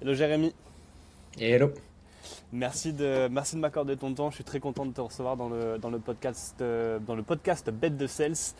Hello 0.00 0.14
Jérémy. 0.14 0.54
Hello. 1.40 1.72
Merci 2.52 2.92
de, 2.92 3.26
merci 3.26 3.56
de 3.56 3.60
m'accorder 3.60 3.96
ton 3.96 4.14
temps. 4.14 4.30
Je 4.30 4.36
suis 4.36 4.44
très 4.44 4.60
content 4.60 4.86
de 4.86 4.92
te 4.92 5.00
recevoir 5.00 5.36
dans 5.36 5.48
le, 5.48 5.76
dans 5.78 5.90
le, 5.90 5.98
podcast, 5.98 6.54
euh, 6.60 7.00
dans 7.00 7.16
le 7.16 7.24
podcast 7.24 7.68
Bête 7.68 7.96
de 7.96 8.06
Sales, 8.06 8.54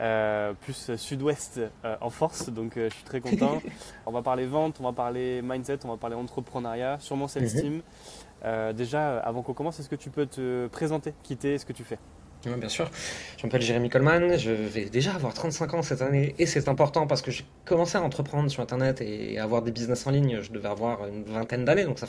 euh, 0.00 0.52
plus 0.52 0.96
sud-ouest 0.96 1.60
euh, 1.84 1.94
en 2.00 2.10
force. 2.10 2.48
Donc 2.48 2.72
je 2.74 2.88
suis 2.88 3.04
très 3.04 3.20
content. 3.20 3.62
on 4.04 4.10
va 4.10 4.22
parler 4.22 4.46
vente, 4.46 4.78
on 4.80 4.82
va 4.82 4.92
parler 4.92 5.42
mindset, 5.42 5.78
on 5.84 5.90
va 5.90 5.96
parler 5.96 6.16
entrepreneuriat, 6.16 6.98
sûrement 6.98 7.28
Sales 7.28 7.44
mhm. 7.44 7.60
Team. 7.60 7.82
déjà, 8.74 9.20
avant 9.20 9.42
qu'on 9.42 9.54
commence, 9.54 9.78
est-ce 9.78 9.88
que 9.88 9.94
tu 9.94 10.10
peux 10.10 10.26
te 10.26 10.66
présenter, 10.72 11.14
quitter 11.22 11.56
ce 11.56 11.64
que 11.64 11.72
tu 11.72 11.84
fais? 11.84 12.00
Oui, 12.46 12.52
bien 12.58 12.68
sûr. 12.70 12.90
Je 13.36 13.46
m'appelle 13.46 13.60
Jérémy 13.60 13.90
Coleman, 13.90 14.38
je 14.38 14.50
vais 14.50 14.86
déjà 14.86 15.12
avoir 15.12 15.34
35 15.34 15.74
ans 15.74 15.82
cette 15.82 16.00
année 16.00 16.34
et 16.38 16.46
c'est 16.46 16.68
important 16.68 17.06
parce 17.06 17.20
que 17.20 17.30
j'ai 17.30 17.44
commencé 17.66 17.98
à 17.98 18.02
entreprendre 18.02 18.50
sur 18.50 18.62
Internet 18.62 19.02
et 19.02 19.38
à 19.38 19.44
avoir 19.44 19.60
des 19.60 19.72
business 19.72 20.06
en 20.06 20.10
ligne, 20.10 20.40
je 20.40 20.50
devais 20.50 20.68
avoir 20.68 21.06
une 21.06 21.24
vingtaine 21.24 21.66
d'années, 21.66 21.84
donc 21.84 21.98
ça, 21.98 22.06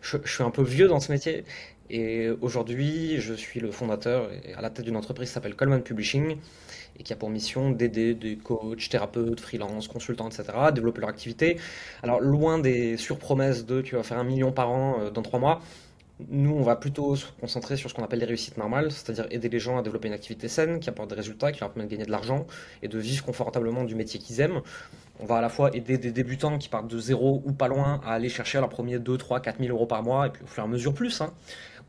je, 0.00 0.16
suis 0.24 0.42
un 0.42 0.50
peu 0.50 0.62
vieux 0.62 0.88
dans 0.88 1.00
ce 1.00 1.12
métier. 1.12 1.44
Et 1.90 2.28
aujourd'hui, 2.40 3.20
je 3.20 3.34
suis 3.34 3.60
le 3.60 3.70
fondateur 3.70 4.30
et 4.32 4.54
à 4.54 4.60
la 4.62 4.70
tête 4.70 4.84
d'une 4.84 4.96
entreprise 4.96 5.28
qui 5.28 5.34
s'appelle 5.34 5.54
Coleman 5.54 5.82
Publishing 5.82 6.36
et 6.98 7.02
qui 7.02 7.12
a 7.12 7.16
pour 7.16 7.30
mission 7.30 7.70
d'aider 7.70 8.14
des 8.14 8.36
coachs, 8.36 8.88
thérapeutes, 8.88 9.40
freelance, 9.40 9.88
consultants, 9.88 10.28
etc. 10.28 10.44
à 10.54 10.72
développer 10.72 11.00
leur 11.00 11.10
activité. 11.10 11.58
Alors, 12.02 12.20
loin 12.20 12.58
des 12.58 12.96
surpromesses 12.96 13.64
de 13.66 13.80
tu 13.82 13.96
vas 13.96 14.02
faire 14.02 14.18
un 14.18 14.24
million 14.24 14.52
par 14.52 14.70
an 14.70 15.00
euh, 15.00 15.10
dans 15.10 15.22
trois 15.22 15.40
mois, 15.40 15.60
nous, 16.28 16.52
on 16.52 16.62
va 16.62 16.74
plutôt 16.74 17.14
se 17.14 17.26
concentrer 17.40 17.76
sur 17.76 17.88
ce 17.88 17.94
qu'on 17.94 18.02
appelle 18.02 18.18
les 18.18 18.26
réussites 18.26 18.56
normales, 18.56 18.90
c'est-à-dire 18.90 19.26
aider 19.30 19.48
les 19.48 19.60
gens 19.60 19.78
à 19.78 19.82
développer 19.82 20.08
une 20.08 20.14
activité 20.14 20.48
saine, 20.48 20.80
qui 20.80 20.88
apporte 20.88 21.10
des 21.10 21.14
résultats, 21.14 21.52
qui 21.52 21.60
leur 21.60 21.70
permet 21.70 21.86
de 21.86 21.90
gagner 21.92 22.06
de 22.06 22.10
l'argent 22.10 22.46
et 22.82 22.88
de 22.88 22.98
vivre 22.98 23.24
confortablement 23.24 23.84
du 23.84 23.94
métier 23.94 24.18
qu'ils 24.18 24.40
aiment. 24.40 24.60
On 25.20 25.26
va 25.26 25.36
à 25.36 25.40
la 25.40 25.48
fois 25.48 25.74
aider 25.76 25.96
des 25.96 26.10
débutants 26.10 26.58
qui 26.58 26.68
partent 26.68 26.88
de 26.88 26.98
zéro 26.98 27.42
ou 27.44 27.52
pas 27.52 27.68
loin 27.68 28.00
à 28.04 28.12
aller 28.14 28.28
chercher 28.28 28.58
leurs 28.58 28.68
premiers 28.68 28.98
2, 28.98 29.16
3, 29.16 29.40
4 29.40 29.58
000 29.58 29.70
euros 29.70 29.86
par 29.86 30.02
mois, 30.02 30.26
et 30.26 30.30
puis 30.30 30.42
au 30.42 30.46
fur 30.46 30.62
et 30.62 30.66
à 30.66 30.68
mesure 30.68 30.92
plus. 30.92 31.20
Hein. 31.20 31.32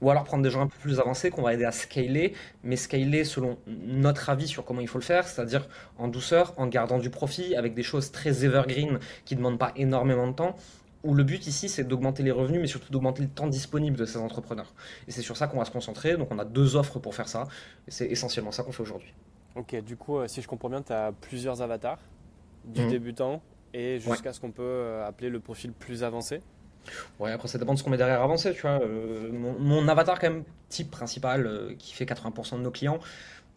Ou 0.01 0.09
alors 0.09 0.23
prendre 0.23 0.43
des 0.43 0.49
gens 0.49 0.61
un 0.61 0.67
peu 0.67 0.77
plus 0.79 0.99
avancés 0.99 1.29
qu'on 1.29 1.41
va 1.41 1.53
aider 1.53 1.65
à 1.65 1.71
scaler, 1.71 2.33
mais 2.63 2.75
scaler 2.75 3.25
selon 3.25 3.57
notre 3.67 4.29
avis 4.29 4.47
sur 4.47 4.63
comment 4.63 4.79
il 4.79 4.87
faut 4.87 4.99
le 4.99 5.03
faire, 5.03 5.27
c'est-à-dire 5.27 5.67
en 5.97 6.07
douceur, 6.07 6.53
en 6.57 6.67
gardant 6.67 6.99
du 6.99 7.09
profit, 7.09 7.55
avec 7.55 7.73
des 7.73 7.83
choses 7.83 8.11
très 8.11 8.45
evergreen 8.45 8.99
qui 9.25 9.35
ne 9.35 9.39
demandent 9.39 9.59
pas 9.59 9.73
énormément 9.75 10.27
de 10.27 10.33
temps, 10.33 10.55
où 11.03 11.13
le 11.13 11.23
but 11.23 11.47
ici, 11.47 11.69
c'est 11.69 11.83
d'augmenter 11.83 12.23
les 12.23 12.31
revenus, 12.31 12.59
mais 12.61 12.67
surtout 12.67 12.91
d'augmenter 12.91 13.21
le 13.21 13.29
temps 13.29 13.47
disponible 13.47 13.95
de 13.95 14.05
ces 14.05 14.17
entrepreneurs. 14.17 14.73
Et 15.07 15.11
c'est 15.11 15.21
sur 15.21 15.37
ça 15.37 15.47
qu'on 15.47 15.57
va 15.57 15.65
se 15.65 15.71
concentrer. 15.71 16.17
Donc 16.17 16.29
on 16.31 16.39
a 16.39 16.45
deux 16.45 16.75
offres 16.75 16.99
pour 16.99 17.15
faire 17.15 17.29
ça. 17.29 17.47
Et 17.87 17.91
c'est 17.91 18.07
essentiellement 18.07 18.51
ça 18.51 18.63
qu'on 18.63 18.71
fait 18.71 18.83
aujourd'hui. 18.83 19.13
Ok, 19.55 19.75
du 19.83 19.95
coup, 19.95 20.17
euh, 20.17 20.27
si 20.27 20.41
je 20.41 20.47
comprends 20.47 20.69
bien, 20.69 20.81
tu 20.81 20.93
as 20.93 21.11
plusieurs 21.11 21.61
avatars, 21.61 21.99
du 22.65 22.81
mhm. 22.81 22.89
débutant 22.89 23.41
et 23.73 23.99
jusqu'à 23.99 24.33
ce 24.33 24.39
qu'on 24.39 24.51
peut 24.51 24.63
euh, 24.63 25.07
appeler 25.07 25.29
le 25.29 25.39
profil 25.39 25.71
plus 25.71 26.03
avancé. 26.03 26.41
Ouais, 27.19 27.31
après 27.31 27.47
ça 27.47 27.57
dépend 27.57 27.73
de 27.73 27.79
ce 27.79 27.83
qu'on 27.83 27.89
met 27.89 27.97
derrière 27.97 28.21
avancé, 28.21 28.53
tu 28.53 28.61
vois. 28.61 28.81
Euh, 28.81 29.31
mon, 29.31 29.87
avatar 29.87 30.19
quand 30.19 30.29
même 30.29 30.43
type 30.69 30.89
principal 30.89 31.75
qui 31.77 31.93
fait 31.93 32.05
80% 32.05 32.57
de 32.57 32.61
nos 32.61 32.71
clients, 32.71 32.99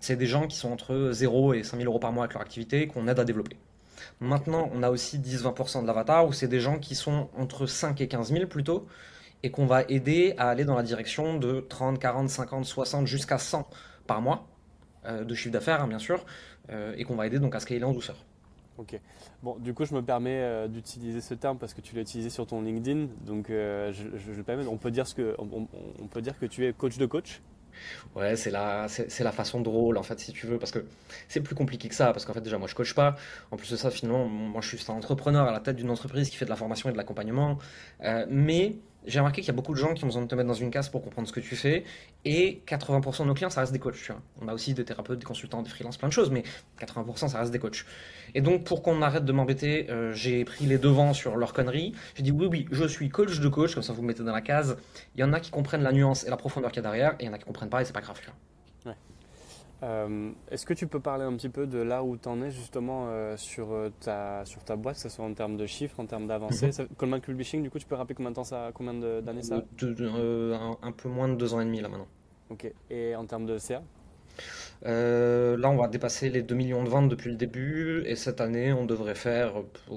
c'est 0.01 0.17
des 0.17 0.27
gens 0.27 0.47
qui 0.47 0.57
sont 0.57 0.71
entre 0.71 1.11
0 1.13 1.55
et 1.55 1.63
5000 1.63 1.87
euros 1.87 1.99
par 1.99 2.13
mois 2.13 2.25
avec 2.25 2.35
leur 2.35 2.43
activité 2.43 2.89
qu'on 2.89 3.09
aide 3.09 3.19
à 3.19 3.25
développer. 3.25 3.57
Maintenant, 4.23 4.71
on 4.73 4.85
a 4.85 4.91
aussi 4.91 5.19
10-20% 5.19 5.83
de 5.83 5.87
l'avatar 5.89 6.29
où 6.29 6.33
c'est 6.33 6.47
des 6.47 6.61
gens 6.61 6.79
qui 6.79 6.95
sont 6.95 7.29
entre 7.37 7.67
5 7.67 8.01
et 8.01 8.07
15 8.07 8.33
000 8.33 8.47
plutôt 8.47 8.87
et 9.43 9.51
qu'on 9.51 9.67
va 9.67 9.83
aider 9.89 10.35
à 10.39 10.49
aller 10.49 10.65
dans 10.65 10.77
la 10.77 10.85
direction 10.85 11.39
de 11.39 11.59
30, 11.69 11.99
40, 11.99 12.29
50, 12.29 12.65
60 12.65 13.07
jusqu'à 13.09 13.39
100 13.39 13.69
par 14.07 14.23
mois 14.23 14.47
euh, 15.07 15.25
de 15.25 15.35
chiffre 15.35 15.53
d'affaires, 15.53 15.83
hein, 15.83 15.89
bien 15.89 15.99
sûr, 15.99 16.25
euh, 16.71 16.95
et 16.97 17.03
qu'on 17.03 17.17
va 17.17 17.27
aider 17.27 17.41
donc 17.41 17.57
à 17.57 17.59
scaler 17.59 17.83
en 17.83 17.93
douceur. 17.93 18.15
Ok. 18.79 19.01
Bon, 19.43 19.57
du 19.59 19.75
coup, 19.75 19.85
je 19.85 19.95
me 19.95 20.03
permets 20.03 20.41
euh, 20.41 20.69
d'utiliser 20.69 21.21
ce 21.21 21.35
terme 21.35 21.59
parce 21.59 21.75
que 21.75 21.81
tu 21.81 21.97
l'as 21.97 22.03
utilisé 22.03 22.31
sur 22.31 22.47
ton 22.47 22.63
LinkedIn. 22.63 23.09
Donc, 23.27 23.47
je, 23.49 23.93
je, 24.15 24.43
permets, 24.43 24.69
on 24.69 24.77
peut 24.77 24.93
dire 24.93 25.09
ce 25.09 25.35
on 25.37 26.07
peut 26.07 26.23
dire 26.23 26.39
que 26.39 26.47
tu 26.47 26.65
es 26.65 26.73
coach 26.73 26.97
de 26.97 27.07
coach? 27.07 27.43
Ouais, 28.15 28.37
c'est 28.37 28.51
la, 28.51 28.89
c'est, 28.89 29.25
la 29.25 29.33
façon 29.33 29.61
drôle, 29.61 29.97
en 29.99 30.03
fait, 30.03 30.19
si 30.21 30.33
tu 30.33 30.47
veux, 30.47 30.59
parce 30.59 30.73
que 30.73 30.85
c'est 31.29 31.41
plus 31.41 31.55
compliqué 31.55 31.89
que 31.89 31.95
ça, 31.95 32.13
parce 32.13 32.25
qu'en 32.25 32.33
fait, 32.35 32.41
déjà, 32.41 32.59
moi, 32.59 32.69
je 32.69 32.75
coach 32.75 32.95
pas. 32.95 33.17
En 33.51 33.57
plus 33.57 33.71
de 33.71 33.77
ça, 33.77 33.91
finalement, 33.91 34.27
moi, 34.27 34.61
je 34.61 34.77
suis 34.77 34.91
un 34.91 34.95
entrepreneur 34.95 35.47
à 35.49 35.53
la 35.53 35.61
tête 35.61 35.77
d'une 35.77 35.91
entreprise 35.91 36.31
qui 36.31 36.37
fait 36.37 36.45
de 36.45 36.51
la 36.51 36.57
formation 36.57 36.89
et 36.89 36.93
de 36.93 36.97
l'accompagnement. 36.99 37.59
Euh, 38.05 38.27
mais 38.29 38.77
j'ai 39.07 39.19
remarqué 39.19 39.41
qu'il 39.41 39.49
y 39.49 39.51
a 39.51 39.57
beaucoup 39.57 39.73
de 39.73 39.79
gens 39.79 39.95
qui 39.95 40.05
ont 40.05 40.07
besoin 40.07 40.23
de 40.23 40.29
te 40.29 40.35
mettre 40.35 40.49
dans 40.49 40.55
une 40.55 40.71
case 40.71 40.89
pour 40.89 41.03
comprendre 41.03 41.27
ce 41.27 41.33
que 41.33 41.41
tu 41.41 41.57
fais. 41.57 41.85
Et 42.25 42.63
80% 42.67 43.23
de 43.23 43.27
nos 43.27 43.35
clients, 43.35 43.51
ça 43.51 43.61
reste 43.61 43.73
des 43.73 43.79
coachs. 43.79 44.11
On 44.41 44.49
a 44.49 44.55
aussi 44.55 44.75
des 44.75 44.85
thérapeutes, 44.85 45.19
des 45.19 45.25
consultants, 45.25 45.63
des 45.63 45.71
freelances, 45.71 45.97
plein 45.97 46.09
de 46.09 46.13
choses, 46.13 46.31
mais 46.31 46.43
80% 46.81 47.29
ça 47.29 47.39
reste 47.39 47.53
des 47.53 47.59
coachs. 47.59 47.85
Et 48.35 48.41
donc, 48.41 48.65
pour 48.65 48.83
qu'on 48.83 49.03
arrête 49.03 49.25
de 49.25 49.33
m'embêter, 49.33 49.91
euh, 49.91 50.13
j'ai 50.13 50.45
pris 50.45 50.67
les 50.67 50.79
devants 50.79 51.15
sur 51.15 51.37
leur 51.37 51.53
conneries. 51.53 51.93
J'ai 52.15 52.23
dit 52.23 52.31
oui, 52.31 52.47
oui, 52.47 52.69
je 52.71 52.85
suis 52.85 53.09
coach 53.09 53.41
de 53.41 53.49
coach, 53.49 53.75
comme 53.75 53.83
ça 53.83 53.93
vous 53.93 54.03
me 54.03 54.09
mettez 54.09 54.23
dans 54.23 54.33
la 54.33 54.41
case. 54.41 54.77
Il 55.17 55.21
y 55.21 55.25
en 55.25 55.33
a 55.33 55.41
qui 55.41 55.51
comprennent 55.51 55.83
la 55.83 55.93
nuance 55.93 56.25
et 56.25 56.31
la 56.31 56.37
profondeur 56.37 56.71
qu'il 56.71 56.83
y 56.83 56.87
a 56.87 56.91
derrière, 56.91 57.13
et 57.15 57.25
il 57.25 57.27
y 57.27 57.29
en 57.29 57.33
a 57.33 57.39
qui 57.39 57.45
comprennent 57.45 57.71
pas, 57.71 57.83
et 57.83 57.85
c'est 57.85 57.93
pas 57.93 58.01
grave. 58.01 58.21
Euh, 59.83 60.31
est-ce 60.51 60.65
que 60.65 60.75
tu 60.75 60.87
peux 60.87 61.01
parler 61.01 61.25
un 61.25 61.35
petit 61.35 61.49
peu 61.49 61.67
de 61.67 61.79
là 61.79 62.05
où 62.05 62.17
tu 62.17 62.29
en 62.29 62.41
es 62.43 62.51
justement 62.51 63.07
euh, 63.09 63.37
sur, 63.37 63.73
euh, 63.73 63.91
ta, 64.01 64.45
sur 64.45 64.63
ta 64.63 64.77
boîte, 64.77 64.95
que 64.97 65.03
ce 65.03 65.09
soit 65.09 65.25
en 65.25 65.35
termes 65.35 65.57
de 65.57 65.67
chiffres, 65.67 65.99
en 65.99 66.07
termes 66.07 66.29
d'avancée 66.29 66.69
mhm. 66.69 66.89
Coleman 66.97 67.21
Publishing, 67.21 67.63
du 67.63 67.71
coup, 67.71 67.81
tu 67.81 67.87
peux 67.87 67.97
rappeler 67.97 68.15
combien 68.15 68.31
de 68.31 68.37
temps 68.37 68.45
ça, 68.45 68.71
combien 68.75 68.95
d'années 68.95 69.43
ça 69.43 69.57
un, 69.57 70.93
peu 70.93 71.09
moins 71.09 71.29
de 71.29 71.35
deux 71.35 71.53
ans 71.55 71.61
et 71.61 71.65
demi 71.65 71.81
là 71.81 71.89
maintenant. 71.89 72.07
Ok. 72.51 72.73
Et 72.91 73.17
en 73.17 73.27
termes 73.27 73.47
de 73.47 73.59
CA 73.59 73.83
Là, 74.85 75.69
on 75.69 75.77
va 75.77 75.89
dépasser 75.89 76.31
les 76.31 76.43
2 76.43 76.55
millions 76.55 76.85
de 76.85 76.89
ventes 76.89 77.09
depuis 77.09 77.31
le 77.31 77.37
début, 77.37 78.05
et 78.07 78.15
cette 78.15 78.41
année, 78.41 78.73
on 78.73 78.87
devrait 78.87 79.17
faire 79.17 79.55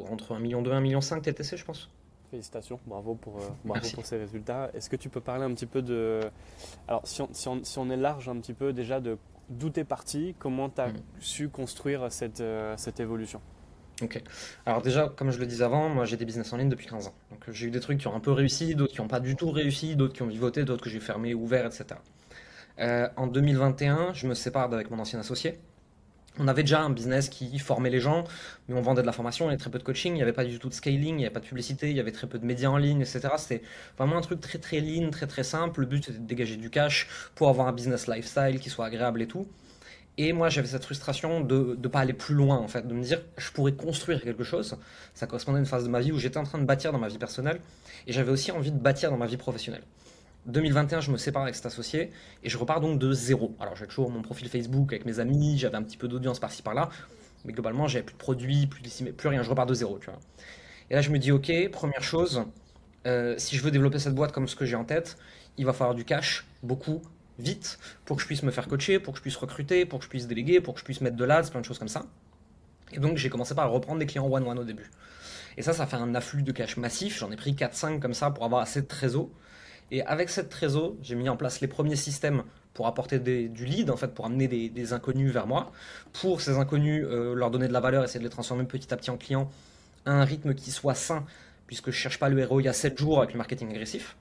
entre 0.09 0.33
1 0.33 0.39
million 0.39 0.63
2 0.63 0.71
et 0.71 0.73
1 0.73 0.81
million 0.81 1.01
5 1.01 1.21
TTC, 1.21 1.57
je 1.57 1.65
pense. 1.65 1.91
Félicitations, 2.31 2.79
bravo 2.87 3.13
pour, 3.13 3.39
bravo 3.63 3.87
pour 3.93 4.05
ces 4.05 4.17
résultats. 4.17 4.71
Est-ce 4.73 4.89
que 4.89 4.95
tu 4.95 5.09
peux 5.09 5.21
parler 5.21 5.43
un 5.43 5.53
petit 5.53 5.67
peu 5.67 5.83
de... 5.83 6.21
Alors, 6.87 7.05
si 7.05 7.21
on, 7.21 7.29
si 7.31 7.47
on, 7.47 7.63
si 7.63 7.77
on 7.77 7.89
est 7.91 7.97
large 7.97 8.27
un 8.27 8.37
petit 8.37 8.53
peu 8.53 8.73
déjà 8.73 8.99
de 8.99 9.17
d'où 9.49 9.69
tu 9.69 9.79
es 9.79 9.83
parti, 9.83 10.35
comment 10.39 10.69
tu 10.69 10.81
as 10.81 10.87
mm. 10.87 11.01
su 11.19 11.49
construire 11.49 12.11
cette, 12.11 12.41
euh, 12.41 12.75
cette 12.77 12.99
évolution 12.99 13.41
Ok. 14.01 14.21
Alors 14.65 14.81
déjà, 14.81 15.07
comme 15.07 15.31
je 15.31 15.39
le 15.39 15.45
disais 15.45 15.63
avant, 15.63 15.87
moi 15.87 16.03
j'ai 16.03 16.17
des 16.17 16.25
business 16.25 16.51
en 16.51 16.57
ligne 16.57 16.69
depuis 16.69 16.87
15 16.87 17.07
ans. 17.07 17.13
Donc 17.31 17.49
j'ai 17.49 17.67
eu 17.67 17.71
des 17.71 17.79
trucs 17.79 17.97
qui 17.97 18.07
ont 18.07 18.15
un 18.15 18.19
peu 18.19 18.31
réussi, 18.31 18.75
d'autres 18.75 18.93
qui 18.93 19.01
n'ont 19.01 19.07
pas 19.07 19.21
du 19.21 19.35
tout 19.35 19.51
réussi, 19.51 19.95
d'autres 19.95 20.13
qui 20.13 20.21
ont 20.21 20.27
vivoté, 20.27 20.65
d'autres 20.65 20.83
que 20.83 20.89
j'ai 20.89 20.99
fermé, 20.99 21.33
ouvert, 21.33 21.65
etc. 21.65 21.85
Euh, 22.79 23.07
en 23.15 23.27
2021, 23.27 24.13
je 24.13 24.27
me 24.27 24.33
sépare 24.33 24.73
avec 24.73 24.91
mon 24.91 24.99
ancien 24.99 25.19
associé 25.19 25.59
on 26.39 26.47
avait 26.47 26.63
déjà 26.63 26.81
un 26.81 26.89
business 26.89 27.29
qui 27.29 27.57
formait 27.59 27.89
les 27.89 27.99
gens, 27.99 28.23
mais 28.67 28.75
on 28.75 28.81
vendait 28.81 29.01
de 29.01 29.07
la 29.07 29.13
formation, 29.13 29.45
il 29.45 29.47
y 29.47 29.51
avait 29.51 29.57
très 29.57 29.69
peu 29.69 29.79
de 29.79 29.83
coaching, 29.83 30.13
il 30.13 30.15
n'y 30.15 30.21
avait 30.21 30.33
pas 30.33 30.45
du 30.45 30.59
tout 30.59 30.69
de 30.69 30.73
scaling, 30.73 31.15
il 31.15 31.17
n'y 31.17 31.25
avait 31.25 31.33
pas 31.33 31.39
de 31.39 31.45
publicité, 31.45 31.89
il 31.89 31.95
y 31.95 31.99
avait 31.99 32.11
très 32.11 32.27
peu 32.27 32.39
de 32.39 32.45
médias 32.45 32.69
en 32.69 32.77
ligne, 32.77 33.01
etc. 33.01 33.21
C'était 33.37 33.61
vraiment 33.97 34.17
un 34.17 34.21
truc 34.21 34.41
très 34.41 34.57
très 34.59 34.79
lean, 34.79 35.09
très 35.11 35.27
très 35.27 35.43
simple. 35.43 35.81
Le 35.81 35.85
but 35.85 36.05
c'était 36.05 36.19
de 36.19 36.25
dégager 36.25 36.57
du 36.57 36.69
cash 36.69 37.07
pour 37.35 37.49
avoir 37.49 37.67
un 37.67 37.73
business 37.73 38.07
lifestyle 38.07 38.59
qui 38.59 38.69
soit 38.69 38.85
agréable 38.85 39.21
et 39.21 39.27
tout. 39.27 39.47
Et 40.17 40.31
moi 40.31 40.49
j'avais 40.49 40.67
cette 40.67 40.85
frustration 40.85 41.41
de 41.41 41.77
ne 41.81 41.87
pas 41.87 41.99
aller 41.99 42.13
plus 42.13 42.35
loin 42.35 42.57
en 42.57 42.67
fait, 42.67 42.87
de 42.87 42.93
me 42.93 43.03
dire 43.03 43.21
je 43.37 43.51
pourrais 43.51 43.73
construire 43.73 44.21
quelque 44.21 44.43
chose. 44.43 44.77
Ça 45.13 45.27
correspondait 45.27 45.57
à 45.57 45.59
une 45.59 45.65
phase 45.65 45.83
de 45.83 45.89
ma 45.89 45.99
vie 45.99 46.11
où 46.11 46.19
j'étais 46.19 46.37
en 46.37 46.43
train 46.43 46.57
de 46.59 46.65
bâtir 46.65 46.91
dans 46.91 46.99
ma 46.99 47.09
vie 47.09 47.17
personnelle 47.17 47.59
et 48.07 48.13
j'avais 48.13 48.31
aussi 48.31 48.51
envie 48.51 48.71
de 48.71 48.79
bâtir 48.79 49.11
dans 49.11 49.17
ma 49.17 49.27
vie 49.27 49.37
professionnelle. 49.37 49.83
2021, 50.45 51.01
je 51.01 51.11
me 51.11 51.17
sépare 51.17 51.43
avec 51.43 51.55
cet 51.55 51.65
associé 51.65 52.11
et 52.43 52.49
je 52.49 52.57
repars 52.57 52.79
donc 52.79 52.99
de 52.99 53.11
zéro. 53.11 53.55
Alors 53.59 53.75
j'ai 53.75 53.87
toujours 53.87 54.09
mon 54.09 54.21
profil 54.21 54.47
Facebook 54.49 54.93
avec 54.93 55.05
mes 55.05 55.19
amis, 55.19 55.57
j'avais 55.57 55.75
un 55.75 55.83
petit 55.83 55.97
peu 55.97 56.07
d'audience 56.07 56.39
par-ci 56.39 56.61
par-là, 56.61 56.89
mais 57.45 57.53
globalement 57.53 57.87
j'avais 57.87 58.03
plus 58.03 58.13
de 58.13 58.19
produits, 58.19 58.67
plus, 58.67 58.81
plus 59.17 59.29
rien, 59.29 59.43
je 59.43 59.49
repars 59.49 59.65
de 59.65 59.73
zéro. 59.73 59.99
Et 60.89 60.95
là 60.95 61.01
je 61.01 61.09
me 61.09 61.17
dis 61.17 61.31
ok, 61.31 61.51
première 61.71 62.03
chose, 62.03 62.43
euh, 63.07 63.35
si 63.37 63.55
je 63.55 63.63
veux 63.63 63.71
développer 63.71 63.99
cette 63.99 64.15
boîte 64.15 64.31
comme 64.31 64.47
ce 64.47 64.55
que 64.55 64.65
j'ai 64.65 64.75
en 64.75 64.85
tête, 64.85 65.17
il 65.57 65.65
va 65.65 65.73
falloir 65.73 65.95
du 65.95 66.05
cash, 66.05 66.45
beaucoup, 66.63 67.01
vite, 67.39 67.79
pour 68.05 68.17
que 68.17 68.21
je 68.21 68.27
puisse 68.27 68.43
me 68.43 68.51
faire 68.51 68.67
coacher, 68.67 68.99
pour 68.99 69.13
que 69.13 69.17
je 69.17 69.21
puisse 69.21 69.37
recruter, 69.37 69.85
pour 69.85 69.99
que 69.99 70.05
je 70.05 70.09
puisse 70.09 70.27
déléguer, 70.27 70.61
pour 70.61 70.73
que 70.73 70.79
je 70.79 70.85
puisse 70.85 71.01
mettre 71.01 71.17
de 71.17 71.25
l'ads, 71.25 71.49
plein 71.49 71.61
de 71.61 71.65
choses 71.65 71.79
comme 71.79 71.87
ça. 71.87 72.05
Et 72.91 72.99
donc 72.99 73.17
j'ai 73.17 73.29
commencé 73.29 73.55
par 73.55 73.71
reprendre 73.71 73.99
des 73.99 74.05
clients 74.05 74.27
one-one 74.27 74.59
au 74.59 74.63
début. 74.63 74.91
Et 75.57 75.61
ça, 75.61 75.73
ça 75.73 75.85
fait 75.85 75.95
un 75.95 76.13
afflux 76.15 76.43
de 76.43 76.51
cash 76.51 76.77
massif. 76.77 77.17
J'en 77.17 77.31
ai 77.31 77.37
pris 77.37 77.53
4-5 77.53 77.99
comme 77.99 78.13
ça 78.13 78.29
pour 78.29 78.43
avoir 78.43 78.61
assez 78.61 78.81
de 78.81 78.87
trésor. 78.87 79.29
Et 79.91 80.01
avec 80.03 80.29
cette 80.29 80.49
trésor, 80.49 80.95
j'ai 81.01 81.15
mis 81.15 81.29
en 81.29 81.37
place 81.37 81.61
les 81.61 81.67
premiers 81.67 81.95
systèmes 81.95 82.43
pour 82.73 82.87
apporter 82.87 83.19
du 83.19 83.65
lead, 83.65 83.89
en 83.89 83.97
fait, 83.97 84.09
pour 84.09 84.25
amener 84.25 84.47
des, 84.47 84.93
inconnus 84.93 85.31
vers 85.31 85.47
moi. 85.47 85.71
Pour 86.13 86.41
ces 86.41 86.57
inconnus, 86.57 87.05
euh, 87.07 87.33
leur 87.33 87.49
donner 87.49 87.67
de 87.67 87.73
la 87.73 87.79
valeur, 87.79 88.03
essayer 88.03 88.19
de 88.19 88.25
les 88.25 88.29
transformer 88.29 88.65
petit 88.65 88.93
à 88.93 88.97
petit 88.97 89.09
en 89.09 89.17
clients 89.17 89.49
à 90.05 90.11
un 90.11 90.25
rythme 90.25 90.53
qui 90.53 90.71
soit 90.71 90.93
sain, 90.93 91.25
puisque 91.67 91.91
je 91.91 91.95
cherche 91.95 92.19
pas 92.19 92.29
le 92.29 92.37
héros 92.37 92.59
il 92.59 92.65
y 92.65 92.67
a 92.67 92.73
7 92.73 92.97
jours 92.97 93.19
avec 93.19 93.31
le 93.31 93.37
marketing 93.37 93.69
agressif. 93.69 94.17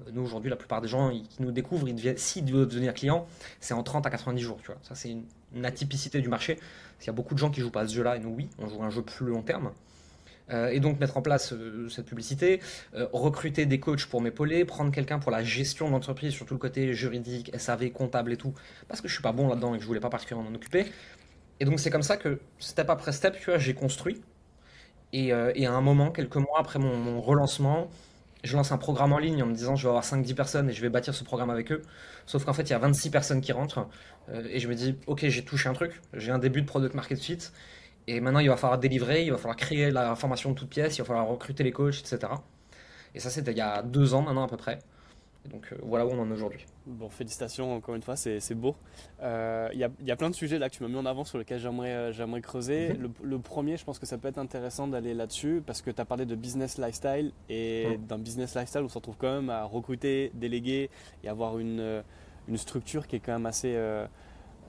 Euh, 0.00 0.10
nous, 0.12 0.22
aujourd'hui, 0.22 0.50
la 0.50 0.56
plupart 0.56 0.80
des 0.80 0.88
gens 0.88 1.10
qui 1.10 1.40
nous 1.40 1.52
découvrent, 1.52 1.88
ils 1.88 2.18
s'ils 2.18 2.44
doivent 2.44 2.66
devenir 2.66 2.92
clients, 2.92 3.26
c'est 3.60 3.74
en 3.74 3.84
30 3.84 4.04
à 4.06 4.10
90 4.10 4.42
jours. 4.42 4.58
Tu 4.62 4.66
vois. 4.66 4.78
Ça, 4.82 4.96
c'est 4.96 5.10
une, 5.10 5.64
atypicité 5.64 6.20
du 6.20 6.28
marché. 6.28 6.58
Il 7.02 7.06
y 7.06 7.10
a 7.10 7.12
beaucoup 7.12 7.34
de 7.34 7.38
gens 7.38 7.50
qui 7.50 7.60
jouent 7.60 7.70
pas 7.70 7.82
à 7.82 7.88
ce 7.88 7.94
jeu-là, 7.94 8.16
et 8.16 8.18
nous, 8.18 8.30
oui, 8.30 8.48
on 8.58 8.68
joue 8.68 8.82
un 8.82 8.90
jeu 8.90 9.02
plus 9.02 9.26
long 9.26 9.42
terme. 9.42 9.70
Euh, 10.52 10.68
et 10.68 10.80
donc 10.80 11.00
mettre 11.00 11.16
en 11.16 11.22
place 11.22 11.52
euh, 11.52 11.88
cette 11.88 12.06
publicité, 12.06 12.60
euh, 12.94 13.06
recruter 13.12 13.66
des 13.66 13.80
coachs 13.80 14.06
pour 14.06 14.20
m'épauler, 14.20 14.64
prendre 14.64 14.92
quelqu'un 14.92 15.18
pour 15.18 15.30
la 15.30 15.42
gestion 15.42 15.90
d'entreprise, 15.90 16.32
sur 16.32 16.46
tout 16.46 16.54
le 16.54 16.58
côté 16.58 16.94
juridique, 16.94 17.50
SAV, 17.56 17.90
comptable 17.90 18.32
et 18.32 18.36
tout, 18.36 18.54
parce 18.88 19.00
que 19.00 19.08
je 19.08 19.12
suis 19.14 19.22
pas 19.22 19.32
bon 19.32 19.48
là-dedans 19.48 19.74
et 19.74 19.78
que 19.78 19.82
je 19.82 19.88
voulais 19.88 20.00
pas 20.00 20.10
particulièrement 20.10 20.50
m'en 20.50 20.56
occuper. 20.56 20.86
Et 21.60 21.64
donc 21.64 21.80
c'est 21.80 21.90
comme 21.90 22.02
ça 22.02 22.16
que 22.16 22.40
step 22.58 22.90
après 22.90 23.12
step, 23.12 23.38
tu 23.38 23.50
vois, 23.50 23.58
j'ai 23.58 23.74
construit. 23.74 24.20
Et, 25.12 25.32
à 25.32 25.72
un 25.72 25.80
moment, 25.82 26.10
quelques 26.10 26.36
mois 26.36 26.58
après 26.58 26.78
mon, 26.78 27.20
relancement, 27.20 27.90
je 28.44 28.56
lance 28.56 28.72
un 28.72 28.78
programme 28.78 29.12
en 29.12 29.18
ligne 29.18 29.42
en 29.42 29.46
me 29.46 29.54
disant 29.54 29.76
je 29.76 29.82
vais 29.82 29.90
avoir 29.90 30.04
cinq 30.04 30.22
dix 30.22 30.32
personnes 30.32 30.70
et 30.70 30.72
je 30.72 30.80
vais 30.80 30.88
bâtir 30.88 31.14
ce 31.14 31.22
programme 31.22 31.50
avec 31.50 31.70
eux. 31.70 31.82
Sauf 32.24 32.44
qu'en 32.46 32.54
fait, 32.54 32.62
il 32.62 32.70
y 32.70 32.74
a 32.74 32.78
26 32.78 33.10
personnes 33.10 33.40
qui 33.42 33.52
rentrent. 33.52 33.88
et 34.48 34.58
je 34.58 34.68
me 34.68 34.74
dis, 34.74 34.96
ok, 35.06 35.26
j'ai 35.28 35.44
touché 35.44 35.68
un 35.68 35.74
truc, 35.74 36.00
j'ai 36.14 36.32
un 36.32 36.38
début 36.38 36.62
de 36.62 36.66
product 36.66 36.94
market 36.94 37.20
fit. 37.20 37.38
Et 38.06 38.20
maintenant, 38.20 38.40
il 38.40 38.48
va 38.48 38.56
falloir 38.56 38.78
délivrer, 38.78 39.24
il 39.24 39.30
va 39.30 39.38
falloir 39.38 39.56
créer 39.56 39.90
la 39.90 40.14
formation 40.16 40.50
de 40.50 40.54
toutes 40.56 40.70
pièces, 40.70 40.96
il 40.96 41.02
va 41.02 41.04
falloir 41.06 41.26
recruter 41.28 41.62
les 41.62 41.72
coachs, 41.72 42.00
etc. 42.00 42.32
Et 43.14 43.20
ça, 43.20 43.30
c'était 43.30 43.52
il 43.52 43.58
y 43.58 43.60
a 43.60 43.82
deux 43.82 44.14
ans 44.14 44.22
maintenant 44.22 44.44
à 44.44 44.48
peu 44.48 44.56
près. 44.56 44.78
Et 45.44 45.48
donc 45.48 45.66
euh, 45.72 45.76
voilà 45.82 46.06
où 46.06 46.10
on 46.10 46.20
en 46.20 46.28
est 46.30 46.34
aujourd'hui. 46.34 46.64
Bon, 46.86 47.08
félicitations 47.08 47.74
encore 47.74 47.96
une 47.96 48.02
fois, 48.02 48.14
c'est 48.14 48.54
beau. 48.54 48.76
Euh, 49.22 49.68
Il 49.72 49.78
y, 49.80 49.84
a, 49.84 49.90
il 50.00 50.06
y 50.06 50.12
a 50.12 50.16
plein 50.16 50.30
de 50.30 50.34
sujets 50.36 50.58
là 50.58 50.68
que 50.70 50.74
tu 50.76 50.82
m'as 50.84 50.88
mis 50.88 50.94
en 50.96 51.04
avant 51.04 51.24
sur 51.24 51.36
lesquels 51.36 51.58
j'aimerais 51.58 51.92
euh, 51.92 52.40
creuser. 52.40 52.90
Mhm. 52.94 53.02
le, 53.02 53.10
le 53.24 53.38
premier, 53.40 53.76
je 53.76 53.84
pense 53.84 53.98
que 53.98 54.06
ça 54.06 54.18
peut 54.18 54.28
être 54.28 54.38
intéressant 54.38 54.86
d'aller 54.86 55.14
là-dessus 55.14 55.60
parce 55.66 55.82
que 55.82 55.90
tu 55.90 56.00
as 56.00 56.04
parlé 56.04 56.26
de 56.26 56.34
business 56.36 56.78
lifestyle 56.78 57.32
et 57.48 57.86
Mhm. 57.98 58.06
d'un 58.06 58.18
business 58.18 58.54
lifestyle, 58.54 58.82
on 58.82 58.88
se 58.88 58.94
retrouve 58.94 59.16
quand 59.18 59.34
même 59.34 59.50
à 59.50 59.64
recruter, 59.64 60.30
déléguer 60.34 60.90
et 61.24 61.28
avoir 61.28 61.58
une, 61.58 61.80
euh, 61.80 62.02
une 62.48 62.56
structure 62.56 63.06
qui 63.08 63.16
est 63.16 63.20
quand 63.20 63.32
même 63.32 63.46
assez 63.46 63.74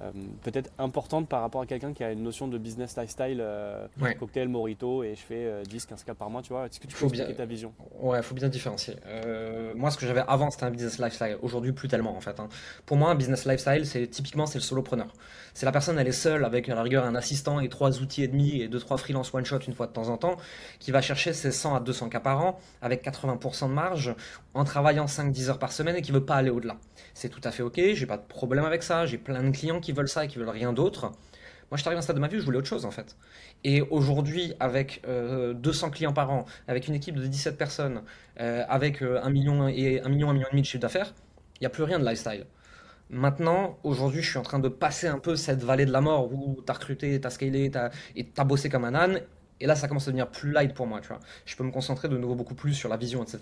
euh, 0.02 0.06
euh, 0.06 0.12
peut-être 0.44 0.70
importante 0.80 1.28
par 1.30 1.42
rapport 1.42 1.62
à 1.62 1.66
quelqu'un 1.66 1.94
qui 1.94 2.04
a 2.04 2.12
une 2.12 2.24
notion 2.24 2.48
de 2.48 2.58
business 2.58 2.96
lifestyle, 2.98 3.40
euh, 3.40 3.88
Ouais. 4.02 4.16
cocktail, 4.16 4.48
morito 4.50 5.04
et 5.04 5.16
je 5.16 5.22
fais 5.22 5.64
10-15 5.70 6.04
cas 6.04 6.14
par 6.14 6.30
mois, 6.30 6.42
tu 6.42 6.50
vois. 6.54 6.66
Est-ce 6.66 6.80
que 6.80 6.88
tu 6.88 6.94
peux 6.94 7.00
Faut 7.00 7.10
bien- 7.10 7.22
expliquer 7.22 7.38
ta 7.38 7.46
vision? 7.46 7.74
Ouais, 8.00 8.22
faut 8.22 8.36
bien 8.36 8.50
différencier. 8.50 8.96
Euh, 9.06 9.74
moi, 9.76 9.92
ce 9.92 9.98
que 9.98 10.06
j'avais 10.06 10.24
avant, 10.28 10.50
c'était 10.52 10.66
un 10.66 10.72
business 10.72 11.00
lifestyle. 11.00 11.38
Aujourd'hui, 11.42 11.72
plus 11.72 11.88
tellement 11.88 12.16
en 12.16 12.22
fait. 12.22 12.40
hein. 12.40 12.50
Pour 12.86 12.98
moi, 12.98 13.10
un 13.12 13.16
business 13.16 13.46
lifestyle, 13.46 13.86
c'est 13.86 14.08
typiquement 14.08 14.46
c'est 14.46 14.58
le 14.60 14.64
solopreneur. 14.64 15.08
C'est 15.54 15.66
la 15.66 15.72
personne, 15.72 15.98
elle 16.00 16.08
est 16.08 16.12
seule 16.12 16.44
avec 16.46 16.68
à 16.70 16.76
la 16.76 16.82
rigueur 16.82 17.06
un 17.06 17.16
assistant 17.16 17.60
et 17.60 17.70
trois 17.70 18.02
outils 18.02 18.24
et 18.24 18.28
demi 18.28 18.62
et 18.62 18.68
deux 18.68 18.80
trois 18.80 18.98
freelance 18.98 19.34
one 19.34 19.46
shot 19.46 19.60
une 19.68 19.74
fois 19.74 19.88
de 19.88 19.92
temps 19.94 20.10
en 20.10 20.18
temps, 20.18 20.36
qui 20.80 20.92
va 20.92 21.02
chercher 21.02 21.32
ses 21.34 21.52
100 21.52 21.76
à 21.76 21.80
200 21.80 22.10
cas 22.10 22.20
par 22.20 22.44
an 22.44 22.60
avec 22.82 23.04
80% 23.04 23.68
de 23.70 23.74
marge 23.74 24.16
en 24.56 24.64
travaillant 24.64 25.06
5-10 25.08 25.50
heures 25.50 25.60
par 25.60 25.72
semaine 25.72 25.96
et 25.96 26.02
qui 26.02 26.12
veut 26.12 26.26
pas 26.26 26.36
aller 26.36 26.50
au-delà. 26.50 26.78
C'est 27.14 27.30
tout 27.30 27.42
à 27.44 27.52
fait 27.52 27.64
ok. 27.64 27.80
J'ai 27.94 28.06
pas 28.06 28.18
de 28.18 28.26
problème 28.28 28.66
avec 28.66 28.84
ça. 28.84 29.06
J'ai 29.06 29.18
plein 29.18 29.44
de 29.44 29.56
clients 29.56 29.80
qui 29.80 29.92
veulent 29.92 30.10
ça 30.10 30.26
et 30.26 30.28
qui 30.28 30.38
veulent 30.38 30.50
rien 30.50 30.74
d'autre. 30.74 31.12
Moi, 31.74 31.78
je 31.78 31.82
suis 31.82 31.88
arrivé 31.88 31.98
à 31.98 32.00
un 32.00 32.02
stade 32.04 32.16
de 32.16 32.22
ma 32.22 32.28
vie 32.28 32.38
où 32.38 32.40
je 32.40 32.46
voulais 32.46 32.58
autre 32.58 32.68
chose 32.68 32.86
en 32.86 32.92
fait. 32.92 33.16
Et 33.64 33.82
aujourd'hui, 33.82 34.54
avec 34.60 35.02
euh, 35.08 35.54
200 35.54 35.90
clients 35.92 36.14
par 36.14 36.30
an, 36.32 36.46
avec 36.68 36.88
une 36.88 36.94
équipe 36.94 37.16
de 37.16 37.26
17 37.26 37.58
personnes, 37.58 38.04
euh, 38.40 38.64
avec 38.68 39.02
euh, 39.02 39.22
1 39.24 39.30
million 39.32 39.68
et 39.68 40.00
1 40.02 40.10
million, 40.10 40.30
1 40.30 40.34
million 40.34 40.48
et 40.48 40.52
demi 40.52 40.62
de 40.62 40.68
chiffre 40.68 40.82
d'affaires, 40.82 41.14
il 41.56 41.62
n'y 41.62 41.68
a 41.68 41.70
plus 41.70 41.84
rien 41.84 42.00
de 42.00 42.06
lifestyle. 42.06 42.46
Maintenant, 43.10 43.78
aujourd'hui, 43.84 44.22
je 44.22 44.30
suis 44.30 44.40
en 44.40 44.44
train 44.44 44.60
de 44.60 44.70
passer 44.70 45.08
un 45.08 45.20
peu 45.20 45.36
cette 45.36 45.64
vallée 45.64 45.86
de 45.86 45.92
la 45.92 46.02
mort 46.02 46.32
où 46.34 46.62
t'as 46.66 46.74
recruté, 46.74 47.20
t'as 47.20 47.30
scalé, 47.30 47.70
t'as, 47.72 47.90
et 48.16 48.26
t'as 48.26 48.44
bossé 48.44 48.70
comme 48.70 48.86
un 48.86 48.96
âne. 48.96 49.22
Et 49.60 49.66
là, 49.66 49.76
ça 49.76 49.88
commence 49.88 50.04
à 50.08 50.12
devenir 50.12 50.30
plus 50.30 50.52
light 50.52 50.74
pour 50.74 50.88
moi, 50.88 51.00
tu 51.00 51.08
vois. 51.08 51.20
Je 51.46 51.56
peux 51.56 51.64
me 51.64 51.72
concentrer 51.72 52.10
de 52.10 52.18
nouveau 52.18 52.36
beaucoup 52.36 52.56
plus 52.56 52.74
sur 52.74 52.90
la 52.90 52.98
vision, 52.98 53.24
etc. 53.24 53.40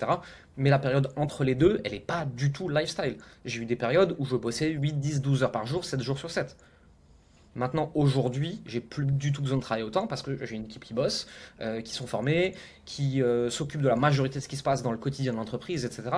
Mais 0.57 0.69
la 0.69 0.79
période 0.79 1.11
entre 1.15 1.43
les 1.43 1.55
deux, 1.55 1.81
elle 1.83 1.93
n'est 1.93 1.99
pas 1.99 2.25
du 2.25 2.51
tout 2.51 2.69
lifestyle. 2.69 3.17
J'ai 3.45 3.61
eu 3.61 3.65
des 3.65 3.75
périodes 3.75 4.15
où 4.19 4.25
je 4.25 4.35
bossais 4.35 4.69
8, 4.69 4.99
10, 4.99 5.21
12 5.21 5.43
heures 5.43 5.51
par 5.51 5.65
jour, 5.65 5.83
7 5.85 6.01
jours 6.01 6.19
sur 6.19 6.29
7. 6.29 6.57
Maintenant, 7.55 7.91
aujourd'hui, 7.95 8.61
j'ai 8.65 8.79
plus 8.79 9.05
du 9.05 9.31
tout 9.31 9.41
besoin 9.41 9.57
de 9.57 9.63
travailler 9.63 9.85
autant 9.85 10.07
parce 10.07 10.21
que 10.21 10.45
j'ai 10.45 10.55
une 10.55 10.65
équipe 10.65 10.85
qui 10.85 10.93
bosse, 10.93 11.27
euh, 11.59 11.81
qui 11.81 11.93
sont 11.93 12.07
formés, 12.07 12.55
qui 12.85 13.21
euh, 13.21 13.49
s'occupent 13.49 13.81
de 13.81 13.89
la 13.89 13.97
majorité 13.97 14.39
de 14.39 14.43
ce 14.43 14.47
qui 14.47 14.55
se 14.57 14.63
passe 14.63 14.83
dans 14.83 14.91
le 14.91 14.97
quotidien 14.97 15.33
de 15.33 15.37
l'entreprise, 15.37 15.83
etc. 15.83 16.09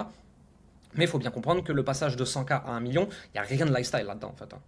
Mais 0.95 1.05
il 1.05 1.07
faut 1.07 1.17
bien 1.17 1.31
comprendre 1.31 1.63
que 1.63 1.71
le 1.71 1.83
passage 1.83 2.15
de 2.15 2.25
100K 2.25 2.65
à 2.65 2.71
1 2.71 2.79
million, 2.81 3.07
il 3.29 3.31
n'y 3.33 3.39
a 3.39 3.43
rien 3.43 3.65
de 3.65 3.71
lifestyle 3.71 4.05
là-dedans 4.05 4.29
en 4.29 4.35
fait. 4.35 4.53
hein. 4.53 4.59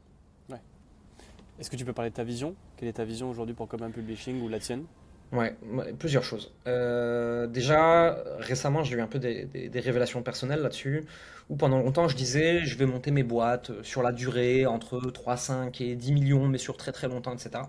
Est-ce 1.57 1.69
que 1.69 1.77
tu 1.77 1.85
peux 1.85 1.93
parler 1.93 2.09
de 2.11 2.15
ta 2.15 2.23
vision? 2.23 2.55
Quelle 2.75 2.89
est 2.89 2.93
ta 2.93 3.05
vision 3.05 3.29
aujourd'hui 3.29 3.55
pour 3.55 3.69
Common 3.69 3.89
Publishing 3.89 4.41
ou 4.41 4.49
la 4.49 4.59
tienne? 4.59 4.83
Ouais, 5.31 5.55
plusieurs 5.99 6.23
choses. 6.23 6.51
Euh, 6.67 7.47
déjà, 7.47 8.23
récemment, 8.39 8.83
j'ai 8.83 8.95
eu 8.95 9.01
un 9.01 9.07
peu 9.07 9.19
des, 9.19 9.69
révélations 9.79 10.21
personnelles 10.21 10.61
là-dessus, 10.61 11.05
où 11.49 11.55
pendant 11.55 11.79
longtemps, 11.79 12.07
je 12.07 12.15
disais, 12.15 12.63
je 12.63 12.77
vais 12.77 12.85
monter 12.85 13.11
mes 13.11 13.23
boîtes 13.23 13.69
euh, 13.71 13.83
sur 13.83 14.01
la 14.01 14.11
durée, 14.11 14.65
entre 14.65 14.99
3, 14.99 15.37
5 15.37 15.81
et 15.81 15.95
10 15.95 16.13
millions, 16.13 16.47
mais 16.47 16.57
sur 16.57 16.77
très 16.77 16.91
très 16.91 17.07
longtemps, 17.07 17.33
etc. 17.33 17.63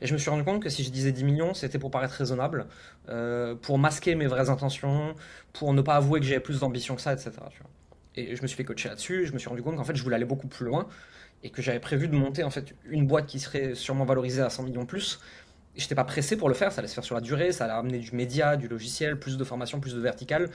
Et 0.00 0.06
je 0.06 0.12
me 0.12 0.18
suis 0.18 0.30
rendu 0.30 0.44
compte 0.44 0.62
que 0.62 0.68
si 0.68 0.82
je 0.84 0.90
disais 0.90 1.12
10 1.12 1.24
millions, 1.24 1.54
c'était 1.54 1.78
pour 1.78 1.90
paraître 1.90 2.14
raisonnable, 2.14 2.66
euh, 3.08 3.54
pour 3.54 3.78
masquer 3.78 4.14
mes 4.14 4.26
vraies 4.26 4.50
intentions, 4.50 5.14
pour 5.52 5.72
ne 5.74 5.82
pas 5.82 5.96
avouer 5.96 6.20
que 6.20 6.26
j'avais 6.26 6.40
plus 6.40 6.60
d'ambition 6.60 6.96
que 6.96 7.02
ça, 7.02 7.12
etc. 7.12 7.32
Et 8.16 8.36
je 8.36 8.42
me 8.42 8.46
suis 8.46 8.56
fait 8.56 8.64
coacher 8.64 8.88
là-dessus, 8.88 9.26
je 9.26 9.32
me 9.32 9.38
suis 9.38 9.48
rendu 9.48 9.62
compte 9.62 9.76
qu'en 9.76 9.84
fait, 9.84 9.96
je 9.96 10.02
voulais 10.02 10.16
aller 10.16 10.24
beaucoup 10.24 10.48
plus 10.48 10.66
loin, 10.66 10.88
et 11.44 11.50
que 11.50 11.62
j'avais 11.62 11.80
prévu 11.80 12.08
de 12.08 12.14
monter 12.14 12.44
en 12.44 12.50
fait 12.50 12.74
une 12.84 13.06
boîte 13.06 13.26
qui 13.26 13.40
serait 13.40 13.74
sûrement 13.74 14.04
valorisée 14.04 14.42
à 14.42 14.50
100 14.50 14.64
millions 14.64 14.86
plus, 14.86 15.20
J'étais 15.74 15.94
pas 15.94 16.04
pressé 16.04 16.36
pour 16.36 16.48
le 16.48 16.54
faire, 16.54 16.72
ça 16.72 16.80
allait 16.80 16.88
se 16.88 16.94
faire 16.94 17.04
sur 17.04 17.14
la 17.14 17.20
durée, 17.20 17.52
ça 17.52 17.64
allait 17.64 17.72
amener 17.72 17.98
du 17.98 18.14
média, 18.14 18.56
du 18.56 18.68
logiciel, 18.68 19.18
plus 19.18 19.38
de 19.38 19.44
formation, 19.44 19.80
plus 19.80 19.94
de 19.94 20.00
vertical. 20.00 20.50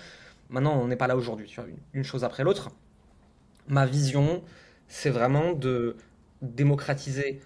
Maintenant, 0.49 0.79
on 0.79 0.87
n'est 0.87 0.95
pas 0.95 1.07
là 1.07 1.17
aujourd'hui, 1.17 1.53
une 1.93 2.03
chose 2.03 2.23
après 2.23 2.43
l'autre. 2.43 2.69
Ma 3.67 3.85
vision, 3.85 4.43
c'est 4.87 5.09
vraiment 5.09 5.53
de 5.53 5.97
démocratiser 6.41 7.41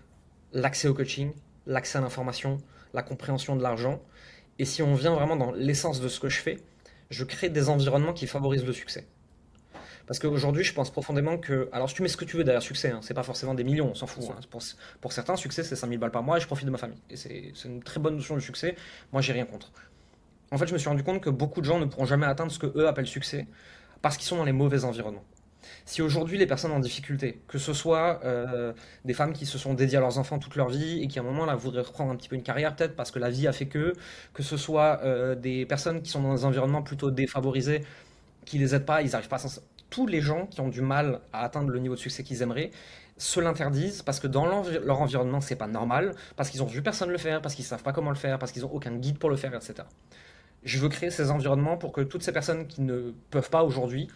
l'accès 0.53 0.87
au 0.87 0.93
coaching, 0.93 1.31
l'accès 1.65 1.97
à 1.97 2.01
l'information, 2.01 2.57
la 2.93 3.03
compréhension 3.03 3.55
de 3.55 3.63
l'argent. 3.63 4.01
Et 4.59 4.65
si 4.65 4.83
on 4.83 4.93
vient 4.93 5.15
vraiment 5.15 5.35
dans 5.37 5.51
l'essence 5.51 6.01
de 6.01 6.07
ce 6.09 6.19
que 6.19 6.29
je 6.29 6.39
fais, 6.39 6.59
je 7.09 7.23
crée 7.23 7.49
des 7.49 7.69
environnements 7.69 8.13
qui 8.13 8.27
favorisent 8.27 8.65
le 8.65 8.73
succès. 8.73 9.07
Parce 10.11 10.19
qu'aujourd'hui, 10.19 10.65
je 10.65 10.73
pense 10.73 10.89
profondément 10.89 11.37
que. 11.37 11.69
Alors, 11.71 11.87
si 11.87 11.95
tu 11.95 12.01
mets 12.01 12.09
ce 12.09 12.17
que 12.17 12.25
tu 12.25 12.35
veux 12.35 12.43
derrière 12.43 12.61
succès, 12.61 12.91
hein, 12.91 12.99
c'est 13.01 13.13
pas 13.13 13.23
forcément 13.23 13.53
des 13.53 13.63
millions, 13.63 13.91
on 13.91 13.95
s'en 13.95 14.07
fout. 14.07 14.25
hein. 14.29 14.35
Pour, 14.49 14.61
pour 14.99 15.13
certains, 15.13 15.37
succès, 15.37 15.63
c'est 15.63 15.77
5000 15.77 15.99
balles 15.99 16.11
par 16.11 16.21
mois 16.21 16.35
et 16.35 16.41
je 16.41 16.47
profite 16.47 16.65
de 16.65 16.69
ma 16.69 16.77
famille. 16.77 16.99
Et 17.09 17.15
c'est 17.15 17.53
c'est 17.55 17.69
une 17.69 17.81
très 17.81 18.01
bonne 18.01 18.17
notion 18.17 18.35
du 18.35 18.41
succès. 18.41 18.75
Moi, 19.13 19.21
j'ai 19.21 19.31
rien 19.31 19.45
contre. 19.45 19.71
En 20.51 20.57
fait, 20.57 20.67
je 20.67 20.73
me 20.73 20.77
suis 20.79 20.89
rendu 20.89 21.01
compte 21.01 21.21
que 21.21 21.29
beaucoup 21.29 21.61
de 21.61 21.65
gens 21.65 21.79
ne 21.79 21.85
pourront 21.85 22.03
jamais 22.03 22.25
atteindre 22.25 22.51
ce 22.51 22.59
que 22.59 22.67
eux 22.77 22.89
appellent 22.89 23.07
succès 23.07 23.47
parce 24.01 24.17
qu'ils 24.17 24.27
sont 24.27 24.35
dans 24.35 24.43
les 24.43 24.51
mauvais 24.51 24.83
environnements. 24.83 25.23
Si 25.85 26.01
aujourd'hui 26.01 26.37
les 26.37 26.45
personnes 26.45 26.73
en 26.73 26.79
difficulté, 26.79 27.41
que 27.47 27.57
ce 27.57 27.71
soit 27.71 28.19
euh, 28.25 28.73
des 29.05 29.13
femmes 29.13 29.31
qui 29.31 29.45
se 29.45 29.57
sont 29.57 29.73
dédiées 29.75 29.97
à 29.97 30.01
leurs 30.01 30.17
enfants 30.17 30.39
toute 30.39 30.57
leur 30.57 30.67
vie 30.67 31.01
et 31.01 31.07
qui 31.07 31.19
à 31.19 31.21
un 31.21 31.25
moment 31.25 31.45
là 31.45 31.55
voudraient 31.55 31.83
reprendre 31.83 32.11
un 32.11 32.17
petit 32.17 32.27
peu 32.27 32.35
une 32.35 32.43
carrière 32.43 32.75
peut-être 32.75 32.97
parce 32.97 33.11
que 33.11 33.19
la 33.19 33.29
vie 33.29 33.47
a 33.47 33.53
fait 33.53 33.67
que, 33.67 33.93
que 34.33 34.43
ce 34.43 34.57
soit 34.57 34.99
euh, 35.05 35.35
des 35.35 35.65
personnes 35.65 36.01
qui 36.01 36.11
sont 36.11 36.21
dans 36.21 36.35
des 36.35 36.43
environnements 36.43 36.81
plutôt 36.81 37.11
défavorisés, 37.11 37.85
qui 38.45 38.57
les 38.57 38.75
aident 38.75 38.85
pas, 38.85 39.01
ils 39.01 39.11
n'arrivent 39.11 39.29
pas 39.29 39.37
à 39.37 39.39
s'en 39.39 39.61
tous 39.91 40.07
les 40.07 40.21
gens 40.21 40.47
qui 40.47 40.61
ont 40.61 40.69
du 40.69 40.81
mal 40.81 41.19
à 41.33 41.43
atteindre 41.43 41.69
le 41.69 41.77
niveau 41.77 41.93
de 41.93 41.99
succès 41.99 42.23
qu'ils 42.23 42.41
aimeraient 42.41 42.71
se 43.17 43.39
l'interdisent 43.39 44.01
parce 44.01 44.19
que 44.19 44.25
dans 44.25 44.45
leur 44.45 45.01
environnement 45.01 45.41
c'est 45.41 45.55
pas 45.55 45.67
normal, 45.67 46.15
parce 46.35 46.49
qu'ils 46.49 46.63
ont 46.63 46.65
vu 46.65 46.81
personne 46.81 47.11
le 47.11 47.19
faire, 47.19 47.43
parce 47.43 47.53
qu'ils 47.53 47.65
savent 47.65 47.83
pas 47.83 47.93
comment 47.93 48.09
le 48.09 48.15
faire, 48.15 48.39
parce 48.39 48.51
qu'ils 48.51 48.65
ont 48.65 48.71
aucun 48.71 48.93
guide 48.95 49.19
pour 49.19 49.29
le 49.29 49.35
faire, 49.35 49.53
etc. 49.53 49.83
Je 50.63 50.79
veux 50.79 50.89
créer 50.89 51.11
ces 51.11 51.29
environnements 51.29 51.77
pour 51.77 51.91
que 51.91 52.01
toutes 52.01 52.23
ces 52.23 52.31
personnes 52.31 52.65
qui 52.65 52.81
ne 52.81 53.13
peuvent 53.29 53.49
pas 53.49 53.63
aujourd'hui 53.63 54.07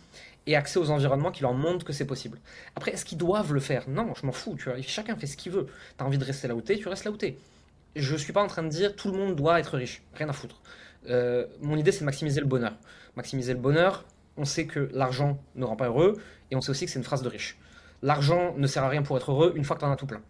aient 0.47 0.55
accès 0.55 0.79
aux 0.79 0.89
environnements 0.89 1.31
qui 1.31 1.41
leur 1.41 1.53
montrent 1.53 1.85
que 1.85 1.93
c'est 1.93 2.05
possible. 2.05 2.39
Après, 2.75 2.91
est-ce 2.91 3.03
qu'ils 3.03 3.17
doivent 3.17 3.51
le 3.51 3.59
faire? 3.59 3.89
Non, 3.89 4.13
je 4.15 4.25
m'en 4.27 4.31
fous, 4.31 4.55
tu. 4.55 4.69
Chacun 4.83 5.15
fait 5.15 5.25
ce 5.25 5.37
qu'il 5.37 5.51
veut. 5.51 5.67
T'as 5.97 6.05
envie 6.05 6.19
de 6.19 6.23
rester 6.23 6.47
là 6.47 6.55
où 6.55 6.61
t'es, 6.61 6.77
tu 6.77 6.87
restes 6.87 7.03
là 7.03 7.11
où 7.11 7.17
t'es. 7.17 7.37
Je 7.95 8.15
suis 8.15 8.31
pas 8.33 8.43
en 8.43 8.47
train 8.47 8.61
de 8.61 8.69
dire 8.69 8.95
tout 8.95 9.11
le 9.11 9.17
monde 9.17 9.35
doit 9.35 9.59
être 9.59 9.75
riche, 9.77 10.03
rien 10.13 10.29
à 10.29 10.33
foutre. 10.33 10.61
Euh, 11.09 11.45
mon 11.61 11.77
idée 11.77 11.91
c'est 11.91 12.01
de 12.01 12.05
maximiser 12.05 12.41
le 12.41 12.47
bonheur. 12.47 12.73
Maximiser 13.15 13.53
le 13.53 13.59
bonheur, 13.59 14.05
on 14.37 14.45
sait 14.45 14.65
que 14.65 14.89
l'argent 14.93 15.37
ne 15.55 15.65
rend 15.65 15.75
pas 15.75 15.87
heureux, 15.87 16.17
et 16.51 16.55
on 16.55 16.61
sait 16.61 16.71
aussi 16.71 16.85
que 16.85 16.91
c'est 16.91 16.99
une 16.99 17.05
phrase 17.05 17.21
de 17.21 17.29
riche. 17.29 17.57
L'argent 18.01 18.53
ne 18.57 18.67
sert 18.67 18.83
à 18.83 18.89
rien 18.89 19.01
pour 19.01 19.17
être 19.17 19.31
heureux 19.31 19.53
une 19.55 19.63
fois 19.63 19.75
que 19.75 19.81
t'en 19.81 19.91
as 19.91 19.95
tout 19.95 20.05
plein. 20.05 20.21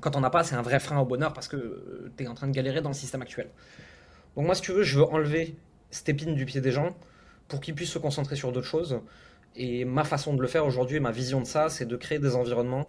Quand 0.00 0.16
on 0.16 0.20
n'a 0.20 0.30
pas, 0.30 0.44
c'est 0.44 0.54
un 0.54 0.62
vrai 0.62 0.80
frein 0.80 0.98
au 0.98 1.04
bonheur 1.04 1.32
parce 1.32 1.48
que 1.48 2.10
tu 2.16 2.24
es 2.24 2.26
en 2.26 2.34
train 2.34 2.46
de 2.46 2.52
galérer 2.52 2.80
dans 2.80 2.90
le 2.90 2.94
système 2.94 3.22
actuel. 3.22 3.48
Donc 4.36 4.46
moi, 4.46 4.54
si 4.54 4.62
tu 4.62 4.72
veux, 4.72 4.82
je 4.82 4.98
veux 4.98 5.04
enlever 5.04 5.56
cette 5.90 6.08
épine 6.08 6.34
du 6.34 6.46
pied 6.46 6.60
des 6.60 6.72
gens 6.72 6.96
pour 7.48 7.60
qu'ils 7.60 7.74
puissent 7.74 7.92
se 7.92 7.98
concentrer 7.98 8.36
sur 8.36 8.52
d'autres 8.52 8.66
choses. 8.66 9.00
Et 9.56 9.84
ma 9.84 10.04
façon 10.04 10.34
de 10.34 10.40
le 10.40 10.48
faire 10.48 10.64
aujourd'hui, 10.64 11.00
ma 11.00 11.10
vision 11.10 11.40
de 11.40 11.46
ça, 11.46 11.68
c'est 11.68 11.86
de 11.86 11.96
créer 11.96 12.18
des 12.18 12.36
environnements 12.36 12.86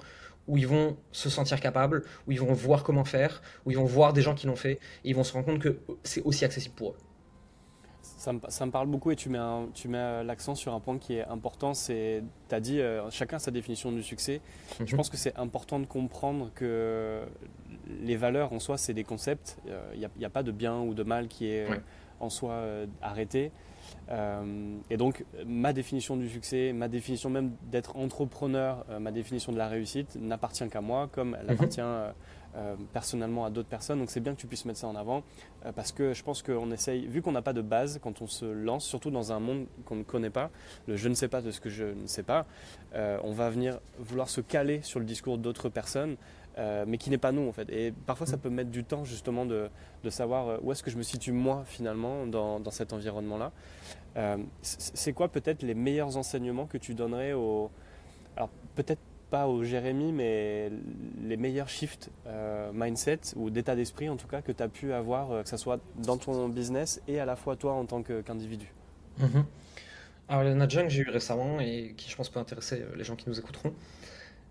où 0.48 0.58
ils 0.58 0.68
vont 0.68 0.98
se 1.12 1.30
sentir 1.30 1.60
capables, 1.60 2.04
où 2.28 2.32
ils 2.32 2.40
vont 2.40 2.54
voir 2.54 2.84
comment 2.84 3.04
faire, 3.04 3.42
où 3.66 3.72
ils 3.72 3.78
vont 3.78 3.86
voir 3.86 4.14
des 4.14 4.22
gens 4.22 4.36
qui 4.36 4.48
l'ont 4.48 4.56
fait, 4.56 4.74
et 5.04 5.10
ils 5.10 5.16
vont 5.16 5.24
se 5.24 5.34
rendre 5.34 5.46
compte 5.46 5.60
que 5.60 5.80
c'est 6.04 6.22
aussi 6.22 6.46
accessible 6.46 6.76
pour 6.76 6.92
eux. 6.92 6.98
Ça 8.02 8.34
me, 8.34 8.40
ça 8.50 8.66
me 8.66 8.72
parle 8.72 8.88
beaucoup 8.88 9.12
et 9.12 9.16
tu 9.16 9.30
mets, 9.30 9.38
un- 9.38 9.68
tu 9.74 9.88
mets 9.88 9.98
euh, 9.98 10.24
l'accent 10.24 10.56
sur 10.56 10.74
un 10.74 10.80
point 10.80 10.98
qui 10.98 11.16
est 11.16 11.26
important, 11.26 11.74
c'est, 11.74 12.24
tu 12.50 12.56
as 12.56 12.60
dit, 12.60 12.80
euh, 12.80 13.10
chacun 13.12 13.38
sa 13.40 13.52
définition 13.52 13.92
du 13.92 14.02
succès. 14.04 14.42
Je 14.80 14.84
Mhm. 14.92 14.98
pense 14.98 15.10
que 15.10 15.18
c'est 15.18 15.36
important 15.38 15.80
de 15.80 15.86
comprendre 15.86 16.50
que 16.56 17.22
les 18.02 18.16
valeurs 18.16 18.54
en 18.54 18.60
soi, 18.60 18.78
c'est 18.78 18.94
des 18.94 19.04
concepts. 19.04 19.58
Il 19.94 20.10
n'y 20.18 20.26
a, 20.26 20.30
pas 20.30 20.44
de 20.44 20.52
bien 20.52 20.80
ou 20.82 20.94
de 20.94 21.04
mal 21.04 21.28
qui 21.28 21.48
est 21.48 21.66
euh, 21.66 21.72
Ouais. 21.72 21.82
en 22.20 22.30
soi 22.30 22.52
euh, 22.54 22.86
arrêté. 23.02 23.52
Euh, 24.10 24.78
et 24.90 24.98
donc, 24.98 25.26
ma 25.46 25.74
définition 25.74 26.16
du 26.18 26.30
succès, 26.30 26.74
ma 26.74 26.88
définition 26.88 27.30
même 27.30 27.52
d'être 27.72 27.96
entrepreneur, 27.98 28.86
euh, 28.90 29.00
ma 29.00 29.12
définition 29.12 29.52
de 29.52 29.58
la 29.58 29.68
réussite 29.68 30.16
n'appartient 30.16 30.68
qu'à 30.70 30.82
moi, 30.82 31.08
comme 31.12 31.36
elle 31.40 31.48
Mhm. 31.48 31.52
appartient 31.54 31.82
euh, 32.56 32.76
personnellement 32.92 33.46
à 33.46 33.50
d'autres 33.50 33.70
personnes. 33.70 34.00
Donc, 34.00 34.10
c'est 34.10 34.20
bien 34.20 34.36
que 34.36 34.40
tu 34.42 34.46
puisses 34.46 34.66
mettre 34.66 34.80
ça 34.80 34.88
en 34.88 34.96
avant, 34.96 35.24
euh, 35.66 35.72
parce 35.72 35.94
que 35.94 36.14
je 36.14 36.22
pense 36.22 36.44
qu'on 36.44 36.70
essaye, 36.72 37.08
vu 37.08 37.22
qu'on 37.22 37.32
n'a 37.32 37.42
pas 37.42 37.54
de 37.54 37.62
base 37.62 38.00
quand 38.04 38.22
on 38.22 38.28
se 38.28 38.44
lance, 38.44 38.84
surtout 38.84 39.10
dans 39.10 39.32
un 39.32 39.40
monde 39.40 39.68
qu'on 39.86 39.96
ne 39.96 40.04
connaît 40.04 40.30
pas, 40.30 40.50
le 40.86 40.98
je 40.98 41.08
ne 41.08 41.14
sais 41.14 41.30
pas 41.30 41.42
de 41.42 41.50
ce 41.50 41.62
que 41.62 41.70
je 41.70 41.86
ne 41.86 42.08
sais 42.08 42.24
pas, 42.24 42.46
euh, 42.94 43.18
on 43.24 43.32
va 43.32 43.50
venir 43.50 43.80
vouloir 44.00 44.28
se 44.28 44.42
caler 44.42 44.82
sur 44.82 45.00
le 45.00 45.06
discours 45.06 45.38
d'autres 45.38 45.70
personnes 45.70 46.18
mais 46.86 47.00
qui 47.00 47.10
n'est 47.10 47.18
pas 47.18 47.32
nous 47.32 47.48
en 47.48 47.54
fait. 47.54 47.72
Et 47.72 47.92
parfois 47.92 48.28
ça 48.28 48.38
mm. 48.38 48.42
peut 48.42 48.50
mettre 48.52 48.70
du 48.70 48.84
temps 48.84 49.04
justement 49.04 49.48
de, 49.48 49.70
savoir 50.10 50.64
où 50.64 50.72
est-ce 50.72 50.84
que 50.84 50.92
je 50.92 50.98
me 50.98 51.02
situe 51.02 51.32
moi 51.32 51.64
finalement 51.66 52.28
dans, 52.28 52.60
dans 52.60 52.70
cet 52.70 52.94
environnement-là. 52.94 53.52
c'est 54.62 55.14
quoi 55.14 55.30
peut-être 55.30 55.64
les 55.64 55.74
meilleurs 55.74 56.18
enseignements 56.18 56.68
que 56.68 56.78
tu 56.78 56.94
donnerais 56.94 57.34
aux... 57.34 57.72
Alors 58.36 58.50
peut-être 58.76 59.02
pas 59.32 59.48
au 59.48 59.64
Jérémy, 59.64 60.12
mais 60.12 60.70
les 61.24 61.38
meilleurs 61.38 61.70
shifts 61.70 62.12
euh, 62.28 62.72
mindset 62.74 63.22
ou 63.38 63.50
d'état 63.50 63.76
d'esprit 63.76 64.10
en 64.10 64.18
tout 64.18 64.28
cas 64.28 64.42
que 64.42 64.52
tu 64.52 64.62
as 64.62 64.68
pu 64.68 64.94
avoir, 64.94 65.32
euh, 65.32 65.44
que 65.44 65.50
ce 65.50 65.58
soit 65.58 65.80
dans 65.96 66.18
ton 66.18 66.50
business 66.50 67.02
et 67.08 67.20
à 67.20 67.26
la 67.26 67.38
fois 67.38 67.56
toi 67.56 67.74
en 67.74 67.86
tant 67.86 68.04
qu'individu 68.04 68.68
mhm. 69.18 69.46
Alors, 70.30 70.44
il 70.46 70.52
y 70.52 70.54
en 70.54 70.62
a 70.62 70.68
que 70.68 70.88
j'ai 70.88 71.02
eu 71.02 71.10
récemment 71.10 71.60
et 71.60 71.94
qui, 71.98 72.10
je 72.10 72.16
pense, 72.16 72.30
peut 72.30 72.40
intéresser 72.40 72.82
euh, 72.82 72.96
les 72.96 73.04
gens 73.04 73.18
qui 73.18 73.28
nous 73.28 73.38
écouteront 73.38 73.74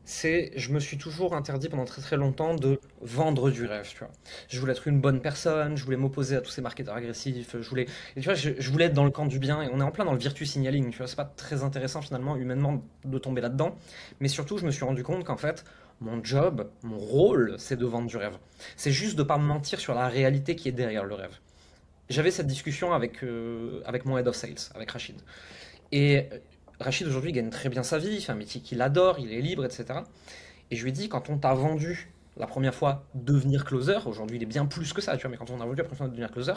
c'est 0.05 0.53
je 0.57 0.73
me 0.73 0.81
suis 0.81 0.99
toujours 0.99 1.35
interdit 1.35 1.69
pendant 1.69 1.85
très 1.85 2.03
très 2.03 2.17
longtemps 2.17 2.55
de 2.55 2.81
vendre 3.01 3.51
du 3.51 3.67
rêve, 3.67 3.89
tu 3.89 3.99
vois. 3.99 4.11
Je 4.49 4.59
voulais 4.61 4.73
être 4.73 4.89
une 4.89 5.01
bonne 5.01 5.21
personne, 5.21 5.77
je 5.77 5.85
voulais 5.85 5.97
m'opposer 5.97 6.37
à 6.37 6.41
tous 6.41 6.51
ces 6.51 6.63
marketeurs 6.63 6.97
agressifs, 6.97 7.57
je 7.61 7.69
voulais 7.69 7.87
tu 8.15 8.23
vois, 8.23 8.35
je, 8.35 8.71
voulais 8.71 8.87
être 8.87 8.95
dans 8.95 9.05
le 9.05 9.11
camp 9.11 9.27
du 9.27 9.39
bien 9.39 9.63
et 9.63 9.69
on 9.73 9.81
est 9.81 9.85
en 9.85 9.91
plein 9.91 10.05
dans 10.05 10.13
le 10.13 10.19
virtue 10.19 10.47
signaling, 10.47 10.91
tu 10.91 10.99
vois, 10.99 11.07
c'est 11.07 11.17
pas 11.17 11.25
très 11.25 11.63
intéressant 11.63 12.03
finalement 12.03 12.37
humainement 12.37 12.81
de 13.05 13.19
tomber 13.19 13.41
là-dedans, 13.41 13.77
mais 14.21 14.29
surtout 14.29 14.59
je 14.59 14.67
me 14.67 14.71
suis 14.71 14.85
rendu 14.85 15.03
compte 15.03 15.25
qu'en 15.25 15.37
fait 15.37 15.65
mon 16.01 16.25
job, 16.25 16.71
mon 16.83 16.99
rôle, 16.99 17.57
c'est 17.59 17.77
de 17.77 17.85
vendre 17.85 18.09
du 18.09 18.17
rêve. 18.17 18.39
C'est 18.77 18.91
juste 18.91 19.17
de 19.17 19.23
pas 19.23 19.37
mentir 19.37 19.79
sur 19.81 19.95
la 19.95 20.09
réalité 20.09 20.57
qui 20.57 20.69
est 20.69 20.73
derrière 20.73 21.05
le 21.05 21.15
rêve. 21.15 21.39
J'avais 22.09 22.31
cette 22.31 22.47
discussion 22.47 22.93
avec, 22.93 23.23
euh, 23.23 23.83
avec 23.85 24.05
mon 24.07 24.17
head 24.17 24.27
of 24.27 24.35
sales, 24.35 24.55
avec 24.75 24.91
Rachid. 24.91 25.17
Rachid 26.81 27.07
aujourd'hui 27.07 27.33
gagne 27.33 27.51
très 27.51 27.69
bien 27.69 27.83
sa 27.83 27.99
vie, 27.99 28.21
fait 28.21 28.33
un 28.33 28.37
métier 28.37 28.63
qu'il 28.63 28.81
adore, 28.81 29.19
il 29.19 29.33
est 29.33 29.43
libre, 29.43 29.65
etc. 29.65 30.01
Et 30.71 30.77
je 30.77 30.83
lui 30.83 30.91
ai 30.91 30.93
dit, 30.93 31.09
quand 31.09 31.29
on 31.29 31.37
t'a 31.37 31.53
vendu 31.53 32.11
la 32.37 32.47
première 32.47 32.75
fois 32.75 33.05
devenir 33.15 33.65
closer, 33.65 33.99
aujourd'hui 34.07 34.39
il 34.39 34.43
est 34.43 34.47
bien 34.47 34.65
plus 34.65 34.93
que 34.93 35.03
ça, 35.03 35.17
tu 35.17 35.23
vois, 35.23 35.31
mais 35.31 35.37
quand 35.37 35.51
on 35.51 35.61
a 35.61 35.67
vendu 35.67 35.77
la 35.77 35.85
première 35.85 35.99
fois 35.99 36.09
devenir 36.09 36.31
closer, 36.31 36.55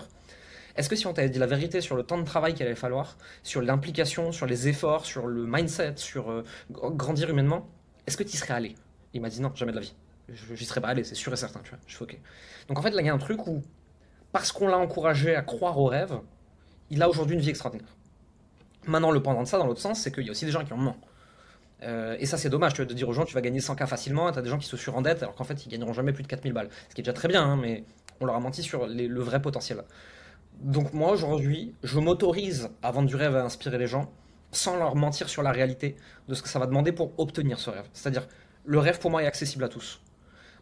est-ce 0.75 0.89
que 0.89 0.95
si 0.95 1.05
on 1.07 1.13
t'avait 1.13 1.29
dit 1.29 1.39
la 1.39 1.45
vérité 1.45 1.81
sur 1.81 1.95
le 1.95 2.03
temps 2.03 2.17
de 2.17 2.23
travail 2.23 2.53
qu'il 2.53 2.65
allait 2.65 2.75
falloir, 2.75 3.17
sur 3.43 3.61
l'implication, 3.61 4.31
sur 4.31 4.45
les 4.45 4.67
efforts, 4.67 5.05
sur 5.05 5.27
le 5.27 5.45
mindset, 5.45 5.95
sur 5.97 6.31
euh, 6.31 6.43
grandir 6.71 7.29
humainement, 7.29 7.69
est-ce 8.07 8.17
que 8.17 8.23
tu 8.23 8.37
serais 8.37 8.53
allé? 8.53 8.75
Il 9.13 9.21
m'a 9.21 9.29
dit 9.29 9.41
non, 9.41 9.51
jamais 9.53 9.71
de 9.71 9.77
la 9.77 9.83
vie. 9.83 9.93
J'y 10.29 10.65
serais 10.65 10.81
pas 10.81 10.87
allé, 10.87 11.03
c'est 11.03 11.15
sûr 11.15 11.33
et 11.33 11.35
certain, 11.35 11.59
tu 11.59 11.69
vois. 11.69 11.79
Je 11.85 11.95
suis 11.95 12.03
ok. 12.03 12.17
Donc 12.69 12.79
en 12.79 12.81
fait, 12.81 12.91
là, 12.91 13.01
il 13.01 13.05
y 13.05 13.09
a 13.09 13.13
un 13.13 13.19
truc 13.19 13.45
où, 13.45 13.61
parce 14.31 14.51
qu'on 14.51 14.67
l'a 14.67 14.77
encouragé 14.77 15.35
à 15.35 15.41
croire 15.41 15.77
au 15.77 15.85
rêve, 15.85 16.17
il 16.89 17.03
a 17.03 17.09
aujourd'hui 17.09 17.35
une 17.35 17.41
vie 17.41 17.49
extraordinaire. 17.49 17.93
Maintenant, 18.85 19.11
le 19.11 19.21
pendant 19.21 19.43
de 19.43 19.47
ça, 19.47 19.57
dans 19.57 19.67
l'autre 19.67 19.81
sens, 19.81 19.99
c'est 19.99 20.11
qu'il 20.11 20.23
y 20.23 20.29
a 20.29 20.31
aussi 20.31 20.45
des 20.45 20.51
gens 20.51 20.63
qui 20.63 20.73
en 20.73 20.77
mentent. 20.77 20.97
Euh, 21.83 22.15
et 22.19 22.25
ça, 22.25 22.37
c'est 22.37 22.49
dommage, 22.49 22.73
tu 22.73 22.85
de 22.85 22.93
dire 22.93 23.09
aux 23.09 23.13
gens, 23.13 23.25
tu 23.25 23.33
vas 23.33 23.41
gagner 23.41 23.59
100K 23.59 23.87
facilement, 23.87 24.29
et 24.29 24.31
tu 24.31 24.39
as 24.39 24.41
des 24.41 24.49
gens 24.49 24.57
qui 24.57 24.67
se 24.67 24.77
surendettent, 24.77 25.23
alors 25.23 25.35
qu'en 25.35 25.43
fait, 25.43 25.65
ils 25.65 25.69
gagneront 25.69 25.93
jamais 25.93 26.13
plus 26.13 26.23
de 26.23 26.27
4000 26.27 26.53
balles. 26.53 26.69
Ce 26.89 26.95
qui 26.95 27.01
est 27.01 27.03
déjà 27.03 27.13
très 27.13 27.27
bien, 27.27 27.43
hein, 27.43 27.57
mais 27.61 27.83
on 28.19 28.25
leur 28.25 28.35
a 28.35 28.39
menti 28.39 28.63
sur 28.63 28.87
le 28.87 29.21
vrai 29.21 29.41
potentiel. 29.41 29.83
Donc, 30.61 30.93
moi, 30.93 31.11
aujourd'hui, 31.11 31.75
je 31.83 31.99
m'autorise 31.99 32.69
à 32.81 32.91
vendre 32.91 33.07
du 33.07 33.15
rêve 33.15 33.35
à 33.35 33.43
inspirer 33.43 33.77
les 33.77 33.87
gens, 33.87 34.11
sans 34.51 34.77
leur 34.77 34.95
mentir 34.95 35.29
sur 35.29 35.43
la 35.43 35.51
réalité 35.51 35.95
de 36.27 36.35
ce 36.35 36.41
que 36.41 36.49
ça 36.49 36.59
va 36.59 36.67
demander 36.67 36.91
pour 36.91 37.11
obtenir 37.17 37.59
ce 37.59 37.69
rêve. 37.69 37.85
C'est-à-dire, 37.93 38.27
le 38.65 38.79
rêve 38.79 38.99
pour 38.99 39.11
moi 39.11 39.23
est 39.23 39.27
accessible 39.27 39.63
à 39.63 39.69
tous. 39.69 39.99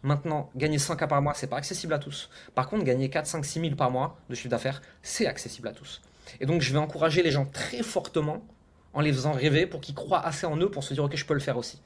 Maintenant, 0.03 0.49
gagner 0.55 0.77
100K 0.77 1.07
par 1.07 1.21
mois, 1.21 1.33
c'est 1.35 1.47
pas 1.47 1.57
accessible 1.57 1.93
à 1.93 1.99
tous. 1.99 2.29
Par 2.55 2.67
contre, 2.67 2.83
gagner 2.83 3.09
4, 3.09 3.27
5, 3.27 3.45
6 3.45 3.59
000 3.61 3.75
par 3.75 3.91
mois 3.91 4.17
de 4.29 4.35
chiffre 4.35 4.49
d'affaires, 4.49 4.81
c'est 5.03 5.27
accessible 5.27 5.67
à 5.67 5.73
tous. 5.73 6.01
Et 6.39 6.45
donc, 6.45 6.61
je 6.61 6.71
vais 6.71 6.79
encourager 6.79 7.23
les 7.23 7.31
gens 7.31 7.45
très 7.45 7.83
fortement 7.83 8.45
en 8.93 9.01
les 9.01 9.13
faisant 9.13 9.31
rêver 9.31 9.65
pour 9.65 9.81
qu'ils 9.81 9.95
croient 9.95 10.25
assez 10.25 10.45
en 10.45 10.57
eux 10.57 10.69
pour 10.69 10.83
se 10.83 10.93
dire, 10.93 11.03
OK, 11.03 11.15
je 11.15 11.25
peux 11.25 11.33
le 11.33 11.39
faire 11.39 11.57
aussi. 11.57 11.81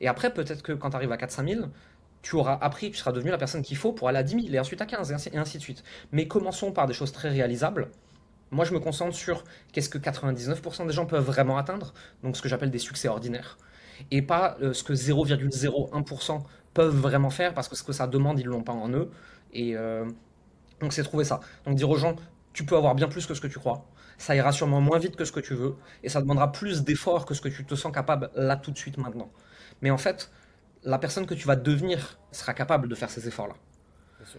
Et 0.00 0.08
après, 0.08 0.32
peut-être 0.32 0.62
que 0.62 0.72
quand 0.72 0.90
tu 0.90 0.96
arrives 0.96 1.12
à 1.12 1.16
4-5 1.16 1.54
000, 1.54 1.66
tu 2.22 2.36
auras 2.36 2.58
appris, 2.60 2.90
tu 2.90 2.98
seras 2.98 3.12
devenu 3.12 3.30
la 3.30 3.38
personne 3.38 3.62
qu'il 3.62 3.76
faut 3.76 3.92
pour 3.92 4.08
aller 4.08 4.18
à 4.18 4.22
10 4.22 4.42
000 4.42 4.54
et 4.54 4.60
ensuite 4.60 4.80
à 4.80 4.86
15 4.86 5.10
et 5.10 5.36
ainsi, 5.36 5.58
de 5.58 5.62
suite. 5.62 5.82
Mais 6.12 6.28
commençons 6.28 6.72
par 6.72 6.86
des 6.86 6.94
choses 6.94 7.12
très 7.12 7.30
réalisables. 7.30 7.90
Moi, 8.50 8.64
je 8.64 8.74
me 8.74 8.80
concentre 8.80 9.14
sur 9.14 9.44
qu'est-ce 9.72 9.88
que 9.88 9.98
99% 9.98 10.86
des 10.86 10.92
gens 10.92 11.06
peuvent 11.06 11.24
vraiment 11.24 11.56
atteindre, 11.56 11.94
donc 12.22 12.36
ce 12.36 12.42
que 12.42 12.48
j'appelle 12.48 12.70
des 12.70 12.78
succès 12.78 13.06
ordinaires, 13.06 13.58
et 14.10 14.22
pas 14.22 14.56
euh, 14.60 14.72
ce 14.72 14.82
que 14.82 14.92
0,01% 14.92 16.42
peuvent 16.74 16.96
vraiment 16.96 17.30
faire 17.30 17.54
parce 17.54 17.68
que 17.68 17.76
ce 17.76 17.84
que 17.84 17.92
ça 17.92 18.06
demande, 18.06 18.40
ils 18.40 18.46
l'ont 18.46 18.62
pas 18.62 18.72
en 18.72 18.90
eux. 18.90 19.10
Et 19.52 19.76
euh, 19.76 20.04
donc, 20.80 20.92
c'est 20.92 21.02
trouver 21.02 21.24
ça. 21.24 21.40
Donc, 21.64 21.76
dire 21.76 21.88
aux 21.88 21.96
gens, 21.96 22.16
tu 22.52 22.64
peux 22.64 22.76
avoir 22.76 22.94
bien 22.94 23.08
plus 23.08 23.26
que 23.26 23.34
ce 23.34 23.40
que 23.40 23.46
tu 23.46 23.58
crois. 23.58 23.86
Ça 24.18 24.34
ira 24.34 24.52
sûrement 24.52 24.80
moins 24.80 24.98
vite 24.98 25.16
que 25.16 25.24
ce 25.24 25.32
que 25.32 25.40
tu 25.40 25.54
veux. 25.54 25.76
Et 26.02 26.08
ça 26.08 26.20
demandera 26.20 26.52
plus 26.52 26.82
d'efforts 26.82 27.24
que 27.24 27.34
ce 27.34 27.40
que 27.40 27.48
tu 27.48 27.64
te 27.64 27.74
sens 27.74 27.92
capable 27.92 28.30
là 28.34 28.56
tout 28.56 28.70
de 28.70 28.78
suite 28.78 28.98
maintenant. 28.98 29.30
Mais 29.82 29.90
en 29.90 29.98
fait, 29.98 30.30
la 30.84 30.98
personne 30.98 31.26
que 31.26 31.34
tu 31.34 31.46
vas 31.46 31.56
devenir 31.56 32.18
sera 32.32 32.54
capable 32.54 32.88
de 32.88 32.94
faire 32.94 33.10
ces 33.10 33.28
efforts-là. 33.28 33.54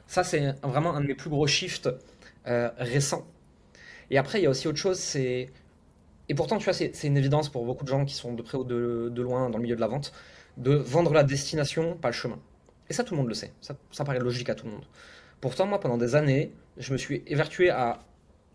Ça, 0.07 0.23
c'est 0.23 0.53
vraiment 0.63 0.95
un 0.95 1.01
de 1.01 1.07
mes 1.07 1.15
plus 1.15 1.29
gros 1.29 1.47
shifts 1.47 1.89
euh, 2.47 2.69
récents. 2.77 3.25
Et 4.09 4.17
après, 4.17 4.39
il 4.39 4.43
y 4.43 4.45
a 4.45 4.49
aussi 4.49 4.67
autre 4.67 4.77
chose, 4.77 4.99
c'est... 4.99 5.49
Et 6.29 6.35
pourtant, 6.35 6.57
tu 6.57 6.65
vois, 6.65 6.73
c'est 6.73 7.03
une 7.03 7.17
évidence 7.17 7.49
pour 7.49 7.65
beaucoup 7.65 7.83
de 7.83 7.89
gens 7.89 8.05
qui 8.05 8.13
sont 8.13 8.33
de 8.33 8.41
près 8.41 8.57
ou 8.57 8.63
de, 8.63 9.21
loin 9.21 9.49
dans 9.49 9.57
le 9.57 9.63
milieu 9.63 9.75
de 9.75 9.81
la 9.81 9.87
vente, 9.87 10.13
de 10.57 10.75
vendre 10.75 11.13
la 11.13 11.23
destination, 11.23 11.97
pas 11.97 12.09
le 12.09 12.13
chemin. 12.13 12.39
Et 12.89 12.93
ça, 12.93 13.03
tout 13.03 13.15
le 13.15 13.19
monde 13.19 13.27
le 13.27 13.33
sait. 13.33 13.51
Ça, 13.59 13.75
ça 13.91 14.05
paraît 14.05 14.19
logique 14.19 14.49
à 14.49 14.55
tout 14.55 14.65
le 14.65 14.71
monde. 14.71 14.85
Pourtant, 15.41 15.65
moi, 15.65 15.79
pendant 15.79 15.97
des 15.97 16.15
années, 16.15 16.53
je 16.77 16.93
me 16.93 16.97
suis 16.97 17.23
évertué 17.27 17.69
à 17.69 17.99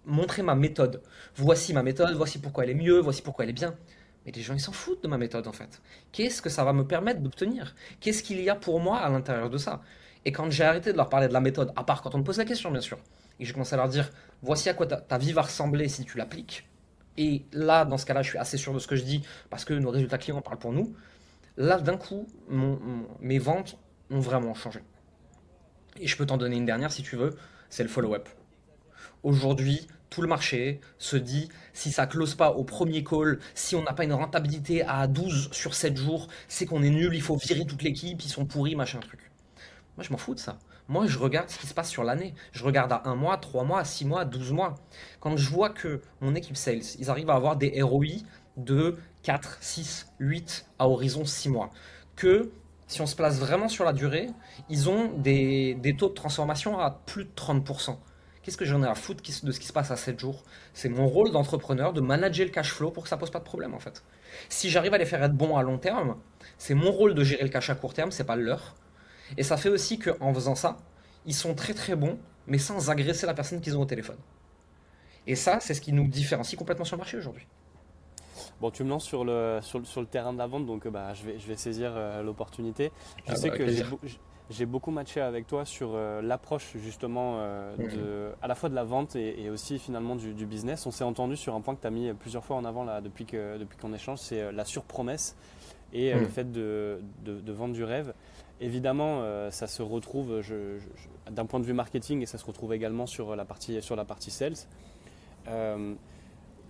montrer 0.04 0.42
ma 0.42 0.54
méthode. 0.54 1.02
Voici 1.34 1.74
ma 1.74 1.82
méthode, 1.82 2.14
voici 2.16 2.38
pourquoi 2.38 2.64
elle 2.64 2.70
est 2.70 2.74
mieux, 2.74 3.00
voici 3.00 3.22
pourquoi 3.22 3.44
elle 3.44 3.50
est 3.50 3.54
bien. 3.54 3.74
Mais 4.24 4.32
les 4.32 4.42
gens, 4.42 4.54
ils 4.54 4.60
s'en 4.60 4.72
foutent 4.72 5.02
de 5.02 5.08
ma 5.08 5.18
méthode, 5.18 5.46
en 5.48 5.52
fait. 5.52 5.82
Qu'est-ce 6.12 6.40
que 6.40 6.48
ça 6.48 6.64
va 6.64 6.72
me 6.72 6.86
permettre 6.86 7.20
d'obtenir? 7.20 7.74
Qu'est-ce 8.00 8.22
qu'il 8.22 8.40
y 8.40 8.48
a 8.48 8.54
pour 8.54 8.80
moi 8.80 8.98
à 8.98 9.08
l'intérieur 9.08 9.50
de 9.50 9.58
ça? 9.58 9.82
Et 10.24 10.32
quand 10.32 10.50
j'ai 10.50 10.64
arrêté 10.64 10.92
de 10.92 10.96
leur 10.96 11.08
parler 11.08 11.28
de 11.28 11.32
la 11.32 11.40
méthode, 11.40 11.72
à 11.76 11.84
part 11.84 12.02
quand 12.02 12.14
on 12.14 12.18
me 12.18 12.24
pose 12.24 12.38
la 12.38 12.44
question, 12.44 12.70
bien 12.70 12.80
sûr, 12.80 12.98
et 13.38 13.44
j'ai 13.44 13.52
commencé 13.52 13.74
à 13.74 13.76
leur 13.76 13.88
dire, 13.88 14.10
voici 14.42 14.68
à 14.68 14.74
quoi 14.74 14.86
ta, 14.86 15.18
vie 15.18 15.32
va 15.32 15.42
ressembler 15.42 15.88
si 15.88 16.04
tu 16.04 16.18
l'appliques, 16.18 16.68
et 17.16 17.44
là, 17.52 17.84
dans 17.84 17.96
ce 17.96 18.04
cas-là, 18.06 18.22
je 18.22 18.30
suis 18.30 18.38
assez 18.38 18.56
sûr 18.56 18.74
de 18.74 18.80
ce 18.80 18.88
que 18.88 18.96
je 18.96 19.04
dis, 19.04 19.22
parce 19.50 19.64
que 19.64 19.72
nos 19.72 19.90
résultats 19.90 20.18
clients 20.18 20.40
parlent 20.42 20.58
pour 20.58 20.72
nous, 20.72 20.94
là, 21.56 21.78
d'un 21.78 21.96
coup, 21.96 22.26
mes 23.20 23.38
ventes 23.38 23.78
ont 24.10 24.18
vraiment 24.18 24.54
changé. 24.54 24.80
Et 26.00 26.06
je 26.06 26.16
peux 26.16 26.26
t'en 26.26 26.36
donner 26.36 26.56
une 26.56 26.66
dernière 26.66 26.92
si 26.92 27.02
tu 27.02 27.16
veux, 27.16 27.36
c'est 27.70 27.82
le 27.82 27.88
follow-up. 27.88 28.28
Aujourd'hui, 29.22 29.86
tout 30.10 30.22
le 30.22 30.28
marché 30.28 30.80
se 30.98 31.16
dit 31.16 31.48
si 31.72 31.90
ça 31.90 32.06
close 32.06 32.34
pas 32.34 32.52
au 32.52 32.64
premier 32.64 33.02
call, 33.02 33.38
si 33.54 33.74
on 33.74 33.82
n'a 33.82 33.92
pas 33.92 34.04
une 34.04 34.12
rentabilité 34.12 34.82
à 34.84 35.06
12 35.06 35.50
sur 35.52 35.74
7 35.74 35.96
jours, 35.96 36.28
c'est 36.48 36.66
qu'on 36.66 36.82
est 36.82 36.90
nul, 36.90 37.14
il 37.14 37.22
faut 37.22 37.36
virer 37.36 37.66
toute 37.66 37.82
l'équipe, 37.82 38.22
ils 38.22 38.28
sont 38.28 38.46
pourris, 38.46 38.76
machin 38.76 39.00
truc. 39.00 39.30
Moi, 39.96 40.04
je 40.04 40.12
m'en 40.12 40.18
fous 40.18 40.34
de 40.34 40.40
ça. 40.40 40.58
Moi, 40.88 41.06
je 41.06 41.18
regarde 41.18 41.50
ce 41.50 41.58
qui 41.58 41.66
se 41.66 41.74
passe 41.74 41.88
sur 41.90 42.04
l'année. 42.04 42.34
Je 42.52 42.62
regarde 42.62 42.92
à 42.92 43.02
1 43.06 43.16
mois, 43.16 43.38
3 43.38 43.64
mois, 43.64 43.84
6 43.84 44.04
mois, 44.04 44.24
12 44.24 44.52
mois. 44.52 44.74
Quand 45.20 45.36
je 45.36 45.48
vois 45.50 45.70
que 45.70 46.00
mon 46.20 46.34
équipe 46.34 46.56
sales, 46.56 46.82
ils 46.98 47.10
arrivent 47.10 47.30
à 47.30 47.34
avoir 47.34 47.56
des 47.56 47.82
ROI 47.82 48.22
de 48.56 48.96
4, 49.22 49.58
6, 49.60 50.12
8 50.20 50.66
à 50.78 50.88
horizon 50.88 51.24
6 51.24 51.48
mois. 51.48 51.70
Que 52.14 52.50
si 52.86 53.00
on 53.00 53.06
se 53.06 53.16
place 53.16 53.38
vraiment 53.38 53.68
sur 53.68 53.84
la 53.84 53.92
durée, 53.92 54.28
ils 54.68 54.88
ont 54.88 55.12
des, 55.18 55.96
taux 55.98 56.08
de 56.08 56.14
transformation 56.14 56.78
à 56.78 56.90
plus 56.90 57.24
de 57.24 57.30
30%. 57.36 57.96
Qu'est-ce 58.42 58.56
que 58.56 58.64
j'en 58.64 58.82
ai 58.84 58.86
à 58.86 58.94
foutre 58.94 59.22
de 59.42 59.50
ce 59.52 59.58
qui 59.58 59.66
se 59.66 59.72
passe 59.72 59.90
à 59.90 59.96
7 59.96 60.20
jours? 60.20 60.44
C'est 60.72 60.88
mon 60.88 61.08
rôle 61.08 61.32
d'entrepreneur 61.32 61.92
de 61.92 62.00
manager 62.00 62.46
le 62.46 62.52
cash 62.52 62.72
flow 62.72 62.92
pour 62.92 63.02
que 63.02 63.08
ça 63.08 63.16
pose 63.16 63.30
pas 63.30 63.40
de 63.40 63.44
problème 63.44 63.74
en 63.74 63.80
fait. 63.80 64.04
Si 64.48 64.70
j'arrive 64.70 64.94
à 64.94 64.98
les 64.98 65.06
faire 65.06 65.22
être 65.24 65.34
bons 65.34 65.56
à 65.56 65.62
long 65.62 65.78
terme, 65.78 66.16
c'est 66.58 66.74
mon 66.74 66.92
rôle 66.92 67.14
de 67.14 67.24
gérer 67.24 67.42
le 67.42 67.48
cash 67.48 67.70
à 67.70 67.74
court 67.74 67.92
terme, 67.92 68.12
c'est 68.12 68.24
pas 68.24 68.36
le 68.36 68.42
leur. 68.42 68.76
Et 69.36 69.42
ça 69.42 69.56
fait 69.56 69.68
aussi 69.68 69.98
qu'en 69.98 70.32
faisant 70.32 70.54
ça, 70.54 70.76
ils 71.24 71.34
sont 71.34 71.54
très 71.54 71.74
très 71.74 71.96
bons, 71.96 72.20
mais 72.46 72.58
sans 72.58 72.88
agresser 72.88 73.26
la 73.26 73.34
personne 73.34 73.60
qu'ils 73.60 73.76
ont 73.76 73.82
au 73.82 73.86
téléphone. 73.86 74.18
Et 75.26 75.34
ça, 75.34 75.58
c'est 75.60 75.74
ce 75.74 75.80
qui 75.80 75.92
nous 75.92 76.06
différencie 76.06 76.56
complètement 76.56 76.84
sur 76.84 76.94
le 76.94 77.00
marché 77.00 77.16
aujourd'hui. 77.16 77.46
Bon, 78.60 78.70
tu 78.70 78.84
me 78.84 78.90
lances 78.90 79.04
sur 79.04 79.24
le, 79.24 79.60
sur, 79.62 80.00
le 80.00 80.06
terrain 80.06 80.32
de 80.32 80.38
la 80.38 80.46
vente, 80.46 80.66
donc 80.66 80.86
bah, 80.88 81.14
je, 81.14 81.24
vais, 81.24 81.38
je 81.38 81.46
vais 81.46 81.56
saisir 81.56 81.92
euh, 81.94 82.22
l'opportunité. 82.22 82.92
Je 83.26 83.32
ah 83.32 83.36
sais 83.36 83.50
bah, 83.50 83.58
que 83.58 83.66
j'ai 84.48 84.66
beaucoup 84.66 84.92
matché 84.92 85.20
avec 85.20 85.46
toi 85.46 85.64
sur 85.64 85.92
euh, 85.94 86.22
l'approche 86.22 86.76
justement 86.76 87.38
euh, 87.38 87.76
mhm. 87.76 88.36
à 88.40 88.46
la 88.46 88.54
fois 88.54 88.68
de 88.68 88.76
la 88.76 88.84
vente 88.84 89.16
et, 89.16 89.50
aussi 89.50 89.78
finalement 89.78 90.14
du, 90.14 90.46
business. 90.46 90.86
On 90.86 90.90
s'est 90.90 91.04
entendu 91.04 91.36
sur 91.36 91.54
un 91.54 91.60
point 91.60 91.74
que 91.74 91.80
tu 91.80 91.86
as 91.86 91.90
mis 91.90 92.12
plusieurs 92.12 92.44
fois 92.44 92.56
en 92.56 92.64
avant 92.64 92.84
là, 92.84 93.00
depuis 93.00 93.26
qu'on 93.26 93.58
depuis 93.58 93.76
qu'on 93.76 93.92
échange, 93.92 94.18
c'est 94.18 94.52
la 94.52 94.64
surpromesse 94.64 95.36
et 95.92 96.12
le 96.12 96.20
mhm. 96.20 96.28
fait 96.28 96.52
de, 96.52 97.00
de, 97.24 97.52
vendre 97.52 97.74
du 97.74 97.84
rêve. 97.84 98.12
Évidemment, 98.60 99.22
ça 99.50 99.66
se 99.66 99.82
retrouve 99.82 100.42
d'un 101.30 101.46
point 101.46 101.60
de 101.60 101.64
vue 101.64 101.74
marketing 101.74 102.22
et 102.22 102.26
ça 102.26 102.38
se 102.38 102.44
retrouve 102.44 102.72
également 102.72 103.06
sur 103.06 103.36
la 103.36 103.44
partie, 103.44 103.82
sur 103.82 103.96
la 103.96 104.04
partie 104.04 104.30
sales 104.30 104.56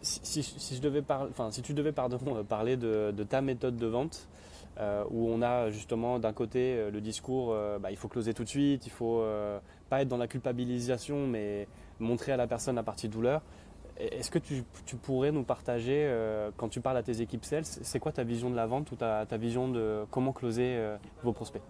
si, 0.02 0.42
je 0.74 0.80
devais 0.80 1.02
enfin, 1.10 1.50
si 1.50 1.62
tu 1.62 1.74
devais 1.74 1.92
euh, 1.96 2.42
parler 2.44 2.76
de, 2.76 3.12
ta 3.28 3.40
méthode 3.40 3.76
de 3.76 3.86
vente, 3.86 4.28
euh, 4.78 5.04
où 5.10 5.28
on 5.28 5.40
a 5.42 5.70
justement 5.70 6.18
d'un 6.18 6.32
côté 6.32 6.74
euh, 6.74 6.90
le 6.90 7.00
discours, 7.00 7.54
bah, 7.80 7.90
il 7.90 7.96
faut 7.96 8.08
closer 8.08 8.34
tout 8.34 8.44
de 8.44 8.48
suite, 8.48 8.86
il 8.86 8.92
faut 8.92 9.24
pas 9.88 10.02
être 10.02 10.08
dans 10.08 10.16
la 10.16 10.28
culpabilisation, 10.28 11.26
mais 11.26 11.68
montrer 12.00 12.32
à 12.32 12.36
la 12.36 12.46
personne 12.46 12.76
la 12.76 12.82
partie 12.82 13.08
douleur. 13.08 13.42
Est-ce 13.98 14.30
que 14.30 14.38
tu, 14.38 14.62
pourrais 14.96 15.32
nous 15.32 15.42
partager, 15.42 16.06
quand 16.58 16.68
tu 16.68 16.82
parles 16.82 16.98
à 16.98 17.02
tes 17.02 17.22
équipes 17.22 17.46
sales, 17.46 17.64
c'est 17.64 17.98
quoi 17.98 18.12
ta 18.12 18.24
vision 18.24 18.50
de 18.50 18.56
la 18.56 18.66
vente 18.66 18.90
ou 18.92 18.96
ta 18.96 19.24
vision 19.38 19.68
de 19.68 20.04
comment 20.10 20.34
closer 20.34 20.78
vos 21.22 21.32
prospects? 21.32 21.62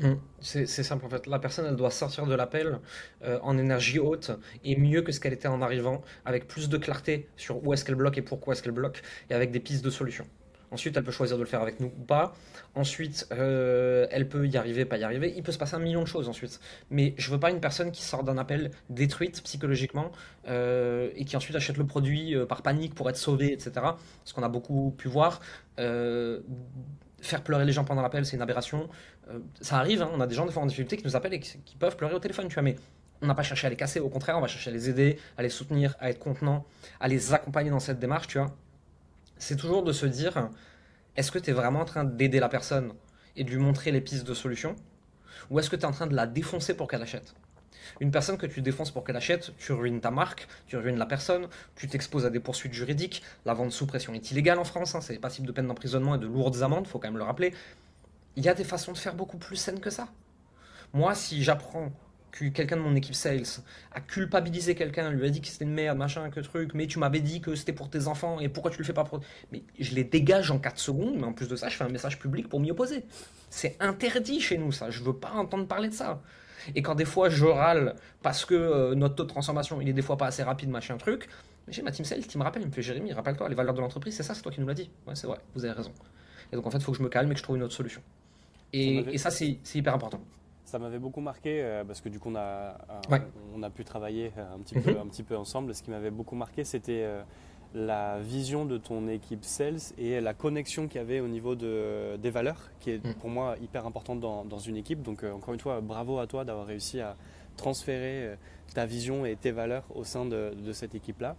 Mmh. 0.00 0.14
C'est 0.40 0.66
simple 0.66 1.04
en 1.04 1.08
fait. 1.08 1.26
La 1.26 1.38
personne, 1.38 1.66
elle 1.66 1.76
doit 1.76 1.90
sortir 1.90 2.26
de 2.26 2.34
l'appel 2.34 2.80
euh, 3.22 3.38
en 3.42 3.56
énergie 3.58 3.98
haute 3.98 4.32
et 4.64 4.76
mieux 4.76 5.02
que 5.02 5.12
ce 5.12 5.20
qu'elle 5.20 5.32
était 5.32 5.48
en 5.48 5.62
arrivant, 5.62 6.02
avec 6.24 6.48
plus 6.48 6.68
de 6.68 6.76
clarté 6.76 7.28
sur 7.36 7.64
où 7.64 7.72
est-ce 7.72 7.84
qu'elle 7.84 7.94
bloque 7.94 8.18
et 8.18 8.22
pourquoi 8.22 8.54
est-ce 8.54 8.62
qu'elle 8.62 8.72
bloque, 8.72 9.02
et 9.30 9.34
avec 9.34 9.50
des 9.50 9.60
pistes 9.60 9.84
de 9.84 9.90
solutions. 9.90 10.26
Ensuite, 10.72 10.96
elle 10.96 11.04
peut 11.04 11.12
choisir 11.12 11.36
de 11.36 11.42
le 11.42 11.48
faire 11.48 11.60
avec 11.60 11.80
nous 11.80 11.88
ou 11.98 12.04
pas. 12.04 12.34
Ensuite, 12.74 13.28
euh, 13.30 14.06
elle 14.10 14.26
peut 14.26 14.48
y 14.48 14.56
arriver, 14.56 14.86
pas 14.86 14.96
y 14.96 15.04
arriver. 15.04 15.34
Il 15.36 15.42
peut 15.42 15.52
se 15.52 15.58
passer 15.58 15.74
un 15.74 15.80
million 15.80 16.00
de 16.00 16.06
choses 16.06 16.30
ensuite. 16.30 16.60
Mais 16.90 17.14
je 17.18 17.30
veux 17.30 17.38
pas 17.38 17.50
une 17.50 17.60
personne 17.60 17.92
qui 17.92 18.02
sort 18.02 18.24
d'un 18.24 18.38
appel 18.38 18.70
détruite 18.88 19.42
psychologiquement 19.42 20.10
euh, 20.48 21.10
et 21.14 21.26
qui 21.26 21.36
ensuite 21.36 21.54
achète 21.56 21.76
le 21.76 21.84
produit 21.84 22.34
par 22.48 22.62
panique 22.62 22.94
pour 22.94 23.10
être 23.10 23.18
sauvée, 23.18 23.52
etc. 23.52 23.72
Ce 24.24 24.32
qu'on 24.32 24.42
a 24.42 24.48
beaucoup 24.48 24.94
pu 24.96 25.08
voir 25.08 25.40
faire 27.22 27.42
pleurer 27.42 27.64
les 27.64 27.72
gens 27.72 27.84
pendant 27.84 28.02
l'appel, 28.02 28.26
c'est 28.26 28.36
une 28.36 28.42
aberration. 28.42 28.88
Euh, 29.30 29.38
ça 29.60 29.78
arrive, 29.78 30.02
hein, 30.02 30.10
on 30.12 30.20
a 30.20 30.26
des 30.26 30.34
gens 30.34 30.44
des 30.44 30.52
fois 30.52 30.62
en 30.62 30.66
difficulté 30.66 30.96
qui 30.96 31.04
nous 31.04 31.16
appellent 31.16 31.34
et 31.34 31.40
qui, 31.40 31.76
peuvent 31.78 31.96
pleurer 31.96 32.14
au 32.14 32.18
téléphone, 32.18 32.48
tu 32.48 32.54
vois, 32.54 32.62
mais 32.62 32.76
on 33.22 33.26
n'a 33.26 33.34
pas 33.34 33.42
cherché 33.42 33.66
à 33.66 33.70
les 33.70 33.76
casser, 33.76 34.00
au 34.00 34.08
contraire, 34.08 34.36
on 34.36 34.40
va 34.40 34.48
chercher 34.48 34.70
à 34.70 34.72
les 34.72 34.90
aider, 34.90 35.18
à 35.38 35.42
les 35.42 35.48
soutenir, 35.48 35.94
à 36.00 36.10
être 36.10 36.18
contenant, 36.18 36.64
à 37.00 37.08
les 37.08 37.32
accompagner 37.32 37.70
dans 37.70 37.80
cette 37.80 38.00
démarche, 38.00 38.26
tu 38.26 38.38
vois. 38.38 38.54
C'est 39.38 39.56
toujours 39.56 39.82
de 39.84 39.92
se 39.92 40.06
dire, 40.06 40.50
est-ce 41.16 41.30
que 41.30 41.38
tu 41.38 41.50
es 41.50 41.52
vraiment 41.52 41.80
en 41.80 41.84
train 41.84 42.04
d'aider 42.04 42.40
la 42.40 42.48
personne 42.48 42.92
et 43.36 43.44
de 43.44 43.50
lui 43.50 43.58
montrer 43.58 43.92
les 43.92 44.00
pistes 44.00 44.26
de 44.26 44.34
solution 44.34 44.74
Ou 45.50 45.58
est-ce 45.58 45.70
que 45.70 45.76
tu 45.76 45.82
es 45.82 45.86
en 45.86 45.92
train 45.92 46.06
de 46.06 46.16
la 46.16 46.26
défoncer 46.26 46.74
pour 46.74 46.88
qu'elle 46.88 47.02
achète? 47.02 47.34
Une 48.00 48.10
personne 48.10 48.36
que 48.36 48.46
tu 48.46 48.62
défonces 48.62 48.90
pour 48.90 49.04
qu'elle 49.04 49.16
achète, 49.16 49.52
tu 49.58 49.72
ruines 49.72 50.00
ta 50.00 50.10
marque, 50.10 50.48
tu 50.66 50.76
ruines 50.76 50.98
la 50.98 51.06
personne, 51.06 51.48
tu 51.76 51.88
t'exposes 51.88 52.26
à 52.26 52.30
des 52.30 52.40
poursuites 52.40 52.74
juridiques. 52.74 53.22
La 53.44 53.54
vente 53.54 53.72
sous 53.72 53.86
pression 53.86 54.14
est 54.14 54.30
illégale 54.30 54.58
en 54.58 54.64
France, 54.64 54.94
hein, 54.94 55.00
c'est 55.00 55.18
passible 55.18 55.46
de 55.46 55.52
peine 55.52 55.66
d'emprisonnement 55.66 56.14
et 56.14 56.18
de 56.18 56.26
lourdes 56.26 56.62
amendes, 56.62 56.86
faut 56.86 56.98
quand 56.98 57.08
même 57.08 57.18
le 57.18 57.24
rappeler. 57.24 57.54
Il 58.36 58.44
y 58.44 58.48
a 58.48 58.54
des 58.54 58.64
façons 58.64 58.92
de 58.92 58.98
faire 58.98 59.14
beaucoup 59.14 59.36
plus 59.36 59.56
saines 59.56 59.80
que 59.80 59.90
ça. 59.90 60.08
Moi, 60.94 61.14
si 61.14 61.42
j'apprends 61.42 61.92
que 62.32 62.46
quelqu'un 62.46 62.76
de 62.76 62.80
mon 62.82 62.96
équipe 62.96 63.14
sales 63.14 63.44
a 63.92 64.00
culpabilisé 64.00 64.74
quelqu'un, 64.74 65.10
lui 65.10 65.26
a 65.26 65.30
dit 65.30 65.40
que 65.40 65.48
c'était 65.48 65.64
une 65.64 65.74
merde, 65.74 65.98
machin, 65.98 66.30
que 66.30 66.40
truc, 66.40 66.72
mais 66.74 66.86
tu 66.86 66.98
m'avais 66.98 67.20
dit 67.20 67.40
que 67.42 67.54
c'était 67.54 67.74
pour 67.74 67.90
tes 67.90 68.06
enfants 68.06 68.40
et 68.40 68.48
pourquoi 68.48 68.70
tu 68.70 68.78
le 68.78 68.84
fais 68.84 68.94
pas 68.94 69.04
pour. 69.04 69.20
Mais 69.52 69.62
je 69.78 69.94
les 69.94 70.04
dégage 70.04 70.50
en 70.50 70.58
4 70.58 70.78
secondes, 70.78 71.16
mais 71.16 71.24
en 71.24 71.34
plus 71.34 71.48
de 71.48 71.56
ça, 71.56 71.68
je 71.68 71.76
fais 71.76 71.84
un 71.84 71.90
message 71.90 72.18
public 72.18 72.48
pour 72.48 72.58
m'y 72.58 72.70
opposer. 72.70 73.04
C'est 73.50 73.76
interdit 73.80 74.40
chez 74.40 74.56
nous, 74.56 74.72
ça. 74.72 74.90
Je 74.90 75.02
veux 75.02 75.14
pas 75.14 75.32
entendre 75.32 75.66
parler 75.66 75.88
de 75.88 75.94
ça. 75.94 76.22
Et 76.74 76.82
quand 76.82 76.94
des 76.94 77.04
fois 77.04 77.28
je 77.28 77.44
râle 77.44 77.94
parce 78.22 78.44
que 78.44 78.54
euh, 78.54 78.94
notre 78.94 79.14
taux 79.14 79.24
de 79.24 79.28
transformation 79.28 79.80
il 79.80 79.88
est 79.88 79.92
des 79.92 80.02
fois 80.02 80.16
pas 80.16 80.26
assez 80.26 80.42
rapide, 80.42 80.70
machin 80.70 80.96
truc, 80.96 81.28
j'ai 81.68 81.82
ma 81.82 81.92
team 81.92 82.04
sales 82.04 82.26
qui 82.26 82.38
me 82.38 82.42
rappelle, 82.42 82.62
il 82.62 82.68
me 82.68 82.72
fait 82.72 82.82
Jérémy, 82.82 83.12
rappelle-toi, 83.12 83.48
les 83.48 83.54
valeurs 83.54 83.74
de 83.74 83.80
l'entreprise, 83.80 84.16
c'est 84.16 84.22
ça, 84.22 84.34
c'est 84.34 84.42
toi 84.42 84.52
qui 84.52 84.60
nous 84.60 84.66
l'as 84.66 84.74
dit. 84.74 84.90
Ouais, 85.06 85.14
c'est 85.14 85.26
vrai, 85.26 85.38
vous 85.54 85.64
avez 85.64 85.74
raison. 85.74 85.92
Et 86.52 86.56
donc 86.56 86.66
en 86.66 86.70
fait, 86.70 86.78
il 86.78 86.84
faut 86.84 86.92
que 86.92 86.98
je 86.98 87.02
me 87.02 87.08
calme 87.08 87.30
et 87.30 87.34
que 87.34 87.38
je 87.38 87.44
trouve 87.44 87.56
une 87.56 87.62
autre 87.62 87.74
solution. 87.74 88.02
Et 88.72 89.18
ça, 89.18 89.30
c'est 89.30 89.58
hyper 89.74 89.94
important. 89.94 90.20
Ça 90.64 90.78
m'avait 90.78 90.98
beaucoup 90.98 91.20
marqué 91.20 91.62
euh, 91.62 91.84
parce 91.84 92.00
que 92.00 92.08
du 92.08 92.18
coup, 92.18 92.30
on 92.30 92.36
a, 92.36 92.78
on 93.54 93.62
a 93.62 93.68
pu 93.68 93.84
travailler 93.84 94.32
un 94.54 94.58
petit, 94.60 94.76
mhm. 94.76 94.82
peu, 94.82 94.98
un 94.98 95.06
petit 95.06 95.22
peu 95.22 95.36
ensemble. 95.36 95.74
Ce 95.74 95.82
qui 95.82 95.90
m'avait 95.90 96.10
beaucoup 96.10 96.34
marqué, 96.34 96.64
c'était. 96.64 97.06
La 97.74 98.20
vision 98.20 98.66
de 98.66 98.76
ton 98.76 99.08
équipe 99.08 99.44
sales 99.44 99.80
et 99.96 100.20
la 100.20 100.34
connexion 100.34 100.88
qu'il 100.88 100.98
y 100.98 101.00
avait 101.00 101.20
au 101.20 101.28
niveau 101.28 101.54
de, 101.54 102.16
des 102.16 102.30
valeurs, 102.30 102.70
qui 102.80 102.90
est 102.90 103.04
mm. 103.04 103.14
pour 103.14 103.30
moi 103.30 103.56
hyper 103.62 103.86
importante 103.86 104.20
dans, 104.20 104.44
dans 104.44 104.58
une 104.58 104.76
équipe. 104.76 105.02
Donc 105.02 105.24
euh, 105.24 105.32
encore 105.32 105.54
une 105.54 105.60
fois, 105.60 105.80
bravo 105.80 106.18
à 106.18 106.26
toi 106.26 106.44
d'avoir 106.44 106.66
réussi 106.66 107.00
à 107.00 107.16
transférer 107.56 108.26
euh, 108.26 108.36
ta 108.74 108.84
vision 108.84 109.24
et 109.24 109.36
tes 109.36 109.52
valeurs 109.52 109.84
au 109.94 110.04
sein 110.04 110.26
de, 110.26 110.52
de 110.54 110.72
cette 110.72 110.94
équipe-là. 110.94 111.36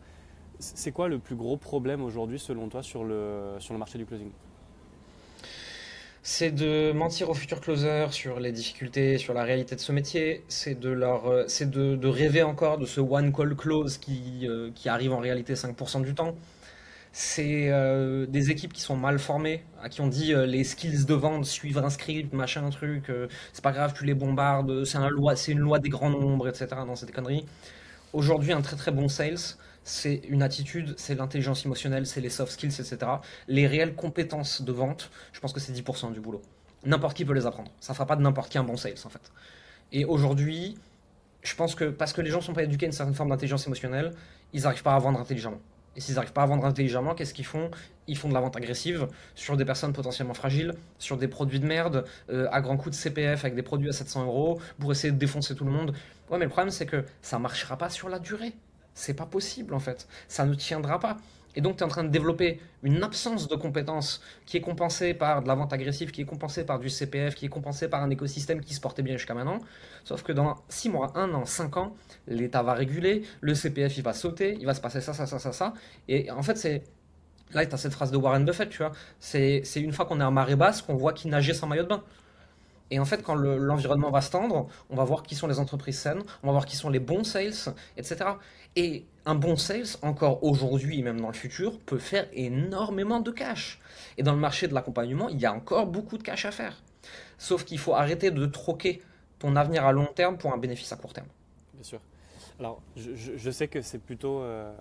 C'est 0.59 0.91
quoi 0.91 1.07
le 1.07 1.19
plus 1.19 1.35
gros 1.35 1.57
problème 1.57 2.03
aujourd'hui 2.03 2.39
selon 2.39 2.69
toi 2.69 2.83
sur 2.83 3.03
le, 3.03 3.55
sur 3.59 3.73
le 3.73 3.79
marché 3.79 3.97
du 3.97 4.05
closing? 4.05 4.31
C'est 6.25 6.51
de 6.51 6.93
mentir 6.93 7.29
aux 7.29 7.33
futurs 7.33 7.59
closers 7.59 8.13
sur 8.13 8.39
les 8.39 8.53
difficultés, 8.53 9.17
sur 9.17 9.33
la 9.33 9.43
réalité 9.43 9.75
de 9.75 9.81
ce 9.81 9.91
métier. 9.91 10.43
C'est 10.47 10.79
de 10.79 10.89
leur, 10.89 11.27
euh, 11.27 11.43
c'est 11.47 11.69
de, 11.69 12.07
rêver 12.07 12.43
encore 12.43 12.77
de 12.77 12.85
ce 12.85 13.01
one 13.01 13.33
call 13.33 13.55
close 13.55 13.97
qui, 13.97 14.47
euh, 14.47 14.71
qui 14.73 14.87
arrive 14.87 15.11
en 15.11 15.19
réalité 15.19 15.53
5% 15.55 16.01
du 16.01 16.15
temps. 16.15 16.35
C'est 17.11 17.69
euh, 17.71 18.25
des 18.25 18.51
équipes 18.51 18.73
qui 18.73 18.81
sont 18.81 18.95
mal 18.95 19.19
formées, 19.19 19.63
à 19.81 19.89
qui 19.89 20.01
on 20.01 20.07
dit 20.07 20.33
les 20.33 20.63
skills 20.63 21.05
de 21.05 21.13
vente, 21.13 21.45
suivre 21.45 21.83
un 21.83 21.89
script, 21.89 22.33
machin, 22.33 22.69
truc, 22.69 23.11
c'est 23.53 23.63
pas 23.63 23.71
grave, 23.71 23.93
tu 23.95 24.05
les 24.05 24.15
bombardes, 24.15 24.85
c'est 24.85 24.97
un 24.97 25.09
loi, 25.09 25.35
c'est 25.35 25.51
une 25.51 25.59
loi 25.59 25.79
des 25.79 25.89
grands 25.89 26.09
nombres, 26.09 26.47
etc. 26.47 26.67
Dans 26.87 26.95
cette 26.95 27.11
connerie. 27.11 27.45
Aujourd'hui, 28.13 28.53
un 28.53 28.61
très 28.61 28.77
très 28.77 28.91
bon 28.91 29.07
sales, 29.09 29.57
c'est 29.83 30.21
une 30.27 30.41
attitude, 30.41 30.93
c'est 30.97 31.15
l'intelligence 31.15 31.65
émotionnelle, 31.65 32.05
c'est 32.05 32.21
les 32.21 32.29
soft 32.29 32.51
skills, 32.53 32.73
etc. 32.79 32.97
Les 33.47 33.67
réelles 33.67 33.95
compétences 33.95 34.61
de 34.61 34.71
vente, 34.71 35.11
je 35.33 35.39
pense 35.39 35.53
que 35.53 35.59
c'est 35.59 35.73
10% 35.73 36.13
du 36.13 36.19
boulot. 36.19 36.41
N'importe 36.85 37.15
qui 37.15 37.25
peut 37.25 37.33
les 37.33 37.45
apprendre. 37.45 37.71
Ça 37.79 37.93
ne 37.93 37.95
fera 37.95 38.05
pas 38.05 38.15
de 38.15 38.21
n'importe 38.21 38.49
qui 38.49 38.57
un 38.57 38.63
bon 38.63 38.77
sales, 38.77 38.95
en 39.05 39.09
fait. 39.09 39.31
Et 39.91 40.05
aujourd'hui, 40.05 40.77
je 41.41 41.55
pense 41.55 41.75
que 41.75 41.85
parce 41.85 42.13
que 42.13 42.21
les 42.21 42.29
gens 42.29 42.37
ne 42.37 42.43
sont 42.43 42.53
pas 42.53 42.63
éduqués 42.63 42.85
à 42.85 42.87
une 42.87 42.93
certaine 42.93 43.15
forme 43.15 43.29
d'intelligence 43.29 43.65
émotionnelle, 43.67 44.11
ils 44.53 44.63
n'arrivent 44.63 44.83
pas 44.83 44.95
à 44.95 44.99
vendre 44.99 45.19
intelligemment. 45.19 45.59
Et 45.95 46.01
s'ils 46.01 46.15
n'arrivent 46.15 46.33
pas 46.33 46.43
à 46.43 46.45
vendre 46.45 46.65
intelligemment, 46.65 47.13
qu'est-ce 47.13 47.33
qu'ils 47.33 47.45
font? 47.45 47.69
Ils 48.07 48.17
font 48.17 48.27
de 48.27 48.33
la 48.33 48.39
vente 48.39 48.55
agressive 48.55 49.07
sur 49.35 49.57
des 49.57 49.65
personnes 49.65 49.93
potentiellement 49.93 50.33
fragiles, 50.33 50.73
sur 50.97 51.17
des 51.17 51.27
produits 51.27 51.59
de 51.59 51.67
merde, 51.67 52.05
euh, 52.29 52.47
à 52.51 52.61
grands 52.61 52.77
coups 52.77 52.95
de 52.97 53.01
CPF 53.01 53.45
avec 53.45 53.55
des 53.55 53.61
produits 53.61 53.89
à 53.89 53.93
700 53.93 54.25
euros, 54.25 54.59
pour 54.79 54.91
essayer 54.91 55.11
de 55.11 55.17
défoncer 55.17 55.55
tout 55.55 55.65
le 55.65 55.71
monde. 55.71 55.93
Ouais, 56.29 56.39
mais 56.39 56.45
le 56.45 56.49
problème, 56.49 56.71
c'est 56.71 56.87
que 56.87 57.05
ça 57.21 57.37
marchera 57.37 57.77
pas 57.77 57.89
sur 57.89 58.09
la 58.09 58.17
durée. 58.17 58.53
C'est 58.93 59.13
pas 59.13 59.25
possible 59.25 59.73
en 59.73 59.79
fait. 59.79 60.07
Ça 60.27 60.45
ne 60.45 60.53
tiendra 60.53 60.99
pas. 60.99 61.17
Et 61.55 61.61
donc, 61.61 61.77
tu 61.77 61.83
es 61.83 61.85
en 61.85 61.89
train 61.89 62.03
de 62.03 62.09
développer 62.09 62.59
une 62.81 63.03
absence 63.03 63.47
de 63.47 63.55
compétences 63.55 64.21
qui 64.45 64.57
est 64.57 64.61
compensée 64.61 65.13
par 65.13 65.43
de 65.43 65.47
la 65.47 65.55
vente 65.55 65.71
agressive, 65.71 66.11
qui 66.11 66.21
est 66.21 66.25
compensée 66.25 66.65
par 66.65 66.79
du 66.79 66.89
CPF, 66.89 67.35
qui 67.35 67.45
est 67.45 67.49
compensée 67.49 67.87
par 67.87 68.01
un 68.01 68.09
écosystème 68.09 68.61
qui 68.61 68.73
se 68.73 68.81
portait 68.81 69.03
bien 69.03 69.17
jusqu'à 69.17 69.33
maintenant. 69.33 69.59
Sauf 70.03 70.23
que 70.23 70.31
dans 70.31 70.55
6 70.69 70.89
mois, 70.89 71.11
1 71.15 71.33
an, 71.33 71.45
5 71.45 71.77
ans, 71.77 71.95
l'État 72.27 72.63
va 72.63 72.73
réguler, 72.73 73.23
le 73.41 73.53
CPF 73.53 73.97
il 73.97 74.03
va 74.03 74.13
sauter, 74.13 74.57
il 74.59 74.65
va 74.65 74.73
se 74.73 74.81
passer 74.81 75.01
ça, 75.01 75.13
ça, 75.13 75.25
ça, 75.25 75.39
ça, 75.39 75.51
ça. 75.51 75.73
Et 76.07 76.31
en 76.31 76.41
fait, 76.41 76.57
c'est. 76.57 76.83
Là, 77.53 77.63
tu 77.67 77.75
as 77.75 77.77
cette 77.77 77.93
phrase 77.93 78.09
de 78.09 78.17
Warren 78.17 78.43
Buffett, 78.45 78.69
tu 78.69 78.79
vois. 78.79 78.93
C'est 79.19 79.61
une 79.75 79.91
fois 79.93 80.05
qu'on 80.05 80.19
est 80.19 80.23
en 80.23 80.31
marée 80.31 80.55
basse 80.55 80.81
qu'on 80.81 80.95
voit 80.95 81.13
qui 81.13 81.27
nageait 81.27 81.53
sans 81.53 81.67
maillot 81.67 81.83
de 81.83 81.89
bain. 81.89 82.03
Et 82.93 82.99
en 82.99 83.05
fait, 83.05 83.23
quand 83.23 83.33
l'environnement 83.33 84.11
va 84.11 84.21
se 84.21 84.29
tendre, 84.29 84.67
on 84.91 84.95
va 84.95 85.03
voir 85.03 85.23
qui 85.23 85.33
sont 85.33 85.47
les 85.47 85.57
entreprises 85.57 85.97
saines, 85.97 86.21
on 86.43 86.45
va 86.45 86.51
voir 86.51 86.67
qui 86.67 86.75
sont 86.75 86.91
les 86.91 86.99
bons 86.99 87.23
sales, 87.23 87.73
etc. 87.97 88.17
Et 88.75 89.03
un 89.25 89.33
bon 89.33 89.55
sales, 89.55 89.97
encore 90.03 90.43
aujourd'hui 90.43 90.99
et 90.99 91.01
même 91.01 91.19
dans 91.19 91.29
le 91.29 91.33
futur, 91.33 91.79
peut 91.79 91.97
faire 91.97 92.27
énormément 92.33 93.19
de 93.19 93.31
cash. 93.31 93.79
Et 94.19 94.21
dans 94.21 94.33
le 94.33 94.39
marché 94.39 94.67
de 94.67 94.75
l'accompagnement, 94.75 95.27
il 95.29 95.39
y 95.39 95.45
a 95.47 95.51
encore 95.51 95.87
beaucoup 95.87 96.19
de 96.19 96.23
cash 96.23 96.45
à 96.45 96.51
faire. 96.51 96.83
Sauf 97.39 97.65
qu'il 97.65 97.79
faut 97.79 97.95
arrêter 97.95 98.29
de 98.29 98.45
troquer 98.45 99.01
ton 99.39 99.55
avenir 99.55 99.87
à 99.87 99.91
long 99.91 100.09
terme 100.13 100.37
pour 100.37 100.53
un 100.53 100.57
bénéfice 100.57 100.91
à 100.91 100.95
court 100.95 101.13
terme. 101.13 101.29
Bien 101.73 101.83
sûr. 101.83 101.99
Alors, 102.59 102.81
je, 102.95 103.51
sais 103.51 103.67
que 103.67 103.81
c'est 103.81 103.97
plutôt, 103.97 104.39
euh, 104.41 104.71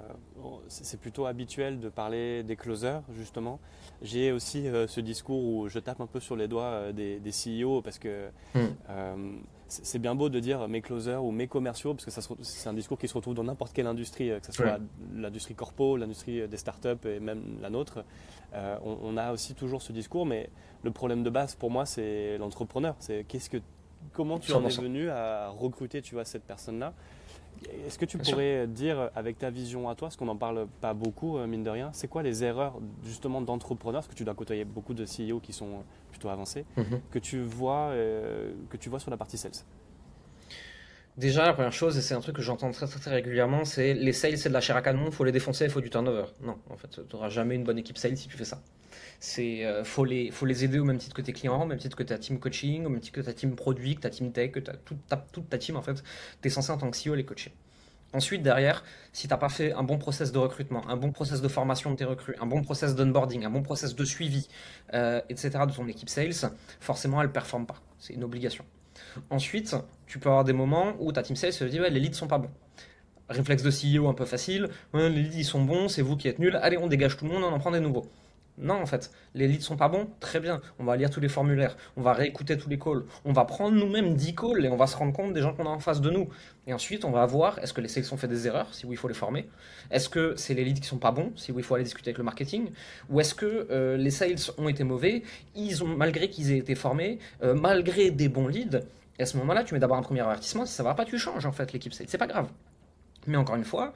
c'est 0.69 1.01
plutôt 1.01 1.27
habituel 1.27 1.81
de 1.81 1.89
parler 1.89 2.43
des 2.43 2.57
closers, 2.57 3.03
justement. 3.17 3.61
J'ai 4.03 4.31
aussi 4.31 4.69
euh, 4.69 4.87
ce 4.87 5.01
discours 5.01 5.43
où 5.43 5.69
je 5.69 5.79
tape 5.79 6.01
un 6.01 6.07
peu 6.07 6.21
sur 6.21 6.37
les 6.37 6.49
doigts 6.49 6.65
euh, 6.65 6.93
des, 6.93 7.19
des, 7.19 7.31
CEO 7.31 7.81
parce 7.81 7.99
que 7.99 8.29
hmm. 8.55 9.41
c'est 9.69 9.99
bien 9.99 10.15
beau 10.15 10.29
de 10.29 10.39
dire 10.39 10.69
mes 10.69 10.83
closers 10.83 11.25
ou 11.25 11.31
mes 11.31 11.47
commerciaux, 11.47 11.95
parce 11.95 12.05
que 12.05 12.43
c'est 12.43 12.69
un 12.69 12.75
discours 12.75 12.99
qui 12.99 13.09
se 13.09 13.15
retrouve 13.15 13.35
dans 13.35 13.45
n'importe 13.45 13.73
quelle 13.73 13.87
industrie, 13.87 14.29
que 14.29 14.47
ce 14.47 14.53
soit 14.53 14.79
l'industrie 15.15 15.55
corpo, 15.55 15.97
l'industrie 15.97 16.47
des 16.47 16.57
startups 16.59 17.07
et 17.07 17.21
même 17.21 17.59
la 17.63 17.71
nôtre. 17.71 18.05
On, 18.55 18.99
on, 19.03 19.17
a 19.17 19.33
aussi 19.33 19.55
toujours 19.55 19.81
ce 19.81 19.93
discours, 19.93 20.27
mais 20.27 20.51
le 20.83 20.91
problème 20.91 21.23
de 21.23 21.31
base 21.31 21.55
pour 21.55 21.71
moi, 21.71 21.87
c'est 21.87 22.37
l'entrepreneur. 22.37 22.97
C'est 22.99 23.25
qu'est-ce 23.27 23.49
que, 23.49 23.57
comment 24.13 24.39
tu 24.39 24.53
en 24.53 24.67
es 24.67 24.77
venu 24.77 25.09
à 25.09 25.49
recruter, 25.49 26.03
tu 26.03 26.15
vois, 26.15 26.27
cette 26.27 26.45
personne-là? 26.45 26.93
Est-ce 27.87 27.99
que 27.99 28.05
tu 28.05 28.19
pourrais 28.19 28.67
dire, 28.67 29.11
avec 29.15 29.39
ta 29.39 29.51
vision 29.51 29.89
à 29.89 29.95
toi, 29.95 30.09
parce 30.09 30.17
qu'on 30.17 30.27
n'en 30.27 30.37
parle 30.37 30.67
pas 30.81 30.95
beaucoup, 30.95 31.39
euh, 31.39 31.47
mine 31.47 31.63
de 31.63 31.71
rien, 31.71 31.91
c'est 31.93 32.09
quoi 32.09 32.23
les 32.23 32.45
erreurs 32.45 32.79
justement 33.05 33.41
d'entrepreneurs, 33.41 34.01
parce 34.03 34.09
que 34.09 34.15
tu 34.15 34.25
dois 34.25 34.35
côtoyer 34.35 34.65
beaucoup 34.65 34.95
de 34.95 35.05
CEO 35.05 35.41
qui 35.41 35.53
sont 35.53 35.85
plutôt 36.11 36.29
avancés, 36.29 36.65
mhm. 36.77 37.01
que, 37.11 37.19
tu 37.19 37.41
vois, 37.41 37.91
euh, 37.91 38.53
que 38.71 38.77
tu 38.77 38.89
vois 38.89 39.01
sur 39.01 39.11
la 39.11 39.17
partie 39.17 39.39
sales? 39.39 39.53
Déjà, 41.19 41.45
la 41.45 41.53
première 41.53 41.73
chose, 41.73 41.99
et 41.99 42.01
c'est 42.01 42.15
un 42.15 42.21
truc 42.21 42.37
que 42.37 42.43
j'entends 42.43 42.71
très, 42.71 42.87
très, 42.87 42.99
très 42.99 43.11
régulièrement, 43.11 43.65
c'est 43.65 43.93
les 43.93 44.13
sales, 44.13 44.39
c'est 44.39 44.49
de 44.49 44.55
la 44.55 44.63
chair 44.63 44.77
à 44.77 44.83
canon, 44.83 45.07
il 45.07 45.13
faut 45.13 45.25
les 45.25 45.33
défoncer, 45.33 45.65
il 45.65 45.71
faut 45.71 45.83
du 45.83 45.91
turnover. 45.91 46.25
Non, 46.43 46.57
en 46.71 46.77
fait, 46.77 46.89
tu 46.89 47.01
n'auras 47.13 47.29
jamais 47.29 47.55
une 47.55 47.65
bonne 47.65 47.79
équipe 47.79 47.99
sales 47.99 48.17
si 48.17 48.29
tu 48.29 48.37
fais 48.37 48.47
ça. 48.47 48.63
C'est 49.25 49.65
euh, 49.65 49.85
faut 49.85 50.05
les 50.05 50.33
faut 50.33 50.47
les 50.47 50.65
aider 50.65 50.81
au 50.81 50.85
même 50.85 50.99
titre 50.99 51.15
que 51.15 51.23
tes 51.23 51.33
clients, 51.33 51.63
au 51.63 51.65
même 51.65 51.79
titre 51.79 51.97
que 51.97 52.03
ta 52.03 52.19
team 52.19 52.41
coaching, 52.41 52.85
au 52.87 52.89
même 52.89 52.99
titre 52.99 53.21
que 53.21 53.25
ta 53.25 53.33
team 53.33 53.55
produit, 53.55 53.95
que 53.95 54.01
ta 54.01 54.11
team 54.11 54.33
tech, 54.33 54.51
que 54.51 54.59
ta, 54.59 54.73
toute, 54.73 55.07
ta, 55.07 55.17
toute 55.17 55.49
ta 55.49 55.59
team 55.59 55.77
en 55.77 55.83
fait. 55.83 56.03
Tu 56.41 56.49
es 56.49 56.51
censé 56.51 56.73
en 56.73 56.77
tant 56.77 56.91
que 56.91 56.97
CEO 56.97 57.15
les 57.15 57.25
coacher. 57.25 57.53
Ensuite, 58.13 58.43
derrière, 58.43 58.83
si 59.13 59.29
tu 59.29 59.33
n'as 59.33 59.39
pas 59.39 59.49
fait 59.49 59.73
un 59.75 59.85
bon 59.85 59.97
process 59.97 60.33
de 60.33 60.39
recrutement, 60.39 60.89
un 60.89 60.97
bon 60.97 61.13
process 61.13 61.41
de 61.41 61.47
formation 61.47 61.93
de 61.93 61.97
tes 61.97 62.05
recrues, 62.05 62.35
un 62.41 62.47
bon 62.47 62.63
process 62.63 62.97
d'onboarding, 62.97 63.45
un 63.45 63.51
bon 63.51 63.63
process 63.63 63.95
de 63.95 64.05
suivi, 64.05 64.49
euh, 64.93 65.21
etc., 65.29 65.51
de 65.69 65.73
ton 65.73 65.87
équipe 65.87 66.09
sales, 66.09 66.51
forcément, 66.81 67.21
elle 67.21 67.29
ne 67.29 67.33
performe 67.33 67.65
pas. 67.65 67.81
C'est 68.01 68.15
une 68.15 68.25
obligation. 68.25 68.65
Ensuite, 69.31 69.77
tu 70.09 70.19
peux 70.19 70.31
avoir 70.31 70.43
des 70.43 70.53
moments 70.53 70.95
où 70.99 71.13
ta 71.13 71.23
team 71.23 71.37
sales 71.37 71.53
se 71.53 71.63
dit 71.63 71.81
ouais, 71.81 71.91
les 71.91 72.01
leads 72.01 72.17
sont 72.17 72.27
pas 72.27 72.39
bons. 72.39 72.51
Réflexe 73.29 73.63
de 73.63 73.71
CEO 73.71 74.09
un 74.09 74.15
peu 74.15 74.25
facile, 74.25 74.69
les 74.95 75.09
leads 75.11 75.39
ils 75.39 75.45
sont 75.45 75.63
bons, 75.63 75.87
c'est 75.87 76.03
vous 76.03 76.17
qui 76.17 76.27
êtes 76.27 76.41
nuls, 76.41 76.59
allez, 76.61 76.77
on 76.77 76.89
dégage 76.89 77.17
tout 77.17 77.25
le 77.25 77.31
monde, 77.31 77.45
on 77.45 77.53
en 77.53 77.61
prend 77.61 77.71
des 77.71 77.79
nouveaux. 77.79 78.11
Non, 78.59 78.75
en 78.75 78.87
fait, 78.87 79.11
les 79.35 79.49
leads 79.49 79.63
sont 79.63 79.77
pas 79.77 79.89
bons, 79.89 80.09
très 80.21 80.39
bien. 80.39 80.61
On 80.79 80.85
va 80.85 80.97
lire 80.97 81.09
tous 81.09 81.21
les 81.21 81.31
formulaires, 81.31 81.77
on 81.97 82.03
va 82.03 82.13
réécouter 82.13 82.59
tous 82.59 82.69
les 82.69 82.79
calls, 82.79 83.05
on 83.25 83.33
va 83.33 83.47
prendre 83.47 83.77
nous-mêmes 83.77 84.15
10 84.15 84.35
calls 84.35 84.65
et 84.65 84.69
on 84.69 84.77
va 84.77 84.87
se 84.87 84.97
rendre 84.97 85.15
compte 85.15 85.33
des 85.33 85.41
gens 85.41 85.55
qu'on 85.55 85.65
a 85.65 85.71
en 85.71 85.79
face 85.79 86.03
de 86.03 86.11
nous. 86.11 86.29
Et 86.67 86.75
ensuite, 86.75 87.07
on 87.07 87.11
va 87.11 87.25
voir 87.25 87.59
est-ce 87.61 87.73
que 87.73 87.81
les 87.81 87.89
sales 87.89 88.05
ont 88.13 88.19
fait 88.19 88.29
des 88.29 88.47
erreurs, 88.47 88.73
si 88.75 88.85
oui, 88.85 88.93
il 88.93 88.99
faut 88.99 89.09
les 89.09 89.15
former? 89.15 89.49
Est-ce 89.91 90.11
que 90.11 90.35
c'est 90.37 90.53
les 90.53 90.65
leads 90.65 90.81
qui 90.81 90.87
sont 90.87 90.99
pas 90.99 91.13
bons, 91.13 91.33
si 91.35 91.51
oui, 91.51 91.63
il 91.63 91.65
faut 91.65 91.75
aller 91.75 91.85
discuter 91.85 92.11
avec 92.11 92.19
le 92.19 92.25
marketing? 92.25 92.71
Ou 93.09 93.21
est-ce 93.21 93.35
que 93.35 93.69
euh, 93.71 93.97
les 93.97 94.11
sales 94.11 94.37
ont 94.59 94.69
été 94.69 94.85
mauvais, 94.85 95.23
ils 95.55 95.83
ont, 95.83 95.89
malgré 95.89 96.29
qu'ils 96.29 96.53
aient 96.53 96.59
été 96.59 96.75
formés, 96.75 97.19
euh, 97.43 97.55
malgré 97.55 98.11
des 98.11 98.29
bons 98.29 98.49
leads. 98.49 98.81
Et 99.19 99.23
à 99.23 99.27
ce 99.27 99.39
moment-là, 99.39 99.65
tu 99.65 99.73
mets 99.73 99.81
d'abord 99.81 99.97
un 99.97 100.03
premier 100.03 100.21
avertissement. 100.21 100.67
Si 100.67 100.75
ça 100.75 100.83
va 100.83 100.95
pas, 100.95 101.07
tu 101.07 101.19
changes 101.19 101.47
en 101.47 101.53
fait 101.53 101.73
l'équipe 101.73 101.95
sales. 101.95 102.07
C'est 102.09 102.19
pas 102.19 102.27
grave. 102.27 102.49
Mais 103.27 103.37
encore 103.37 103.57
une 103.57 103.65
fois, 103.65 103.95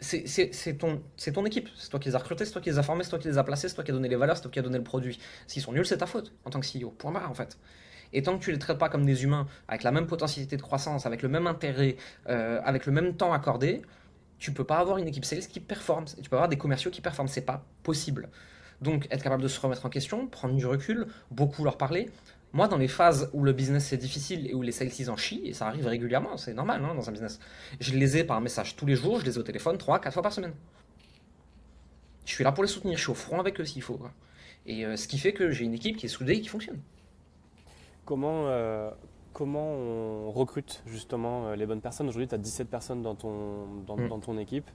c'est 0.00 0.78
ton, 0.78 1.02
ton 1.32 1.46
équipe. 1.46 1.68
C'est 1.76 1.90
toi 1.90 2.00
qui 2.00 2.08
les 2.08 2.14
as 2.14 2.18
recrutés, 2.18 2.44
c'est 2.44 2.52
toi 2.52 2.60
qui 2.60 2.70
les 2.70 2.78
as 2.78 2.82
formés, 2.82 3.04
c'est 3.04 3.10
toi 3.10 3.18
qui 3.18 3.28
les 3.28 3.38
as 3.38 3.44
placés, 3.44 3.68
c'est 3.68 3.74
toi 3.74 3.84
qui 3.84 3.90
as 3.90 3.94
donné 3.94 4.08
les 4.08 4.16
valeurs, 4.16 4.36
c'est 4.36 4.42
toi 4.42 4.50
qui 4.50 4.58
as 4.58 4.62
donné 4.62 4.78
le 4.78 4.84
produit. 4.84 5.18
S'ils 5.46 5.62
sont 5.62 5.72
nuls, 5.72 5.86
c'est 5.86 5.98
ta 5.98 6.06
faute 6.06 6.32
en 6.44 6.50
tant 6.50 6.60
que 6.60 6.66
CEO. 6.66 6.90
Point 6.90 7.12
barre 7.12 7.30
en 7.30 7.34
fait. 7.34 7.58
Et 8.12 8.22
tant 8.22 8.38
que 8.38 8.42
tu 8.42 8.50
les 8.50 8.58
traites 8.58 8.78
pas 8.78 8.88
comme 8.88 9.06
des 9.06 9.22
humains, 9.24 9.46
avec 9.68 9.82
la 9.82 9.92
même 9.92 10.06
potentialité 10.06 10.56
de 10.56 10.62
croissance, 10.62 11.06
avec 11.06 11.22
le 11.22 11.28
même 11.28 11.46
intérêt, 11.46 11.96
euh, 12.28 12.60
avec 12.64 12.86
le 12.86 12.92
même 12.92 13.16
temps 13.16 13.32
accordé, 13.32 13.82
tu 14.38 14.52
peux 14.52 14.64
pas 14.64 14.78
avoir 14.78 14.98
une 14.98 15.06
équipe 15.06 15.24
sales 15.24 15.46
qui 15.46 15.60
performe. 15.60 16.06
Tu 16.06 16.28
peux 16.28 16.36
avoir 16.36 16.48
des 16.48 16.56
commerciaux 16.56 16.90
qui 16.90 17.00
performent. 17.00 17.28
C'est 17.28 17.42
pas 17.42 17.64
possible. 17.82 18.28
Donc, 18.80 19.06
être 19.10 19.22
capable 19.22 19.42
de 19.42 19.48
se 19.48 19.60
remettre 19.60 19.84
en 19.84 19.90
question, 19.90 20.26
prendre 20.26 20.56
du 20.56 20.64
recul, 20.64 21.06
beaucoup 21.30 21.62
leur 21.64 21.76
parler, 21.76 22.10
moi, 22.52 22.66
dans 22.66 22.78
les 22.78 22.88
phases 22.88 23.30
où 23.32 23.44
le 23.44 23.52
business 23.52 23.86
c'est 23.86 23.96
difficile 23.96 24.48
et 24.48 24.54
où 24.54 24.62
les 24.62 24.72
sales 24.72 24.90
en 25.08 25.16
chient, 25.16 25.42
et 25.44 25.52
ça 25.52 25.66
arrive 25.66 25.86
régulièrement, 25.86 26.36
c'est 26.36 26.54
normal 26.54 26.84
hein, 26.84 26.94
dans 26.94 27.08
un 27.08 27.12
business, 27.12 27.38
je 27.78 27.94
les 27.94 28.16
ai 28.16 28.24
par 28.24 28.40
message 28.40 28.76
tous 28.76 28.86
les 28.86 28.96
jours, 28.96 29.20
je 29.20 29.24
les 29.24 29.36
ai 29.36 29.38
au 29.38 29.42
téléphone 29.42 29.78
3, 29.78 30.00
4 30.00 30.12
fois 30.12 30.22
par 30.22 30.32
semaine. 30.32 30.54
Je 32.24 32.32
suis 32.32 32.44
là 32.44 32.52
pour 32.52 32.64
les 32.64 32.68
soutenir, 32.68 32.96
je 32.96 33.02
suis 33.02 33.10
au 33.10 33.14
front 33.14 33.40
avec 33.40 33.60
eux 33.60 33.64
s'il 33.64 33.82
faut. 33.82 34.00
Et 34.66 34.84
euh, 34.84 34.96
ce 34.96 35.08
qui 35.08 35.18
fait 35.18 35.32
que 35.32 35.50
j'ai 35.50 35.64
une 35.64 35.74
équipe 35.74 35.96
qui 35.96 36.06
est 36.06 36.10
soudée 36.10 36.34
et 36.34 36.40
qui 36.40 36.48
fonctionne. 36.48 36.80
Comment, 38.04 38.46
euh, 38.46 38.90
comment 39.32 39.72
on 39.72 40.30
recrute 40.30 40.82
justement 40.86 41.46
euh, 41.46 41.56
les 41.56 41.66
bonnes 41.66 41.80
personnes? 41.80 42.08
Aujourd'hui, 42.08 42.28
tu 42.28 42.34
as 42.34 42.38
17 42.38 42.68
personnes 42.68 43.02
dans 43.02 43.14
ton, 43.14 43.66
dans, 43.86 43.96
mm. 43.96 44.08
dans 44.08 44.18
ton 44.18 44.38
équipe. 44.38 44.70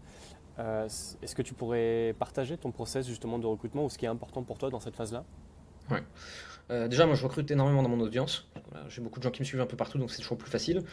Est-ce 0.58 1.36
que 1.36 1.42
tu 1.42 1.54
pourrais 1.54 2.16
partager 2.18 2.58
ton 2.58 2.72
process 2.72 3.06
justement 3.06 3.38
de 3.40 3.46
recrutement 3.46 3.84
ou 3.84 3.90
ce 3.90 3.98
qui 3.98 4.06
est 4.06 4.10
important 4.10 4.42
pour 4.42 4.58
toi 4.58 4.70
dans 4.70 4.80
cette 4.80 4.96
phase-là? 4.96 5.26
Ouais. 5.92 6.02
Euh, 6.71 6.88
déjà, 6.88 7.06
moi, 7.06 7.15
je 7.15 7.23
recrute 7.23 7.49
énormément 7.51 7.84
dans 7.84 7.89
mon 7.89 7.99
audience. 7.99 8.47
J'ai 8.89 9.01
beaucoup 9.01 9.19
de 9.19 9.23
gens 9.23 9.32
qui 9.32 9.41
me 9.41 9.45
suivent 9.45 9.62
un 9.62 9.65
peu 9.65 9.78
partout, 9.78 9.97
donc 9.97 10.12
c'est 10.12 10.21
toujours 10.21 10.38
plus 10.38 10.49
facile. 10.49 10.84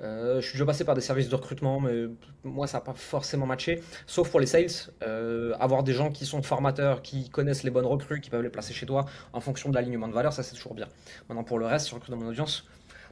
Euh, 0.00 0.40
je 0.40 0.46
suis 0.46 0.54
déjà 0.54 0.66
passé 0.66 0.84
par 0.84 0.94
des 0.94 1.00
services 1.00 1.28
de 1.28 1.34
recrutement, 1.34 1.80
mais 1.80 2.06
moi, 2.44 2.66
ça 2.66 2.78
n'a 2.78 2.80
pas 2.82 2.92
forcément 2.92 3.46
matché. 3.46 3.80
Sauf 4.06 4.30
pour 4.30 4.40
les 4.40 4.46
sales, 4.46 4.66
euh, 5.02 5.54
avoir 5.58 5.82
des 5.82 5.92
gens 5.92 6.10
qui 6.10 6.26
sont 6.26 6.42
formateurs, 6.42 7.02
qui 7.02 7.30
connaissent 7.30 7.62
les 7.62 7.70
bonnes 7.70 7.86
recrues, 7.86 8.20
qui 8.20 8.30
peuvent 8.30 8.42
les 8.42 8.50
placer 8.50 8.74
chez 8.74 8.86
toi 8.86 9.06
en 9.32 9.40
fonction 9.40 9.70
de 9.70 9.74
l'alignement 9.74 10.08
de 10.08 10.12
valeur, 10.12 10.32
ça 10.32 10.42
c'est 10.42 10.54
toujours 10.54 10.74
bien. 10.74 10.88
Maintenant, 11.28 11.44
pour 11.44 11.58
le 11.58 11.66
reste, 11.66 11.88
je 11.88 11.94
recrute 11.94 12.10
dans 12.10 12.18
mon 12.18 12.28
audience, 12.28 12.66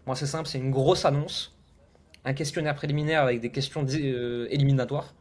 moi, 0.06 0.14
c'est 0.14 0.26
simple, 0.26 0.48
c'est 0.48 0.58
une 0.58 0.70
grosse 0.70 1.04
annonce, 1.04 1.56
un 2.24 2.34
questionnaire 2.34 2.74
préliminaire 2.74 3.22
avec 3.22 3.40
des 3.40 3.50
questions 3.50 3.86
éliminatoires 3.86 5.14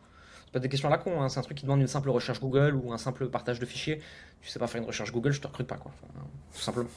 pas 0.51 0.59
des 0.59 0.69
questions 0.69 0.87
à 0.87 0.91
la 0.91 0.97
con, 0.97 1.21
hein. 1.21 1.29
c'est 1.29 1.39
un 1.39 1.43
truc 1.43 1.57
qui 1.57 1.63
demande 1.63 1.81
une 1.81 1.87
simple 1.87 2.09
recherche 2.09 2.39
Google 2.39 2.75
ou 2.75 2.93
un 2.93 2.97
simple 2.97 3.27
partage 3.29 3.59
de 3.59 3.65
fichiers. 3.65 4.01
Tu 4.41 4.49
sais 4.49 4.59
pas 4.59 4.67
faire 4.67 4.81
une 4.81 4.87
recherche 4.87 5.11
Google, 5.11 5.31
je 5.31 5.41
te 5.41 5.47
recrute 5.47 5.67
pas, 5.67 5.77
quoi. 5.77 5.91
tout 6.53 6.61
simplement. 6.61 6.89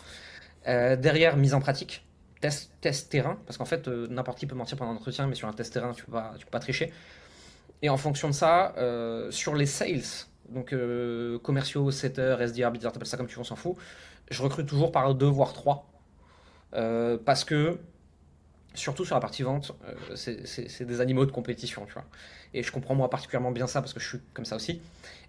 Euh, 0.69 0.97
derrière, 0.97 1.37
mise 1.37 1.55
en 1.55 1.61
pratique, 1.61 2.07
test, 2.41 2.71
test 2.81 3.11
terrain, 3.11 3.39
parce 3.47 3.57
qu'en 3.57 3.65
fait, 3.65 3.89
euh, 3.89 4.07
n'importe 4.09 4.39
qui 4.39 4.47
peut 4.47 4.55
mentir 4.55 4.77
pendant 4.77 4.93
l'entretien, 4.93 5.27
mais 5.27 5.35
sur 5.35 5.49
un 5.49 5.53
test 5.53 5.73
terrain, 5.73 5.93
tu 5.93 6.05
peux 6.05 6.13
pas, 6.13 6.35
tu 6.39 6.45
peux 6.45 6.51
pas 6.51 6.61
tricher. 6.61 6.93
Et 7.83 7.89
en 7.89 7.97
fonction 7.97 8.29
de 8.29 8.35
ça, 8.35 8.75
euh, 8.77 9.31
sur 9.31 9.55
les 9.55 9.67
sales, 9.67 10.27
donc 10.51 10.75
commerciaux, 11.43 11.91
setters, 11.91 12.41
SDR, 12.41 12.73
tu 12.73 12.87
appelles 12.87 13.07
ça 13.07 13.17
comme 13.17 13.29
tu 13.29 13.37
veux, 13.37 13.41
on 13.41 13.45
s'en 13.45 13.57
fout, 13.57 13.77
je 14.31 14.43
recrute 14.43 14.67
toujours 14.67 14.91
par 14.91 15.15
deux 15.15 15.27
voire 15.27 15.53
trois. 15.53 15.89
parce 16.73 17.45
que 17.45 17.79
surtout 18.75 19.05
sur 19.05 19.15
la 19.15 19.21
partie 19.21 19.45
vente, 19.45 19.73
c'est 20.17 20.83
des 20.83 21.01
animaux 21.01 21.25
de 21.25 21.31
compétition, 21.31 21.87
tu 21.87 21.93
vois. 21.93 22.05
Et 22.55 22.63
je 22.63 22.73
comprends 22.73 22.95
moi 22.95 23.09
particulièrement 23.11 23.53
bien 23.53 23.67
ça 23.67 23.81
parce 23.81 23.93
que 23.93 24.01
je 24.01 24.09
suis 24.09 24.21
comme 24.35 24.45
ça 24.45 24.57
aussi. 24.57 24.81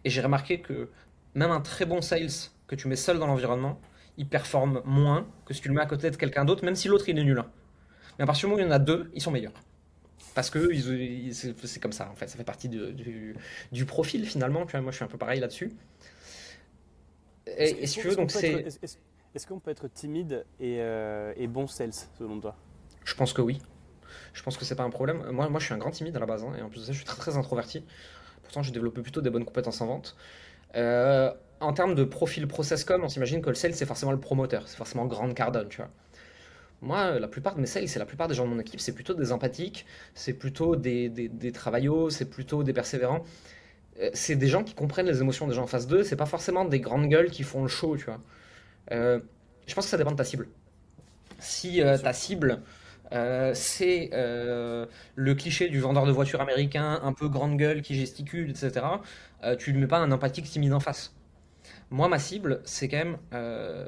Et 0.03 0.10
j'ai 0.10 0.21
remarqué 0.21 0.62
que 0.62 0.89
même 1.36 1.51
un 1.51 1.62
très 1.62 1.86
bon 1.86 2.01
sales 2.01 2.29
que 2.67 2.75
tu 2.75 2.88
mets 2.88 2.95
seul 2.95 3.19
dans 3.19 3.27
l'environnement, 3.27 3.79
il 4.17 4.27
performe 4.27 4.81
moins 4.86 5.27
que 5.45 5.53
si 5.53 5.62
tu 5.62 5.67
le 5.67 5.73
mets 5.73 5.81
à 5.81 5.86
côté 5.86 6.10
de 6.10 6.15
quelqu'un 6.15 6.45
d'autre, 6.45 6.65
même 6.65 6.75
si 6.75 6.88
l'autre 6.88 7.07
il 7.10 7.17
est 7.17 7.23
nul. 7.23 7.39
Hein. 7.39 7.49
Mais 8.17 8.23
à 8.23 8.25
partir 8.25 8.47
du 8.47 8.51
moment 8.51 8.62
où 8.62 8.65
il 8.65 8.67
y 8.67 8.71
en 8.71 8.75
a 8.75 8.79
deux, 8.79 9.12
ils 9.13 9.21
sont 9.21 9.31
meilleurs. 9.31 9.53
Parce 10.36 10.49
que 10.49 10.69
c'est 11.63 11.79
comme 11.79 11.91
ça, 11.91 12.10
en 12.10 12.15
fait, 12.15 12.27
ça 12.27 12.38
fait 12.38 12.43
partie 12.43 12.69
du, 12.69 13.86
profil 13.86 14.25
finalement. 14.25 14.65
Tu 14.65 14.71
vois, 14.71 14.81
moi 14.81 14.91
je 14.91 14.97
suis 14.97 15.05
un 15.05 15.10
peu 15.10 15.17
pareil 15.17 15.39
là-dessus. 15.39 15.71
Est-ce 17.45 17.99
que 17.99 18.15
donc 18.15 18.31
c'est. 18.31 18.65
Est-ce 19.34 19.47
qu'on 19.47 19.60
peut 19.60 19.71
être 19.71 19.88
timide 19.88 20.45
et, 20.60 20.81
euh, 20.81 21.34
et 21.38 21.47
bon 21.47 21.65
sales 21.65 21.93
selon 22.17 22.41
toi? 22.41 22.57
Je 23.05 23.15
pense 23.15 23.31
que 23.31 23.41
oui. 23.41 23.62
Je 24.34 24.44
pense 24.44 24.58
que 24.58 24.65
c'est 24.65 24.76
pas 24.76 24.84
un 24.84 24.89
problème. 24.89 25.24
Moi, 25.32 25.50
moi, 25.50 25.60
je 25.60 25.65
suis 25.65 25.74
un 25.74 25.78
grand 25.78 25.91
timide 25.91 26.15
à 26.15 26.20
la 26.20 26.26
base, 26.26 26.44
hein, 26.44 26.54
et 26.58 26.62
en 26.62 26.70
plus 26.70 26.82
de 26.82 26.86
ça, 26.86 26.91
je 26.94 26.98
suis 26.98 27.06
très 27.06 27.38
introverti. 27.38 27.84
Pourtant, 28.44 28.63
j'ai 28.63 28.72
développé 28.72 29.02
plutôt 29.02 29.22
des 29.22 29.30
bonnes 29.30 29.46
compétences 29.46 29.82
en 29.82 29.88
vente. 29.88 30.15
Euh, 30.76 31.32
en 31.60 31.74
termes 31.74 31.96
de 31.96 32.04
profil 32.04 32.48
process 32.48 32.84
com, 32.86 33.02
on 33.04 33.10
s'imagine 33.10 33.41
que 33.41 33.50
le 33.50 33.56
sales, 33.56 33.74
c'est 33.74 33.86
forcément 33.86 34.12
le 34.12 34.20
promoteur, 34.20 34.67
c'est 34.67 34.78
forcément 34.78 35.06
Grande 35.06 35.34
Cardone, 35.34 35.67
tu 35.70 35.78
vois. 35.78 35.89
Moi, 36.82 37.20
la 37.20 37.28
plupart 37.28 37.56
de 37.56 37.62
mes 37.62 37.67
sales, 37.67 37.88
c'est 37.88 38.00
la 38.00 38.06
plupart 38.06 38.28
des 38.28 38.34
gens 38.34 38.46
de 38.46 38.50
mon 38.50 38.60
équipe, 38.60 38.80
c'est 38.80 38.94
plutôt 38.94 39.13
des 39.13 39.32
empathiques, 39.32 39.86
c'est 40.15 40.34
plutôt 40.34 40.76
des, 40.76 41.10
des, 41.10 41.28
des 41.30 41.54
c'est 42.10 42.30
plutôt 42.30 42.63
des 42.63 42.74
persévérants. 42.74 43.24
Euh, 44.00 44.10
c'est 44.13 44.36
des 44.36 44.48
gens 44.48 44.63
qui 44.63 44.74
comprennent 44.74 45.06
les 45.06 45.22
émotions 45.22 45.48
des 45.48 45.54
gens 45.54 45.63
en 45.63 45.67
face 45.67 45.88
d'eux, 45.88 46.04
c'est 46.04 46.15
pas 46.15 46.26
forcément 46.26 46.65
des 46.65 46.80
grandes 46.80 47.08
gueules 47.08 47.30
qui 47.30 47.44
font 47.44 47.62
le 47.62 47.67
show, 47.67 47.98
tu 47.98 48.06
vois. 48.06 48.22
Euh, 48.91 49.20
je 49.67 49.76
pense 49.76 49.86
que 49.86 49.91
ça 49.91 49.98
dépend 49.98 50.12
de 50.12 50.17
ta 50.17 50.24
cible. 50.24 50.48
Si 51.39 51.82
ta 51.82 52.13
cible, 52.13 52.62
euh, 53.13 53.52
c'est 53.54 54.10
euh, 54.13 54.86
le 55.15 55.36
cliché 55.36 55.69
du 55.69 55.80
vendeur 55.80 56.06
de 56.06 56.12
voitures 56.12 56.41
américain, 56.41 57.00
un 57.04 57.13
peu 57.13 57.28
grande 57.28 57.58
gueule, 57.58 57.82
qui 57.82 57.95
gesticule, 57.95 58.50
etc. 58.50 58.86
Euh, 59.43 59.56
tu 59.56 59.74
ne 59.74 59.80
mets 59.80 59.88
pas 59.88 59.97
un 59.97 60.12
empathique 60.12 60.45
timide 60.45 60.74
en 60.74 60.80
face. 60.80 61.13
Moi, 61.89 62.08
ma 62.08 62.19
cible, 62.19 62.62
c'est 62.63 62.88
quand 62.88 62.97
même 62.97 63.17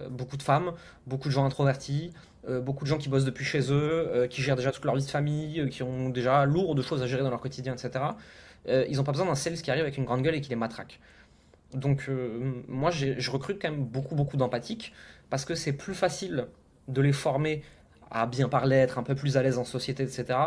beaucoup 0.10 0.36
de 0.36 0.44
femmes, 0.44 0.74
beaucoup 1.08 1.30
de 1.30 1.34
gens 1.34 1.46
introvertis, 1.46 2.12
beaucoup 2.48 2.84
de 2.84 2.90
gens 2.90 2.98
qui 2.98 3.08
bossent 3.08 3.24
depuis 3.24 3.46
chez 3.46 3.72
eux, 3.72 4.28
qui 4.30 4.42
gèrent 4.42 4.58
déjà 4.58 4.72
toute 4.72 4.84
leur 4.84 4.96
vie 4.96 5.06
de 5.06 5.10
famille, 5.10 5.70
qui 5.70 5.84
ont 5.84 6.10
déjà 6.10 6.46
lourd 6.46 6.76
de 6.76 6.82
choses 6.82 7.02
à 7.02 7.08
gérer 7.08 7.24
dans 7.24 7.30
leur 7.30 7.40
quotidien, 7.40 7.74
etc. 7.74 8.04
ils 8.68 8.98
n'ont 8.98 9.06
pas 9.06 9.14
besoin 9.14 9.28
d'un 9.28 9.36
sales 9.36 9.54
qui 9.54 9.72
arrive 9.72 9.84
avec 9.84 9.98
une 9.98 10.04
grande 10.04 10.22
gueule 10.22 10.36
et 10.36 10.42
qui 10.42 10.50
les 10.50 10.58
matraque. 10.58 11.00
Donc, 11.74 12.10
moi, 12.68 12.92
je 12.92 13.32
recrute 13.32 13.62
quand 13.62 13.72
même 13.72 13.86
beaucoup, 13.86 14.16
beaucoup 14.16 14.36
d'empathiques 14.36 14.94
parce 15.30 15.46
que 15.46 15.56
c'est 15.56 15.74
plus 15.74 15.96
facile 15.96 16.48
de 16.90 17.02
les 17.02 17.14
former 17.14 17.64
à 18.14 18.26
bien 18.26 18.48
parler, 18.48 18.78
être 18.78 18.98
un 18.98 19.04
peu 19.04 19.16
plus 19.16 19.38
à 19.38 19.44
l'aise 19.44 19.58
en 19.58 19.66
société, 19.66 20.04
etc., 20.04 20.40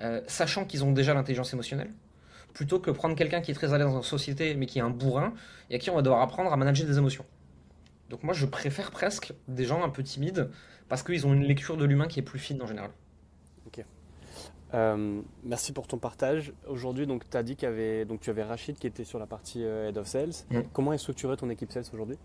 euh, 0.00 0.20
sachant 0.26 0.64
qu'ils 0.64 0.84
ont 0.84 0.92
déjà 0.92 1.14
l'intelligence 1.14 1.52
émotionnelle, 1.52 1.92
plutôt 2.52 2.80
que 2.80 2.90
prendre 2.90 3.14
quelqu'un 3.14 3.40
qui 3.40 3.52
est 3.52 3.54
très 3.54 3.72
à 3.72 3.78
l'aise 3.78 3.86
en 3.86 4.02
société 4.02 4.54
mais 4.54 4.66
qui 4.66 4.78
est 4.78 4.82
un 4.82 4.90
bourrin 4.90 5.32
et 5.70 5.76
à 5.76 5.78
qui 5.78 5.88
on 5.90 5.94
va 5.94 6.02
devoir 6.02 6.20
apprendre 6.20 6.52
à 6.52 6.56
manager 6.56 6.86
des 6.86 6.98
émotions. 6.98 7.24
Donc 8.10 8.22
moi 8.24 8.34
je 8.34 8.44
préfère 8.44 8.90
presque 8.90 9.32
des 9.48 9.64
gens 9.64 9.84
un 9.84 9.88
peu 9.88 10.02
timides 10.02 10.50
parce 10.88 11.02
qu'ils 11.02 11.26
ont 11.26 11.32
une 11.32 11.44
lecture 11.44 11.76
de 11.76 11.84
l'humain 11.84 12.08
qui 12.08 12.18
est 12.18 12.24
plus 12.24 12.38
fine 12.40 12.60
en 12.60 12.66
général. 12.66 12.90
Ok. 13.66 13.84
Euh, 14.74 15.20
merci 15.44 15.72
pour 15.72 15.86
ton 15.86 15.98
partage. 15.98 16.52
Aujourd'hui, 16.66 17.06
donc, 17.06 17.28
tu 17.30 17.36
as 17.36 17.42
dit 17.44 17.54
qu'il 17.54 18.04
donc, 18.08 18.20
tu 18.20 18.30
avais 18.30 18.42
Rachid 18.42 18.76
qui 18.76 18.88
était 18.88 19.04
sur 19.04 19.20
la 19.20 19.26
partie 19.26 19.64
euh, 19.64 19.88
Head 19.88 19.98
of 19.98 20.06
Sales. 20.06 20.32
Mm. 20.50 20.60
Comment 20.72 20.92
est 20.92 20.98
structurée 20.98 21.36
ton 21.36 21.48
équipe 21.48 21.70
Sales 21.70 21.84
aujourd'hui? 21.92 22.18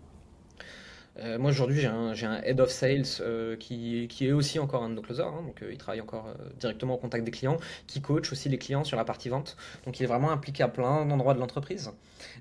Euh, 1.22 1.38
moi 1.38 1.50
aujourd'hui 1.50 1.80
j'ai 1.80 1.86
un, 2.26 2.42
head 2.42 2.60
of 2.60 2.70
sales 2.70 3.04
euh, 3.20 3.54
qui, 3.56 4.06
qui, 4.08 4.26
est 4.26 4.32
aussi 4.32 4.58
encore 4.58 4.82
un 4.82 4.88
de 4.88 4.94
nos 4.94 5.02
closers, 5.02 5.26
hein, 5.26 5.42
donc 5.44 5.62
euh, 5.62 5.70
il 5.70 5.76
travaille 5.76 6.00
encore 6.00 6.34
directement 6.58 6.94
au 6.94 6.96
contact 6.96 7.24
des 7.24 7.30
clients, 7.30 7.58
qui 7.86 8.00
coach 8.00 8.32
aussi 8.32 8.48
les 8.48 8.56
clients 8.56 8.84
sur 8.84 8.96
la 8.96 9.04
partie 9.04 9.28
vente, 9.28 9.56
donc 9.84 10.00
il 10.00 10.04
est 10.04 10.06
vraiment 10.06 10.30
impliqué 10.30 10.62
à 10.62 10.68
plein 10.68 11.04
d'endroits 11.04 11.34
de 11.34 11.40
l'entreprise. 11.40 11.90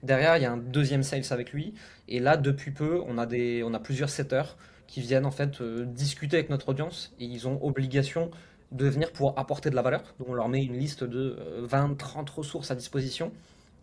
Derrière 0.02 0.38
il 0.38 0.44
y 0.44 0.46
a 0.46 0.52
un 0.52 0.58
deuxième 0.58 1.04
sales 1.04 1.26
avec 1.32 1.52
lui, 1.52 1.74
et 2.08 2.20
là 2.20 2.38
depuis 2.38 2.72
peu 2.72 3.02
on 3.06 3.18
a, 3.18 3.26
des, 3.26 3.64
on 3.66 3.74
a 3.74 3.80
plusieurs 3.80 4.10
setters 4.10 4.56
qui 4.88 5.02
viennent 5.02 5.26
en 5.26 5.32
fait 5.32 5.62
discuter 5.62 6.38
avec 6.38 6.50
notre 6.50 6.70
audience, 6.70 7.14
et 7.20 7.26
ils 7.26 7.48
ont 7.48 7.60
obligation 7.64 8.32
de 8.72 8.88
venir 8.88 9.12
pour 9.12 9.38
apporter 9.38 9.70
de 9.70 9.76
la 9.76 9.82
valeur, 9.82 10.04
donc 10.20 10.30
on 10.30 10.34
leur 10.34 10.48
met 10.48 10.64
une 10.64 10.78
liste 10.78 11.04
de 11.04 11.38
20-30 11.68 12.32
ressources 12.32 12.72
à 12.72 12.76
disposition, 12.76 13.32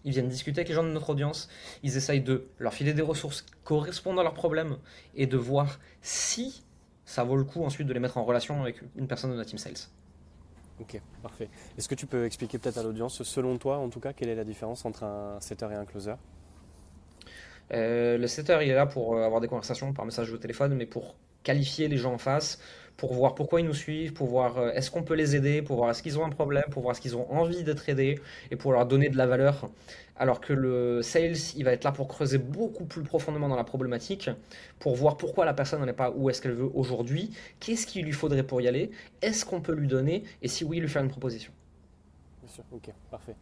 ils 0.06 0.12
viennent 0.12 0.28
discuter 0.28 0.60
avec 0.60 0.68
les 0.68 0.74
gens 0.74 0.84
de 0.84 0.88
notre 0.88 1.10
audience, 1.10 1.48
ils 1.82 1.96
essayent 1.98 2.22
de 2.22 2.48
leur 2.58 2.72
filer 2.72 2.94
des 2.94 3.02
ressources 3.02 3.42
qui 3.42 3.52
correspondent 3.64 4.18
à 4.18 4.22
leurs 4.22 4.34
problèmes 4.34 4.78
et 5.14 5.26
de 5.26 5.36
voir 5.36 5.78
si 6.00 6.64
ça 7.04 7.24
vaut 7.24 7.36
le 7.36 7.44
coup 7.44 7.64
ensuite 7.64 7.86
de 7.86 7.92
les 7.92 8.00
mettre 8.00 8.16
en 8.16 8.24
relation 8.24 8.62
avec 8.62 8.80
une 8.96 9.08
personne 9.08 9.30
de 9.32 9.36
notre 9.36 9.50
team 9.50 9.58
sales. 9.58 9.90
Ok, 10.78 11.00
parfait. 11.22 11.50
Est-ce 11.76 11.88
que 11.88 11.94
tu 11.94 12.06
peux 12.06 12.24
expliquer 12.24 12.58
peut-être 12.58 12.78
à 12.78 12.82
l'audience, 12.82 13.22
selon 13.22 13.58
toi 13.58 13.78
en 13.78 13.88
tout 13.88 14.00
cas, 14.00 14.12
quelle 14.12 14.28
est 14.28 14.34
la 14.34 14.44
différence 14.44 14.84
entre 14.84 15.04
un 15.04 15.40
setter 15.40 15.68
et 15.72 15.74
un 15.74 15.84
closer? 15.84 16.14
Euh, 17.72 18.16
Le 18.16 18.26
setter, 18.28 18.58
il 18.62 18.70
est 18.70 18.74
là 18.74 18.86
pour 18.86 19.18
avoir 19.18 19.40
des 19.40 19.48
conversations 19.48 19.92
par 19.92 20.04
message 20.04 20.32
au 20.32 20.38
téléphone, 20.38 20.74
mais 20.74 20.86
pour 20.86 21.16
qualifier 21.42 21.88
les 21.88 21.96
gens 21.96 22.12
en 22.12 22.18
face, 22.18 22.60
pour 22.96 23.12
voir 23.12 23.34
pourquoi 23.34 23.60
ils 23.60 23.66
nous 23.66 23.74
suivent, 23.74 24.12
pour 24.12 24.26
voir 24.26 24.58
euh, 24.58 24.70
est-ce 24.70 24.90
qu'on 24.90 25.02
peut 25.02 25.14
les 25.14 25.36
aider, 25.36 25.62
pour 25.62 25.76
voir 25.76 25.90
est-ce 25.90 26.02
qu'ils 26.02 26.18
ont 26.18 26.24
un 26.24 26.30
problème, 26.30 26.64
pour 26.70 26.82
voir 26.82 26.92
est-ce 26.92 27.00
qu'ils 27.00 27.16
ont 27.16 27.30
envie 27.30 27.62
d'être 27.62 27.88
aidés 27.88 28.20
et 28.50 28.56
pour 28.56 28.72
leur 28.72 28.86
donner 28.86 29.08
de 29.08 29.16
la 29.16 29.26
valeur. 29.26 29.68
Alors 30.18 30.40
que 30.40 30.54
le 30.54 31.02
sales, 31.02 31.36
il 31.56 31.64
va 31.64 31.72
être 31.72 31.84
là 31.84 31.92
pour 31.92 32.08
creuser 32.08 32.38
beaucoup 32.38 32.86
plus 32.86 33.02
profondément 33.02 33.48
dans 33.48 33.56
la 33.56 33.64
problématique, 33.64 34.30
pour 34.78 34.96
voir 34.96 35.18
pourquoi 35.18 35.44
la 35.44 35.52
personne 35.52 35.84
n'est 35.84 35.92
pas 35.92 36.10
où 36.10 36.30
est-ce 36.30 36.40
qu'elle 36.40 36.54
veut 36.54 36.70
aujourd'hui, 36.74 37.30
qu'est-ce 37.60 37.86
qu'il 37.86 38.04
lui 38.04 38.12
faudrait 38.12 38.42
pour 38.42 38.60
y 38.62 38.68
aller, 38.68 38.90
est-ce 39.20 39.44
qu'on 39.44 39.60
peut 39.60 39.74
lui 39.74 39.88
donner 39.88 40.24
et 40.40 40.48
si 40.48 40.64
oui, 40.64 40.80
lui 40.80 40.88
faire 40.88 41.02
une 41.02 41.10
proposition. 41.10 41.52
Bien 42.42 42.50
sûr, 42.50 42.64
ok, 42.72 42.90
parfait. 43.10 43.36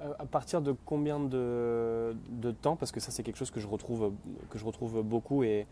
Euh, 0.00 0.12
à 0.18 0.26
partir 0.26 0.62
de 0.62 0.74
combien 0.84 1.18
de, 1.18 2.14
temps 2.62 2.76
Parce 2.76 2.92
que 2.92 3.00
ça, 3.00 3.10
c'est 3.10 3.22
quelque 3.22 3.36
chose 3.36 3.50
que 3.50 3.60
je 3.60 3.66
retrouve, 3.66 4.12
que 4.50 4.58
je 4.58 4.64
retrouve 4.64 5.02
beaucoup 5.02 5.42
et 5.42 5.66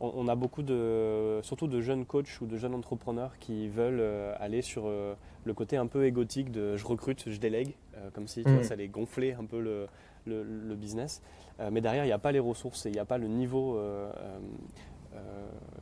on, 0.00 0.28
a 0.28 0.34
beaucoup 0.34 0.62
de, 0.62 1.40
surtout 1.42 1.66
de 1.66 1.80
jeunes 1.80 2.04
coachs 2.04 2.40
ou 2.40 2.46
de 2.46 2.56
jeunes 2.56 2.74
entrepreneurs 2.74 3.38
qui 3.38 3.68
veulent 3.68 4.00
euh, 4.00 4.34
aller 4.38 4.60
sur 4.60 4.84
euh, 4.86 5.14
le 5.44 5.54
côté 5.54 5.76
un 5.76 5.86
peu 5.86 6.04
égotique 6.04 6.50
de 6.50 6.76
je 6.76 6.84
recrute, 6.84 7.30
je 7.30 7.38
délègue, 7.38 7.74
comme 8.12 8.26
si 8.26 8.42
mm. 8.42 8.64
ça 8.64 8.74
allait 8.74 8.88
gonfler 8.88 9.32
un 9.32 9.44
peu 9.44 9.60
le, 9.60 9.86
le 10.26 10.74
business. 10.74 11.22
mais 11.70 11.80
derrière, 11.80 12.04
il 12.04 12.08
n'y 12.08 12.12
a 12.12 12.18
pas 12.18 12.32
les 12.32 12.40
ressources 12.40 12.86
et 12.86 12.90
il 12.90 12.92
n'y 12.92 12.98
a 12.98 13.04
pas 13.04 13.18
le 13.18 13.28
niveau 13.28 13.78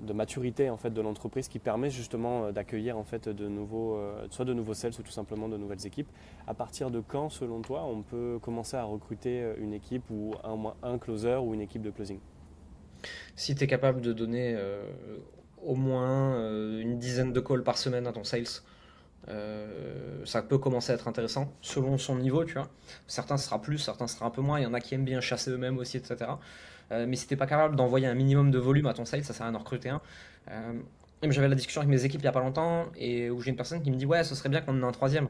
de 0.03 0.13
maturité 0.13 0.69
en 0.69 0.77
fait 0.77 0.91
de 0.91 1.01
l'entreprise 1.01 1.49
qui 1.49 1.59
permet 1.59 1.91
justement 1.91 2.47
euh, 2.47 2.53
d'accueillir 2.53 2.99
en 2.99 3.05
fait 3.05 3.29
de 3.29 3.49
nouveaux 3.49 3.97
euh, 3.97 4.27
soit 4.31 4.45
de 4.45 4.53
nouveaux 4.53 4.75
sales 4.75 4.93
ou 4.99 5.03
tout 5.03 5.13
simplement 5.13 5.49
de 5.49 5.57
nouvelles 5.57 5.87
équipes. 5.87 6.09
À 6.47 6.55
partir 6.55 6.91
de 6.91 7.01
quand 7.01 7.31
selon 7.31 7.63
toi 7.63 7.85
on 7.85 8.03
peut 8.03 8.39
commencer 8.43 8.77
à 8.77 8.85
recruter 8.85 9.55
une 9.59 9.73
équipe 9.73 10.11
ou 10.11 10.35
un, 10.45 10.75
un 10.83 10.99
closer 10.99 11.37
ou 11.37 11.55
une 11.55 11.61
équipe 11.61 11.83
de 11.83 11.91
closing? 11.91 12.19
Si 13.37 13.55
tu 13.55 13.65
es 13.65 13.67
capable 13.67 14.01
de 14.01 14.13
donner 14.13 14.57
au 15.61 15.75
moins 15.75 16.37
une 16.79 16.99
dizaine 16.99 17.33
de 17.33 17.41
calls 17.41 17.65
par 17.65 17.79
semaine 17.79 18.07
à 18.07 18.13
ton 18.13 18.23
sales, 18.23 18.47
ça 20.25 20.43
peut 20.43 20.59
commencer 20.59 20.93
à 20.93 20.95
être 20.95 21.09
intéressant 21.09 21.53
selon 21.61 21.99
son 21.99 22.17
niveau, 22.17 22.45
tu 22.45 22.55
vois. 22.55 22.69
Certains 23.09 23.39
sera 23.39 23.61
plus, 23.61 23.79
certains 23.79 24.07
sera 24.07 24.27
un 24.27 24.31
peu 24.31 24.41
moins. 24.41 24.61
Il 24.61 24.63
y 24.63 24.67
en 24.67 24.75
a 24.75 24.81
qui 24.81 24.95
aiment 24.95 25.05
bien 25.05 25.21
chasser 25.21 25.51
eux-mêmes 25.51 25.79
aussi, 25.79 25.97
etc. 25.97 26.33
Euh, 26.91 27.07
mais 27.09 27.17
si 27.17 27.27
t'es 27.27 27.37
pas 27.37 27.47
capable 27.47 27.77
d'envoyer 27.77 28.07
un 28.07 28.15
minimum 28.15 28.51
de 28.51 28.59
volume 28.59 28.87
à 28.87 28.95
ton 28.95 29.05
site, 29.05 29.25
ça 29.25 29.33
sert 29.33 29.43
à 29.43 29.49
rien 29.49 29.53
d'en 29.53 29.61
recruter 29.61 29.89
un. 29.89 30.01
Euh, 30.51 30.73
j'avais 31.31 31.49
la 31.49 31.55
discussion 31.55 31.81
avec 31.81 31.91
mes 31.91 32.05
équipes 32.05 32.21
il 32.21 32.25
y 32.25 32.29
a 32.29 32.33
pas 32.33 32.41
longtemps 32.41 32.87
et 32.97 33.31
où 33.31 33.41
j'ai 33.41 33.51
une 33.51 33.57
personne 33.57 33.81
qui 33.81 33.91
me 33.93 33.97
dit 33.97 34.07
ouais 34.07 34.25
ce 34.25 34.35
serait 34.35 34.49
bien 34.49 34.61
qu'on 34.61 34.77
en 34.81 34.83
ait 34.83 34.89
un 34.89 34.93
troisième. 34.93 35.29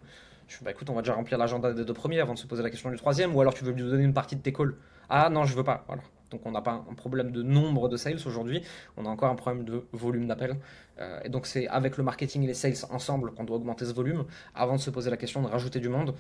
Je 0.48 0.56
fais 0.56 0.64
bah 0.64 0.70
écoute 0.70 0.88
on 0.88 0.94
va 0.94 1.02
déjà 1.02 1.14
remplir 1.14 1.38
l'agenda 1.38 1.72
des 1.72 1.84
deux 1.84 1.94
premiers 1.94 2.20
avant 2.20 2.34
de 2.34 2.38
se 2.38 2.46
poser 2.46 2.62
la 2.62 2.70
question 2.70 2.90
du 2.90 2.96
troisième 2.96 3.34
ou 3.36 3.40
alors 3.40 3.54
tu 3.54 3.64
veux 3.64 3.72
lui 3.72 3.82
donner 3.82 4.04
une 4.04 4.14
partie 4.14 4.36
de 4.36 4.40
tes 4.40 4.52
calls. 4.52 4.74
Ah 5.10 5.28
non 5.28 5.44
je 5.44 5.54
veux 5.54 5.64
pas 5.64 5.84
voilà. 5.86 6.02
Donc 6.30 6.40
on 6.46 6.50
n'a 6.50 6.62
pas 6.62 6.84
un 6.90 6.94
problème 6.94 7.30
de 7.30 7.42
nombre 7.42 7.90
de 7.90 7.96
sales 7.98 8.18
aujourd'hui, 8.26 8.62
on 8.96 9.04
a 9.04 9.08
encore 9.10 9.30
un 9.30 9.34
problème 9.34 9.64
de 9.64 9.84
volume 9.92 10.26
d'appels. 10.26 10.56
Euh, 10.98 11.20
et 11.24 11.28
donc 11.28 11.46
c'est 11.46 11.68
avec 11.68 11.98
le 11.98 12.04
marketing 12.04 12.42
et 12.44 12.46
les 12.46 12.54
sales 12.54 12.74
ensemble 12.90 13.32
qu'on 13.34 13.44
doit 13.44 13.56
augmenter 13.56 13.84
ce 13.84 13.92
volume 13.92 14.24
avant 14.54 14.76
de 14.76 14.80
se 14.80 14.90
poser 14.90 15.10
la 15.10 15.18
question 15.18 15.42
de 15.42 15.48
rajouter 15.48 15.78
du 15.78 15.90
monde. 15.90 16.14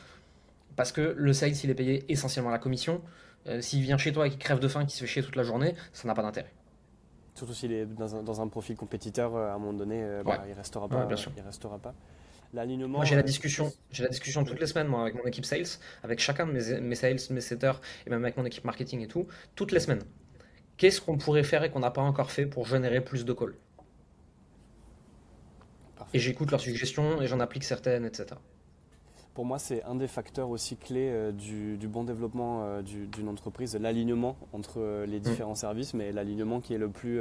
Parce 0.76 0.92
que 0.92 1.14
le 1.16 1.32
sales 1.32 1.56
il 1.64 1.70
est 1.70 1.74
payé 1.74 2.04
essentiellement 2.12 2.50
à 2.50 2.52
la 2.52 2.58
commission. 2.58 3.00
Euh, 3.46 3.60
s'il 3.60 3.82
vient 3.82 3.98
chez 3.98 4.12
toi 4.12 4.26
et 4.26 4.30
qu'il 4.30 4.38
crève 4.38 4.60
de 4.60 4.68
faim, 4.68 4.84
qu'il 4.84 4.92
se 4.92 5.00
fait 5.00 5.06
chier 5.06 5.22
toute 5.22 5.36
la 5.36 5.42
journée, 5.42 5.74
ça 5.92 6.06
n'a 6.06 6.14
pas 6.14 6.22
d'intérêt. 6.22 6.52
Surtout 7.34 7.54
s'il 7.54 7.72
est 7.72 7.86
dans 7.86 8.40
un, 8.40 8.48
profil 8.48 8.76
compétiteur, 8.76 9.34
euh, 9.34 9.48
à 9.48 9.54
un 9.54 9.58
moment 9.58 9.72
donné, 9.72 10.02
euh, 10.02 10.22
bah, 10.22 10.44
il 10.48 10.52
restera 10.52 10.88
pas. 10.88 11.06
bien 11.06 11.16
sûr. 11.16 11.32
Il 11.36 11.42
restera 11.42 11.78
pas. 11.78 11.94
L'alignement. 12.52 12.98
Moi, 12.98 13.04
j'ai 13.06 13.16
la 13.16 13.22
discussion. 13.22 13.72
J'ai 13.90 14.02
la 14.02 14.10
discussion 14.10 14.44
toutes 14.44 14.60
les 14.60 14.66
semaines, 14.66 14.86
moi, 14.86 15.00
avec 15.00 15.14
mon 15.14 15.24
équipe 15.24 15.46
sales, 15.46 15.78
avec 16.02 16.20
chacun 16.20 16.46
de 16.46 16.52
mes, 16.52 16.80
mes 16.80 16.94
sales, 16.94 17.16
mes 17.30 17.40
setters, 17.40 17.80
et 18.06 18.10
même 18.10 18.22
avec 18.22 18.36
mon 18.36 18.44
équipe 18.44 18.64
marketing 18.64 19.00
et 19.00 19.08
tout, 19.08 19.26
toutes 19.54 19.72
les 19.72 19.80
semaines. 19.80 20.02
Qu'est-ce 20.76 21.00
qu'on 21.00 21.16
pourrait 21.16 21.44
faire 21.44 21.64
et 21.64 21.70
qu'on 21.70 21.80
n'a 21.80 21.90
pas 21.90 22.02
encore 22.02 22.30
fait 22.30 22.44
pour 22.44 22.66
générer 22.66 23.00
plus 23.00 23.24
de 23.24 23.32
calls? 23.32 23.54
Et 26.12 26.18
j'écoute 26.18 26.50
leurs 26.50 26.60
suggestions 26.60 27.22
et 27.22 27.26
j'en 27.26 27.40
applique 27.40 27.64
certaines, 27.64 28.04
etc 28.04 28.36
pour 29.34 29.46
moi, 29.46 29.58
c'est 29.58 29.82
un 29.84 29.94
des 29.94 30.08
facteurs 30.08 30.50
aussi 30.50 30.76
clés 30.76 31.08
euh, 31.10 31.32
du, 31.32 31.88
bon 31.88 32.04
développement 32.04 32.64
euh, 32.64 32.82
d'une 32.82 33.28
entreprise, 33.28 33.74
l'alignement 33.76 34.36
entre 34.52 34.74
euh, 34.78 35.06
les 35.06 35.18
mm. 35.18 35.22
différents 35.22 35.54
services, 35.54 35.94
mais 35.94 36.12
l'alignement 36.12 36.60
qui 36.60 36.74
est 36.74 36.78
le 36.78 36.88
plus 36.88 37.20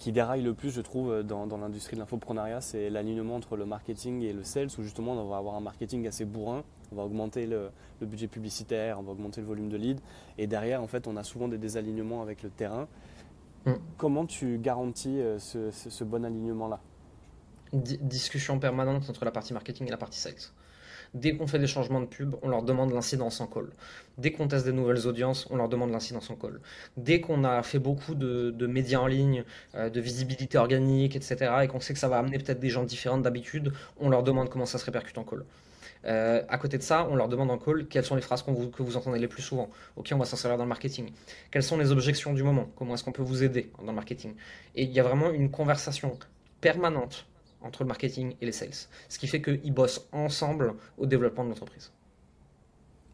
qui, 0.00 0.10
déraille 0.10 0.42
le 0.42 0.52
plus, 0.52 0.70
je 0.70 0.80
trouve, 0.80 1.22
dans, 1.22 1.46
l'industrie 1.56 1.94
de 1.94 2.00
l'infoprenariat, 2.00 2.60
c'est 2.60 2.90
l'alignement 2.90 3.36
entre 3.36 3.56
le 3.56 3.64
marketing 3.64 4.20
et 4.22 4.32
le 4.32 4.42
sales, 4.42 4.68
où 4.78 4.82
justement 4.82 5.12
on 5.12 5.28
va 5.28 5.36
avoir 5.36 5.54
un 5.54 5.60
marketing 5.60 6.08
assez 6.08 6.24
bourrin, 6.24 6.64
on 6.90 6.96
va 6.96 7.04
augmenter 7.04 7.46
le, 7.46 7.70
budget 8.00 8.26
publicitaire, 8.26 8.98
on 8.98 9.02
va 9.02 9.12
augmenter 9.12 9.40
le 9.40 9.46
volume 9.46 9.68
de 9.68 9.76
leads, 9.76 10.02
et 10.38 10.48
derrière, 10.48 10.82
en 10.82 10.88
fait, 10.88 11.06
on 11.06 11.16
a 11.16 11.22
souvent 11.22 11.46
des 11.46 11.56
désalignements 11.56 12.20
avec 12.20 12.42
le 12.42 12.50
terrain. 12.50 12.88
Mm. 13.64 13.74
Comment 13.96 14.26
tu 14.26 14.58
garantis 14.58 15.20
ce, 15.38 16.04
bon 16.04 16.24
alignement-là? 16.24 16.80
Discussion 17.72 18.58
permanente 18.58 19.08
entre 19.08 19.24
la 19.24 19.30
partie 19.30 19.52
marketing 19.52 19.86
et 19.86 19.90
la 19.90 19.98
partie 19.98 20.18
sales. 20.18 20.34
Dès 21.12 21.36
qu'on 21.36 21.46
fait 21.46 21.58
des 21.58 21.66
changements 21.66 22.00
de 22.00 22.06
pub, 22.06 22.36
on 22.42 22.48
leur 22.48 22.62
demande 22.62 22.92
l'incidence 22.92 23.40
en 23.40 23.46
call. 23.48 23.70
Dès 24.16 24.30
qu'on 24.30 24.46
teste 24.46 24.64
des 24.64 24.72
nouvelles 24.72 25.06
audiences, 25.08 25.48
on 25.50 25.56
leur 25.56 25.68
demande 25.68 25.90
l'incidence 25.90 26.30
en 26.30 26.36
call. 26.36 26.60
Dès 26.96 27.20
qu'on 27.20 27.42
a 27.42 27.62
fait 27.62 27.80
beaucoup 27.80 28.14
de, 28.14 28.66
médias 28.66 29.00
en 29.00 29.06
ligne, 29.06 29.44
euh, 29.74 29.90
de 29.90 30.00
visibilité 30.00 30.56
organique, 30.56 31.16
etc., 31.16 31.52
et 31.62 31.68
qu'on 31.68 31.80
sait 31.80 31.94
que 31.94 31.98
ça 31.98 32.08
va 32.08 32.18
amener 32.18 32.38
peut-être 32.38 32.60
des 32.60 32.68
gens 32.68 32.84
différents 32.84 33.18
d'habitude, 33.18 33.72
on 33.98 34.08
leur 34.08 34.22
demande 34.22 34.48
comment 34.50 34.66
ça 34.66 34.78
se 34.78 34.84
répercute 34.84 35.18
en 35.18 35.24
call. 35.24 35.44
Euh, 36.06 36.42
à 36.48 36.58
côté 36.58 36.78
de 36.78 36.82
ça, 36.82 37.06
on 37.10 37.16
leur 37.16 37.28
demande 37.28 37.50
en 37.50 37.58
call 37.58 37.86
quelles 37.86 38.04
sont 38.04 38.14
les 38.14 38.22
phrases 38.22 38.42
que 38.42 38.82
vous 38.82 38.96
entendez 38.96 39.18
les 39.18 39.28
plus 39.28 39.42
souvent. 39.42 39.68
Ok, 39.96 40.10
on 40.12 40.18
va 40.18 40.24
s'en 40.24 40.36
servir 40.36 40.58
dans 40.58 40.64
le 40.64 40.68
marketing. 40.68 41.10
Quelles 41.50 41.62
sont 41.62 41.76
les 41.76 41.90
objections 41.90 42.32
du 42.32 42.42
moment? 42.42 42.68
Comment 42.76 42.94
est-ce 42.94 43.04
qu'on 43.04 43.12
peut 43.12 43.22
vous 43.22 43.42
aider 43.42 43.70
dans 43.78 43.90
le 43.90 43.92
marketing? 43.92 44.34
Et 44.76 44.84
il 44.84 44.92
y 44.92 45.00
a 45.00 45.02
vraiment 45.02 45.30
une 45.30 45.50
conversation 45.50 46.18
permanente 46.60 47.26
entre 47.62 47.82
le 47.82 47.88
marketing 47.88 48.36
et 48.40 48.46
les 48.46 48.52
sales. 48.52 48.88
Ce 49.08 49.18
qui 49.18 49.26
fait 49.26 49.42
qu'ils 49.42 49.72
bossent 49.72 50.08
ensemble 50.12 50.74
au 50.98 51.06
développement 51.06 51.44
de 51.44 51.50
l'entreprise. 51.50 51.92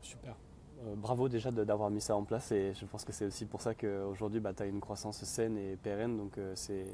Super. 0.02 0.36
Euh, 0.86 0.94
bravo 0.96 1.28
déjà 1.28 1.50
d'avoir 1.50 1.90
mis 1.90 2.00
ça 2.00 2.16
en 2.16 2.24
place 2.24 2.52
et 2.52 2.72
je 2.74 2.84
pense 2.84 3.04
que 3.04 3.12
c'est 3.12 3.26
aussi 3.26 3.44
pour 3.44 3.60
ça 3.60 3.74
qu'aujourd'hui 3.74 4.40
bah, 4.40 4.52
tu 4.54 4.62
as 4.62 4.66
une 4.66 4.80
croissance 4.80 5.22
saine 5.24 5.58
et 5.58 5.76
pérenne, 5.76 6.16
donc 6.16 6.38
euh, 6.38 6.52
c'est 6.54 6.86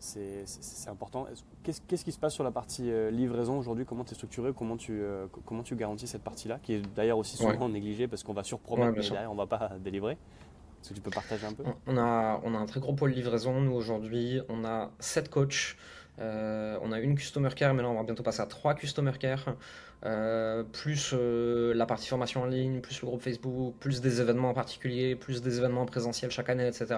c'est 0.00 0.88
important. 0.88 1.26
Qu'est-ce 1.64 2.04
qui 2.04 2.12
se 2.12 2.20
passe 2.20 2.32
sur 2.32 2.44
la 2.44 2.52
partie 2.52 2.88
euh, 2.88 3.10
livraison 3.10 3.58
aujourd'hui? 3.58 3.84
Comment 3.84 4.04
tu 4.04 4.12
es 4.12 4.14
structuré? 4.14 4.52
Comment 4.56 4.76
tu, 4.76 5.02
comment 5.44 5.64
tu 5.64 5.74
garantis 5.74 6.06
cette 6.06 6.22
partie-là 6.22 6.60
Qui 6.62 6.74
est 6.74 6.94
d'ailleurs 6.94 7.18
aussi 7.18 7.36
souvent 7.36 7.68
négligée 7.68 8.06
parce 8.06 8.22
qu'on 8.22 8.32
va 8.32 8.44
surpromettre, 8.44 8.92
mais 8.96 9.02
derrière 9.02 9.32
on 9.32 9.34
ne 9.34 9.40
va 9.40 9.46
pas 9.48 9.72
délivrer? 9.80 10.12
Est-ce 10.12 10.90
que 10.90 10.94
tu 10.94 11.00
peux 11.00 11.10
partager 11.10 11.46
un 11.46 11.52
peu? 11.52 11.64
On 11.86 11.98
a, 11.98 12.40
on 12.44 12.54
a 12.54 12.58
un 12.58 12.66
très 12.66 12.78
gros 12.78 12.92
pôle 12.92 13.10
livraison. 13.10 13.60
Nous 13.60 13.72
aujourd'hui, 13.72 14.40
on 14.48 14.64
a 14.64 14.90
7 15.00 15.28
coachs 15.28 15.76
euh, 16.20 16.76
on 16.82 16.90
a 16.92 16.98
une 16.98 17.14
Customer 17.14 17.50
Care, 17.54 17.74
mais 17.74 17.82
là 17.82 17.88
on 17.88 17.94
va 17.94 18.02
bientôt 18.02 18.22
passer 18.22 18.40
à 18.40 18.46
trois 18.46 18.74
Customer 18.74 19.12
Care, 19.18 19.54
euh, 20.04 20.64
plus 20.64 21.12
euh, 21.12 21.72
la 21.74 21.86
partie 21.86 22.08
formation 22.08 22.42
en 22.42 22.46
ligne, 22.46 22.80
plus 22.80 23.00
le 23.00 23.06
groupe 23.06 23.22
Facebook, 23.22 23.74
plus 23.78 24.00
des 24.00 24.20
événements 24.20 24.50
en 24.50 24.54
particulier, 24.54 25.14
plus 25.14 25.42
des 25.42 25.58
événements 25.58 25.86
présentiels 25.86 26.30
chaque 26.30 26.48
année, 26.48 26.66
etc. 26.66 26.96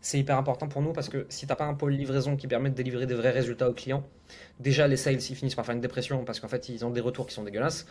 C'est 0.00 0.18
hyper 0.18 0.38
important 0.38 0.68
pour 0.68 0.80
nous 0.80 0.92
parce 0.92 1.10
que 1.10 1.26
si 1.28 1.46
tu 1.46 1.52
n'as 1.52 1.56
pas 1.56 1.66
un 1.66 1.74
pôle 1.74 1.92
livraison 1.92 2.36
qui 2.36 2.46
permet 2.46 2.70
de 2.70 2.74
délivrer 2.74 3.06
des 3.06 3.14
vrais 3.14 3.30
résultats 3.30 3.68
aux 3.68 3.74
clients, 3.74 4.04
déjà 4.58 4.88
les 4.88 4.96
sales 4.96 5.20
ils 5.20 5.36
finissent 5.36 5.54
par 5.54 5.66
faire 5.66 5.74
une 5.74 5.82
dépression 5.82 6.24
parce 6.24 6.40
qu'en 6.40 6.48
fait 6.48 6.70
ils 6.70 6.84
ont 6.86 6.90
des 6.90 7.02
retours 7.02 7.26
qui 7.26 7.34
sont 7.34 7.44
dégueulasses. 7.44 7.86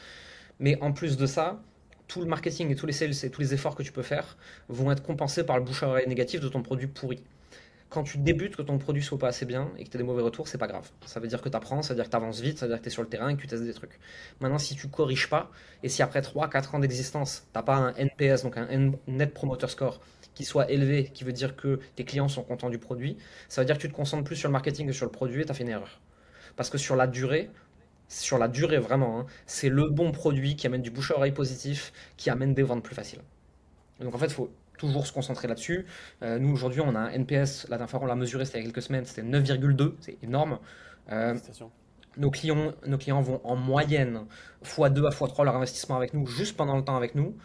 Mais 0.60 0.82
en 0.82 0.92
plus 0.92 1.16
de 1.16 1.28
ça, 1.28 1.62
tout 2.08 2.22
le 2.22 2.26
marketing 2.26 2.72
et 2.72 2.76
tous 2.76 2.88
les 2.88 2.94
sales 2.94 3.14
et 3.24 3.30
tous 3.30 3.42
les 3.42 3.54
efforts 3.54 3.76
que 3.76 3.84
tu 3.84 3.92
peux 3.92 4.02
faire 4.02 4.38
vont 4.68 4.92
être 4.92 5.04
compensés 5.04 5.46
par 5.46 5.58
le 5.58 5.64
bouche 5.64 5.84
à 5.84 5.90
oreille 5.90 6.08
négatif 6.08 6.42
de 6.42 6.50
ton 6.50 6.64
produit 6.64 6.88
pourri 6.88 7.22
quand 7.90 8.04
tu 8.04 8.20
débutes, 8.20 8.56
que 8.56 8.62
ton 8.62 8.78
produit 8.78 9.02
soit 9.02 9.18
pas 9.18 9.30
assez 9.30 9.46
bien 9.46 9.72
et 9.78 9.84
que 9.84 9.90
tu 9.90 9.98
as 9.98 10.00
des 10.00 10.04
mauvais 10.04 10.22
retours, 10.22 10.48
c'est 10.48 10.60
pas 10.60 10.68
grave. 10.68 10.90
Ça 11.06 11.20
veut 11.20 11.28
dire 11.28 11.42
que 11.42 11.50
tu 11.50 11.58
apprends, 11.58 11.82
ça 11.82 11.94
veut 11.94 11.96
dire 11.96 12.06
que 12.06 12.12
tu 12.12 12.16
avances 12.16 12.40
vite, 12.40 12.60
ça 12.60 12.68
veut 12.68 12.72
dire 12.72 12.78
que 12.78 12.84
tu 12.84 12.90
es 12.90 12.92
sur 12.92 13.02
le 13.02 13.10
terrain 13.10 13.30
et 13.30 13.36
que 13.36 13.42
tu 13.42 13.48
testes 13.48 13.64
des 13.64 13.74
trucs. 13.74 14.00
Maintenant, 14.40 14.60
si 14.60 14.76
tu 14.76 14.88
corriges 14.90 15.28
pas, 15.28 15.50
et 15.82 15.90
si 15.90 16.04
après 16.04 16.22
3-4 16.22 16.76
ans 16.76 16.80
d'existence, 16.80 17.48
tu 17.54 17.64
pas 17.64 17.76
un 17.76 17.94
NPS, 17.96 18.44
donc 18.44 18.58
un 18.58 18.68
Net 19.08 19.34
Promoter 19.34 19.68
Score, 19.68 20.02
qui 20.36 20.46
soit 20.46 20.70
élevé, 20.70 21.06
qui 21.14 21.24
veut 21.24 21.34
dire 21.34 21.56
que 21.56 21.80
tes 21.96 22.06
clients 22.06 22.28
sont 22.28 22.44
contents 22.44 22.70
du 22.70 22.78
produit, 22.78 23.18
ça 23.48 23.62
veut 23.62 23.66
dire 23.66 23.76
que 23.76 23.82
tu 23.82 23.90
te 23.90 23.96
concentres 23.96 24.24
plus 24.24 24.36
sur 24.36 24.50
le 24.50 24.54
marketing 24.54 24.86
que 24.86 24.94
sur 24.94 25.06
le 25.06 25.12
produit 25.12 25.42
et 25.42 25.46
tu 25.46 25.52
as 25.52 25.56
fait 25.56 25.64
une 25.64 25.70
erreur. 25.70 26.00
Parce 26.56 26.70
que 26.70 26.78
sur 26.78 26.96
la 26.96 27.08
durée, 27.08 27.50
sur 28.08 28.38
la 28.38 28.48
durée 28.48 28.78
vraiment, 28.78 29.20
hein, 29.20 29.26
c'est 29.48 29.70
le 29.70 29.90
bon 29.90 30.12
produit 30.12 30.56
qui 30.56 30.68
amène 30.68 30.82
du 30.82 30.92
bouche 30.92 31.12
à 31.12 31.16
oreille 31.16 31.32
positif, 31.32 31.92
qui 32.18 32.30
amène 32.30 32.54
des 32.54 32.64
ventes 32.64 32.84
plus 32.84 32.96
faciles. 32.96 33.22
Donc 34.00 34.14
en 34.14 34.18
fait, 34.18 34.28
il 34.28 34.34
faut 34.34 34.52
toujours 34.80 35.06
se 35.06 35.14
concentrer 35.14 35.48
là-dessus. 35.48 35.86
Euh, 36.24 36.40
nous, 36.40 36.52
aujourd'hui, 36.52 36.82
on 36.82 36.96
a 36.96 37.00
un 37.00 37.10
NPS, 37.10 37.68
la 37.70 37.78
dernière 37.78 37.90
fois 37.90 38.00
on 38.02 38.06
l'a 38.06 38.16
mesuré, 38.16 38.46
c'était 38.46 38.60
il 38.60 38.66
y 38.66 38.68
a 38.68 38.72
quelques 38.72 38.82
semaines, 38.82 39.06
c'était 39.06 39.22
9,2, 39.22 39.94
c'est 40.00 40.18
énorme. 40.24 40.58
Euh, 41.12 41.36
nos 42.18 42.32
clients, 42.32 42.74
nos 42.88 42.98
clients 42.98 43.22
vont 43.22 43.40
en 43.44 43.56
moyenne 43.56 44.22
x2 44.64 45.06
à 45.06 45.10
x3 45.10 45.46
leur 45.46 45.56
investissement 45.56 45.96
avec 45.96 46.14
nous, 46.14 46.26
juste 46.26 46.58
pendant 46.58 46.76
le 46.76 46.84
temps 46.84 46.98
avec 46.98 47.14
nous. 47.14 47.36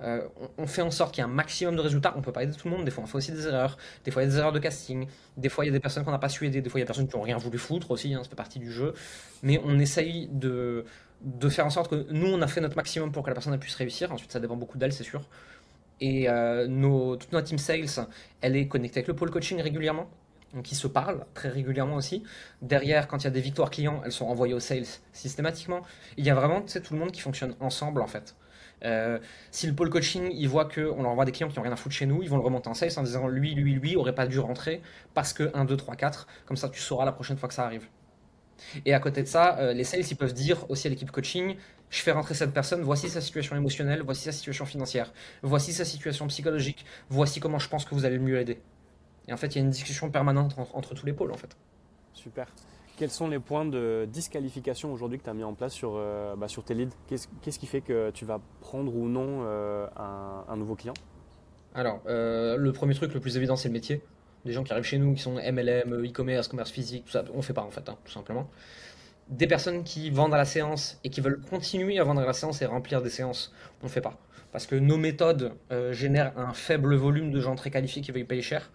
Euh, 0.00 0.22
on, 0.58 0.66
fait 0.66 0.82
en 0.82 0.90
sorte 0.90 1.14
qu'il 1.14 1.22
y 1.22 1.26
ait 1.26 1.30
un 1.30 1.32
maximum 1.32 1.76
de 1.76 1.80
résultats. 1.80 2.14
On 2.16 2.20
peut 2.20 2.32
pas 2.32 2.42
aider 2.42 2.52
tout 2.52 2.68
le 2.68 2.76
monde. 2.76 2.84
Des 2.84 2.90
fois, 2.90 3.04
on 3.04 3.06
fait 3.06 3.16
aussi 3.16 3.32
des 3.32 3.46
erreurs. 3.46 3.78
Des 4.04 4.10
fois, 4.10 4.22
il 4.22 4.26
y 4.26 4.28
a 4.28 4.32
des 4.32 4.38
erreurs 4.38 4.52
de 4.52 4.58
casting. 4.58 5.06
Des 5.36 5.48
fois, 5.48 5.64
il 5.64 5.68
y 5.68 5.70
a 5.70 5.72
des 5.72 5.80
personnes 5.80 6.04
qu'on 6.04 6.10
n'a 6.10 6.18
pas 6.18 6.28
su 6.28 6.46
aider. 6.46 6.60
Des 6.60 6.68
fois, 6.68 6.80
il 6.80 6.82
y 6.82 6.84
a 6.84 6.84
des 6.84 6.88
personnes 6.88 7.08
qui 7.08 7.16
n'ont 7.16 7.22
rien 7.22 7.38
voulu 7.38 7.58
foutre 7.58 7.90
aussi. 7.90 8.12
Hein, 8.12 8.22
ça 8.22 8.28
fait 8.28 8.36
partie 8.36 8.58
du 8.58 8.72
jeu. 8.72 8.92
Mais 9.42 9.60
on 9.64 9.78
essaye 9.78 10.28
de, 10.32 10.84
de 11.22 11.48
faire 11.48 11.64
en 11.64 11.70
sorte 11.70 11.90
que 11.90 12.06
nous, 12.10 12.26
on 12.26 12.42
a 12.42 12.46
fait 12.46 12.60
notre 12.60 12.76
maximum 12.76 13.12
pour 13.12 13.22
que 13.22 13.30
la 13.30 13.34
personne 13.34 13.56
puisse 13.58 13.76
réussir. 13.76 14.12
Ensuite, 14.12 14.32
ça 14.32 14.40
dépend 14.40 14.56
beaucoup 14.56 14.78
d'elle, 14.78 14.92
c'est 14.92 15.04
sûr. 15.04 15.22
Et 16.04 16.28
euh, 16.28 17.16
toute 17.16 17.32
notre 17.32 17.46
team 17.46 17.56
sales, 17.56 18.06
elle 18.42 18.56
est 18.56 18.68
connectée 18.68 18.98
avec 18.98 19.08
le 19.08 19.16
pôle 19.16 19.30
coaching 19.30 19.58
régulièrement. 19.62 20.06
donc 20.52 20.70
ils 20.70 20.74
se 20.74 20.86
parlent 20.86 21.24
très 21.32 21.48
régulièrement 21.48 21.96
aussi. 21.96 22.22
Derrière, 22.60 23.08
quand 23.08 23.22
il 23.22 23.24
y 23.24 23.26
a 23.26 23.30
des 23.30 23.40
victoires 23.40 23.70
clients, 23.70 24.02
elles 24.04 24.12
sont 24.12 24.26
envoyées 24.26 24.52
aux 24.52 24.60
sales 24.60 24.84
systématiquement. 25.14 25.80
Il 26.18 26.26
y 26.26 26.28
a 26.28 26.34
vraiment 26.34 26.60
tout 26.60 26.92
le 26.92 27.00
monde 27.00 27.10
qui 27.10 27.22
fonctionne 27.22 27.56
ensemble 27.58 28.02
en 28.02 28.06
fait. 28.06 28.36
Euh, 28.84 29.18
si 29.50 29.66
le 29.66 29.74
pôle 29.74 29.88
coaching, 29.88 30.30
il 30.30 30.46
voit 30.46 30.66
qu'on 30.66 31.02
leur 31.02 31.10
envoie 31.10 31.24
des 31.24 31.32
clients 31.32 31.48
qui 31.48 31.56
n'ont 31.56 31.62
rien 31.62 31.72
à 31.72 31.76
foutre 31.76 31.94
chez 31.94 32.04
nous, 32.04 32.22
ils 32.22 32.28
vont 32.28 32.36
le 32.36 32.42
remonter 32.42 32.68
en 32.68 32.74
sales 32.74 32.92
en 32.98 33.02
disant 33.02 33.26
lui, 33.26 33.54
lui, 33.54 33.72
lui, 33.72 33.96
aurait 33.96 34.14
pas 34.14 34.26
dû 34.26 34.38
rentrer 34.40 34.82
parce 35.14 35.32
que 35.32 35.50
1, 35.54 35.64
2, 35.64 35.74
3, 35.74 35.96
4, 35.96 36.26
comme 36.44 36.58
ça 36.58 36.68
tu 36.68 36.82
sauras 36.82 37.06
la 37.06 37.12
prochaine 37.12 37.38
fois 37.38 37.48
que 37.48 37.54
ça 37.54 37.64
arrive. 37.64 37.88
Et 38.84 38.94
à 38.94 39.00
côté 39.00 39.22
de 39.22 39.28
ça, 39.28 39.58
euh, 39.58 39.72
les 39.72 39.84
sales, 39.84 40.04
ils 40.08 40.16
peuvent 40.16 40.34
dire 40.34 40.68
aussi 40.70 40.86
à 40.86 40.90
l'équipe 40.90 41.10
coaching, 41.10 41.56
je 41.90 42.02
fais 42.02 42.12
rentrer 42.12 42.34
cette 42.34 42.52
personne, 42.52 42.82
voici 42.82 43.08
sa 43.08 43.20
situation 43.20 43.56
émotionnelle, 43.56 44.02
voici 44.02 44.22
sa 44.22 44.32
situation 44.32 44.66
financière, 44.66 45.12
voici 45.42 45.72
sa 45.72 45.84
situation 45.84 46.26
psychologique, 46.26 46.84
voici 47.08 47.40
comment 47.40 47.58
je 47.58 47.68
pense 47.68 47.84
que 47.84 47.94
vous 47.94 48.04
allez 48.04 48.16
le 48.16 48.22
mieux 48.22 48.38
aider. 48.38 48.60
Et 49.28 49.32
en 49.32 49.36
fait, 49.36 49.48
il 49.48 49.56
y 49.56 49.58
a 49.58 49.64
une 49.64 49.70
discussion 49.70 50.10
permanente 50.10 50.54
entre, 50.72 50.94
tous 50.94 51.06
les 51.06 51.12
pôles, 51.12 51.32
en 51.32 51.36
fait. 51.36 51.56
Super. 52.12 52.46
Quels 52.96 53.10
sont 53.10 53.28
les 53.28 53.38
points 53.38 53.64
de 53.64 54.06
disqualification 54.10 54.92
aujourd'hui 54.92 55.18
que 55.18 55.24
tu 55.24 55.30
as 55.30 55.34
mis 55.34 55.44
en 55.44 55.54
place 55.54 55.72
sur, 55.72 55.94
euh, 55.96 56.36
bah, 56.36 56.48
sur 56.48 56.62
tes 56.64 56.74
leads? 56.74 56.94
Qu'est-ce 57.08 57.58
qui 57.58 57.66
fait 57.66 57.80
que 57.80 58.10
tu 58.10 58.24
vas 58.24 58.40
prendre 58.60 58.94
ou 58.94 59.08
non 59.08 59.40
euh, 59.42 59.86
un, 59.96 60.56
nouveau 60.56 60.74
client? 60.74 60.94
Alors, 61.74 62.00
le 62.06 62.70
premier 62.70 62.94
truc 62.94 63.14
le 63.14 63.20
plus 63.20 63.36
évident, 63.36 63.56
c'est 63.56 63.68
le 63.68 63.72
métier 63.72 64.02
des 64.44 64.52
gens 64.52 64.62
qui 64.62 64.72
arrivent 64.72 64.84
chez 64.84 64.98
nous, 64.98 65.14
qui 65.14 65.22
sont 65.22 65.34
MLM, 65.34 66.04
e-commerce, 66.04 66.48
commerce 66.48 66.70
physique, 66.70 67.04
tout 67.06 67.12
ça, 67.12 67.24
on 67.32 67.42
fait 67.42 67.52
pas 67.52 67.62
en 67.62 67.70
fait, 67.70 67.88
hein, 67.88 67.96
tout 68.04 68.12
simplement. 68.12 68.48
Des 69.28 69.46
personnes 69.46 69.84
qui 69.84 70.10
vendent 70.10 70.34
à 70.34 70.36
la 70.36 70.44
séance 70.44 70.98
et 71.02 71.10
qui 71.10 71.20
veulent 71.20 71.40
continuer 71.40 71.98
à 71.98 72.04
vendre 72.04 72.20
à 72.20 72.26
la 72.26 72.34
séance 72.34 72.60
et 72.60 72.66
remplir 72.66 73.00
des 73.00 73.10
séances, 73.10 73.52
on 73.82 73.88
fait 73.88 74.02
pas. 74.02 74.18
Parce 74.52 74.66
que 74.66 74.76
nos 74.76 74.98
méthodes 74.98 75.54
euh, 75.72 75.92
génèrent 75.92 76.38
un 76.38 76.52
faible 76.52 76.94
volume 76.94 77.32
de 77.32 77.40
gens 77.40 77.56
très 77.56 77.70
qualifiés 77.70 78.02
qui 78.02 78.12
veulent 78.12 78.26
payer 78.26 78.42
cher. 78.42 78.70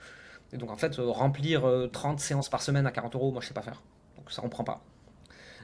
Et 0.51 0.57
donc 0.57 0.71
en 0.71 0.75
fait, 0.75 0.97
euh, 0.97 1.09
remplir 1.09 1.61
30 1.91 2.17
euh, 2.17 2.21
séances 2.21 2.49
par 2.49 2.63
semaine 2.63 2.87
à 2.87 2.91
40 2.91 3.15
euros, 3.15 3.31
moi 3.31 3.41
je 3.41 3.47
sais 3.47 3.53
pas 3.53 3.61
faire. 3.61 3.81
Donc 4.17 4.31
ça 4.31 4.41
on 4.43 4.49
prend 4.49 4.63
pas. 4.63 4.83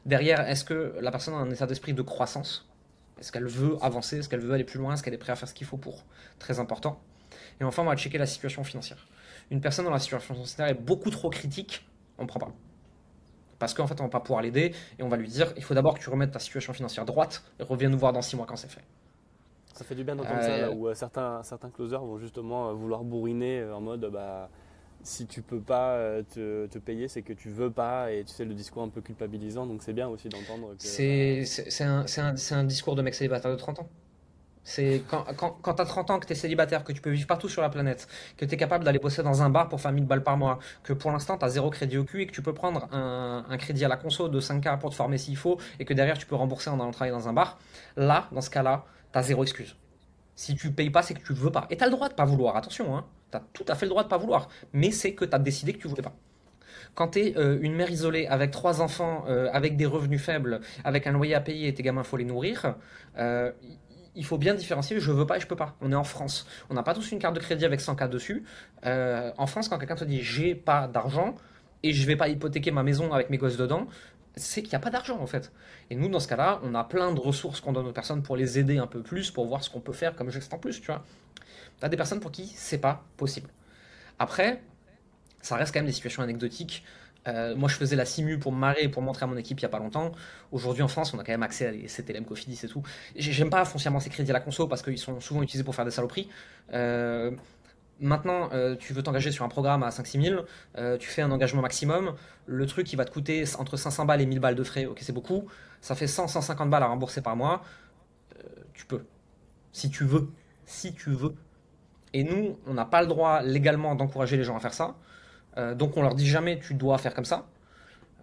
Derrière, 0.05 0.47
est-ce 0.47 0.63
que 0.63 0.95
la 1.01 1.09
personne 1.09 1.33
a 1.33 1.37
un 1.37 1.49
état 1.49 1.65
d'esprit 1.65 1.93
de 1.93 2.01
croissance? 2.03 2.69
Est-ce 3.19 3.31
qu'elle 3.31 3.47
veut 3.47 3.77
avancer? 3.81 4.19
Est-ce 4.19 4.29
qu'elle 4.29 4.41
veut 4.41 4.53
aller 4.53 4.63
plus 4.63 4.77
loin? 4.77 4.93
Est-ce 4.93 5.01
qu'elle 5.01 5.15
est 5.15 5.17
prête 5.17 5.31
à 5.31 5.35
faire 5.35 5.49
ce 5.49 5.55
qu'il 5.55 5.65
faut 5.65 5.77
pour? 5.77 6.03
Très 6.37 6.59
important. 6.59 7.01
Et 7.59 7.63
enfin, 7.63 7.81
on 7.81 7.85
va 7.85 7.95
checker 7.95 8.19
la 8.19 8.27
situation 8.27 8.63
financière 8.63 9.07
une 9.51 9.61
personne 9.61 9.85
dans 9.85 9.91
la 9.91 9.99
situation 9.99 10.33
financière 10.33 10.67
est 10.67 10.73
beaucoup 10.73 11.09
trop 11.09 11.29
critique, 11.29 11.87
on 12.17 12.23
ne 12.23 12.27
prend 12.27 12.39
pas. 12.39 12.51
Parce 13.59 13.73
qu'en 13.73 13.87
fait, 13.87 13.99
on 14.01 14.05
va 14.05 14.09
pas 14.09 14.19
pouvoir 14.19 14.41
l'aider 14.41 14.73
et 14.99 15.03
on 15.03 15.07
va 15.07 15.17
lui 15.17 15.27
dire 15.27 15.53
il 15.55 15.63
faut 15.63 15.73
d'abord 15.73 15.93
que 15.95 15.99
tu 15.99 16.09
remettes 16.09 16.31
ta 16.31 16.39
situation 16.39 16.73
financière 16.73 17.05
droite 17.05 17.43
et 17.59 17.63
reviens 17.63 17.89
nous 17.89 17.97
voir 17.97 18.11
dans 18.11 18.21
six 18.21 18.35
mois 18.35 18.45
quand 18.45 18.57
c'est 18.57 18.71
fait. 18.71 18.83
Ça 19.73 19.83
fait 19.83 19.95
du 19.95 20.03
bien 20.03 20.15
d'entendre 20.15 20.41
ça, 20.41 20.57
là, 20.57 20.67
euh, 20.67 20.73
où 20.73 20.87
euh, 20.87 20.93
certains, 20.93 21.43
certains 21.43 21.69
closers 21.69 21.99
vont 21.99 22.17
justement 22.17 22.69
euh, 22.69 22.73
vouloir 22.73 23.03
bourriner 23.03 23.63
en 23.65 23.81
mode 23.81 24.09
bah, 24.11 24.49
si 25.03 25.27
tu 25.27 25.41
peux 25.41 25.59
pas 25.59 25.99
te, 26.33 26.65
te 26.65 26.79
payer, 26.79 27.07
c'est 27.07 27.21
que 27.21 27.33
tu 27.33 27.49
veux 27.49 27.69
pas, 27.69 28.11
et 28.11 28.23
tu 28.23 28.33
sais, 28.33 28.45
le 28.45 28.55
discours 28.55 28.81
un 28.83 28.89
peu 28.89 29.01
culpabilisant, 29.01 29.67
donc 29.67 29.83
c'est 29.83 29.93
bien 29.93 30.07
aussi 30.07 30.29
d'entendre 30.29 30.73
que. 30.75 30.83
C'est 30.83 31.83
un, 31.83 32.05
un, 32.17 32.35
un, 32.51 32.63
discours 32.63 32.95
de 32.95 33.01
mec 33.03 33.13
célibataire 33.13 33.51
de 33.51 33.57
30 33.57 33.79
ans. 33.81 33.89
C'est 34.67 35.03
quand, 35.07 35.23
quand, 35.37 35.59
quand 35.61 35.75
tu 35.75 35.81
as 35.83 35.85
30 35.85 36.09
ans, 36.09 36.19
que 36.19 36.25
tu 36.25 36.33
es 36.33 36.35
célibataire, 36.35 36.83
que 36.83 36.91
tu 36.91 36.99
peux 36.99 37.11
vivre 37.11 37.27
partout 37.27 37.47
sur 37.47 37.61
la 37.61 37.69
planète, 37.69 38.07
que 38.35 38.45
tu 38.45 38.55
es 38.55 38.57
capable 38.57 38.83
d'aller 38.83 38.97
bosser 38.97 39.21
dans 39.21 39.43
un 39.43 39.49
bar 39.51 39.69
pour 39.69 39.79
faire 39.79 39.91
1000 39.91 40.05
balles 40.05 40.23
par 40.23 40.37
mois, 40.37 40.57
que 40.81 40.91
pour 40.91 41.11
l'instant 41.11 41.37
tu 41.37 41.45
as 41.45 41.49
zéro 41.49 41.69
crédit 41.69 41.99
au 41.99 42.03
cul 42.03 42.23
et 42.23 42.27
que 42.27 42.31
tu 42.31 42.41
peux 42.41 42.53
prendre 42.53 42.89
un, 42.91 43.45
un 43.47 43.57
crédit 43.57 43.85
à 43.85 43.87
la 43.87 43.95
conso 43.95 44.27
de 44.27 44.41
5K 44.41 44.79
pour 44.79 44.89
te 44.89 44.95
former 44.95 45.19
s'il 45.19 45.37
faut 45.37 45.59
et 45.79 45.85
que 45.85 45.93
derrière 45.93 46.17
tu 46.17 46.25
peux 46.25 46.35
rembourser 46.35 46.71
en 46.71 46.79
allant 46.79 46.89
travailler 46.89 47.15
dans 47.15 47.29
un 47.29 47.33
bar, 47.33 47.59
là, 47.95 48.27
dans 48.31 48.41
ce 48.41 48.49
cas-là, 48.49 48.85
tu 49.13 49.19
as 49.19 49.21
zéro 49.21 49.43
excuse. 49.43 49.75
Si 50.35 50.55
tu 50.55 50.71
payes 50.71 50.89
pas, 50.89 51.03
c'est 51.03 51.13
que 51.13 51.23
tu 51.23 51.33
veux 51.33 51.51
pas. 51.51 51.67
Et 51.69 51.77
tu 51.77 51.83
as 51.83 51.87
le 51.87 51.93
droit 51.93 52.09
de 52.09 52.15
pas 52.15 52.25
vouloir, 52.25 52.57
attention, 52.57 52.97
hein. 52.97 53.05
tu 53.31 53.37
as 53.37 53.43
tout 53.53 53.65
à 53.67 53.75
fait 53.75 53.85
le 53.85 53.91
droit 53.91 54.03
de 54.03 54.09
pas 54.09 54.17
vouloir, 54.17 54.49
mais 54.73 54.89
c'est 54.89 55.13
que 55.13 55.25
tu 55.25 55.35
as 55.35 55.39
décidé 55.39 55.73
que 55.73 55.79
tu 55.79 55.87
voulais 55.87 56.01
pas 56.01 56.15
quand 56.95 57.09
tu 57.09 57.19
es 57.19 57.37
euh, 57.37 57.59
une 57.61 57.75
mère 57.75 57.91
isolée 57.91 58.25
avec 58.25 58.51
trois 58.51 58.81
enfants, 58.81 59.25
euh, 59.27 59.49
avec 59.51 59.75
des 59.75 59.85
revenus 59.85 60.21
faibles, 60.21 60.61
avec 60.83 61.05
un 61.07 61.11
loyer 61.11 61.35
à 61.35 61.41
payer 61.41 61.67
et 61.67 61.73
tes 61.73 61.83
gamins, 61.83 62.03
faut 62.03 62.17
les 62.17 62.25
nourrir, 62.25 62.75
euh, 63.17 63.51
il 64.15 64.25
faut 64.25 64.37
bien 64.37 64.53
différencier 64.53 64.99
je 64.99 65.11
veux 65.11 65.25
pas 65.25 65.37
et 65.37 65.39
je 65.39 65.47
peux 65.47 65.55
pas. 65.55 65.75
On 65.81 65.91
est 65.91 65.95
en 65.95 66.03
France. 66.03 66.47
On 66.69 66.73
n'a 66.73 66.83
pas 66.83 66.93
tous 66.93 67.11
une 67.11 67.19
carte 67.19 67.35
de 67.35 67.39
crédit 67.39 67.65
avec 67.65 67.79
100K 67.79 68.09
dessus. 68.09 68.43
Euh, 68.85 69.31
en 69.37 69.47
France, 69.47 69.69
quand 69.69 69.77
quelqu'un 69.77 69.95
te 69.95 70.05
dit 70.05 70.21
j'ai 70.21 70.55
pas 70.55 70.87
d'argent 70.87 71.35
et 71.83 71.93
je 71.93 72.05
vais 72.05 72.15
pas 72.15 72.27
hypothéquer 72.27 72.71
ma 72.71 72.83
maison 72.83 73.13
avec 73.13 73.29
mes 73.29 73.37
gosses 73.37 73.57
dedans, 73.57 73.87
c'est 74.35 74.61
qu'il 74.61 74.71
n'y 74.71 74.75
a 74.75 74.79
pas 74.79 74.89
d'argent 74.89 75.19
en 75.19 75.27
fait. 75.27 75.51
Et 75.89 75.95
nous, 75.95 76.09
dans 76.09 76.19
ce 76.19 76.27
cas-là, 76.27 76.59
on 76.63 76.75
a 76.75 76.83
plein 76.83 77.11
de 77.13 77.19
ressources 77.19 77.61
qu'on 77.61 77.73
donne 77.73 77.87
aux 77.87 77.93
personnes 77.93 78.23
pour 78.23 78.35
les 78.35 78.59
aider 78.59 78.77
un 78.77 78.87
peu 78.87 79.01
plus, 79.01 79.31
pour 79.31 79.45
voir 79.45 79.63
ce 79.63 79.69
qu'on 79.69 79.81
peut 79.81 79.93
faire 79.93 80.15
comme 80.15 80.29
geste 80.29 80.53
en 80.53 80.57
plus, 80.57 80.81
tu 80.81 80.87
vois. 80.87 81.03
Tu 81.79 81.85
as 81.85 81.89
des 81.89 81.97
personnes 81.97 82.19
pour 82.19 82.31
qui 82.31 82.47
c'est 82.55 82.79
pas 82.79 83.03
possible. 83.17 83.49
Après, 84.19 84.61
ça 85.41 85.55
reste 85.55 85.73
quand 85.73 85.79
même 85.79 85.87
des 85.87 85.93
situations 85.93 86.23
anecdotiques. 86.23 86.83
Euh, 87.27 87.55
moi, 87.55 87.69
je 87.69 87.75
faisais 87.75 87.95
la 87.95 88.05
simu 88.05 88.37
pour 88.37 88.51
me 88.51 88.57
marrer 88.57 88.87
pour 88.87 89.01
montrer 89.01 89.23
à 89.23 89.27
mon 89.27 89.37
équipe 89.37 89.59
il 89.59 89.63
n'y 89.63 89.67
a 89.67 89.69
pas 89.69 89.79
longtemps. 89.79 90.11
Aujourd'hui, 90.51 90.83
en 90.83 90.87
France, 90.87 91.13
on 91.13 91.19
a 91.19 91.23
quand 91.23 91.31
même 91.31 91.43
accès 91.43 91.67
à 91.67 91.71
des 91.71 91.87
CTLM 91.87 92.25
Cofidis 92.25 92.59
et 92.63 92.67
tout. 92.67 92.83
J'aime 93.15 93.49
pas 93.49 93.65
foncièrement 93.65 93.99
ces 93.99 94.09
crédits 94.09 94.31
à 94.31 94.33
la 94.33 94.39
conso 94.39 94.67
parce 94.67 94.81
qu'ils 94.81 94.99
sont 94.99 95.19
souvent 95.19 95.41
utilisés 95.41 95.63
pour 95.63 95.75
faire 95.75 95.85
des 95.85 95.91
saloperies. 95.91 96.29
Euh, 96.73 97.31
maintenant, 97.99 98.49
euh, 98.53 98.75
tu 98.75 98.93
veux 98.93 99.01
t'engager 99.01 99.31
sur 99.31 99.43
un 99.43 99.49
programme 99.49 99.83
à 99.83 99.89
5-6 99.89 100.21
000, 100.21 100.97
tu 100.97 101.07
fais 101.07 101.21
un 101.21 101.31
engagement 101.31 101.61
maximum. 101.61 102.15
Le 102.45 102.65
truc, 102.67 102.85
qui 102.85 102.95
va 102.95 103.05
te 103.05 103.11
coûter 103.11 103.43
entre 103.57 103.77
500 103.77 104.05
balles 104.05 104.21
et 104.21 104.25
1000 104.25 104.39
balles 104.39 104.55
de 104.55 104.63
frais. 104.63 104.85
Ok, 104.85 104.99
c'est 105.01 105.13
beaucoup. 105.13 105.47
Ça 105.81 105.95
fait 105.95 106.05
100-150 106.05 106.69
balles 106.69 106.83
à 106.83 106.87
rembourser 106.87 107.21
par 107.21 107.35
mois. 107.35 107.63
tu 108.73 108.85
peux. 108.85 109.03
Si 109.71 109.89
tu 109.89 110.05
veux. 110.05 110.29
Si 110.65 110.93
tu 110.93 111.09
veux. 111.11 111.35
Et 112.13 112.23
nous, 112.23 112.57
on 112.65 112.73
n'a 112.73 112.85
pas 112.85 113.01
le 113.01 113.07
droit 113.07 113.41
légalement 113.41 113.95
d'encourager 113.95 114.37
les 114.37 114.43
gens 114.43 114.55
à 114.55 114.59
faire 114.59 114.73
ça. 114.73 114.95
Euh, 115.57 115.75
donc 115.75 115.97
on 115.97 116.01
leur 116.01 116.15
dit 116.15 116.27
jamais 116.27 116.59
tu 116.59 116.73
dois 116.73 116.97
faire 116.97 117.13
comme 117.13 117.25
ça. 117.25 117.45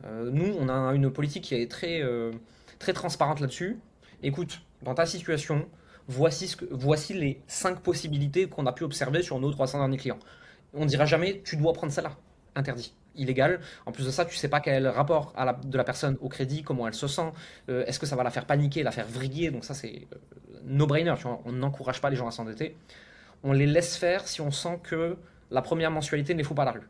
Euh, 0.04 0.30
nous, 0.32 0.54
on 0.58 0.68
a 0.68 0.94
une 0.94 1.10
politique 1.10 1.44
qui 1.44 1.54
est 1.54 1.70
très, 1.70 2.02
euh, 2.02 2.32
très 2.78 2.92
transparente 2.92 3.40
là-dessus. 3.40 3.78
Écoute, 4.22 4.60
dans 4.82 4.94
ta 4.94 5.06
situation, 5.06 5.66
voici, 6.08 6.56
les 7.14 7.40
5 7.46 7.80
possibilités 7.80 8.48
qu'on 8.48 8.66
a 8.66 8.72
pu 8.72 8.84
observer 8.84 9.22
sur 9.22 9.38
nos 9.38 9.50
300 9.50 9.78
derniers 9.78 9.96
clients. 9.96 10.18
On 10.74 10.84
ne 10.84 10.88
dira 10.88 11.04
jamais 11.04 11.42
tu 11.44 11.56
dois 11.56 11.72
prendre 11.72 11.92
celle-là. 11.92 12.16
Interdit 12.54 12.94
illégal. 13.14 13.60
En 13.84 13.92
plus 13.92 14.06
de 14.06 14.10
ça, 14.10 14.24
tu 14.24 14.36
sais 14.36 14.48
pas 14.48 14.60
quel 14.60 14.88
rapport 14.88 15.34
de 15.64 15.76
la 15.76 15.84
personne 15.84 16.16
au 16.22 16.30
crédit, 16.30 16.62
comment 16.62 16.88
elle 16.88 16.94
se 16.94 17.06
sent, 17.06 17.30
est-ce 17.68 17.98
que 17.98 18.06
ça 18.06 18.16
va 18.16 18.22
la 18.22 18.30
faire 18.30 18.46
paniquer, 18.46 18.82
la 18.82 18.90
faire 18.90 19.06
vriller? 19.06 19.50
Donc 19.50 19.66
ça, 19.66 19.74
c'est 19.74 20.06
no-brainer. 20.64 21.14
On 21.44 21.52
n'encourage 21.52 22.00
pas 22.00 22.08
les 22.08 22.16
gens 22.16 22.26
à 22.26 22.30
s'endetter. 22.30 22.74
On 23.42 23.52
les 23.52 23.66
laisse 23.66 23.98
faire 23.98 24.26
si 24.26 24.40
on 24.40 24.50
sent 24.50 24.80
que 24.82 25.18
la 25.50 25.60
première 25.60 25.90
mensualité 25.90 26.32
ne 26.32 26.38
les 26.38 26.44
fout 26.44 26.56
pas 26.56 26.64
la 26.64 26.72
rue. 26.72 26.88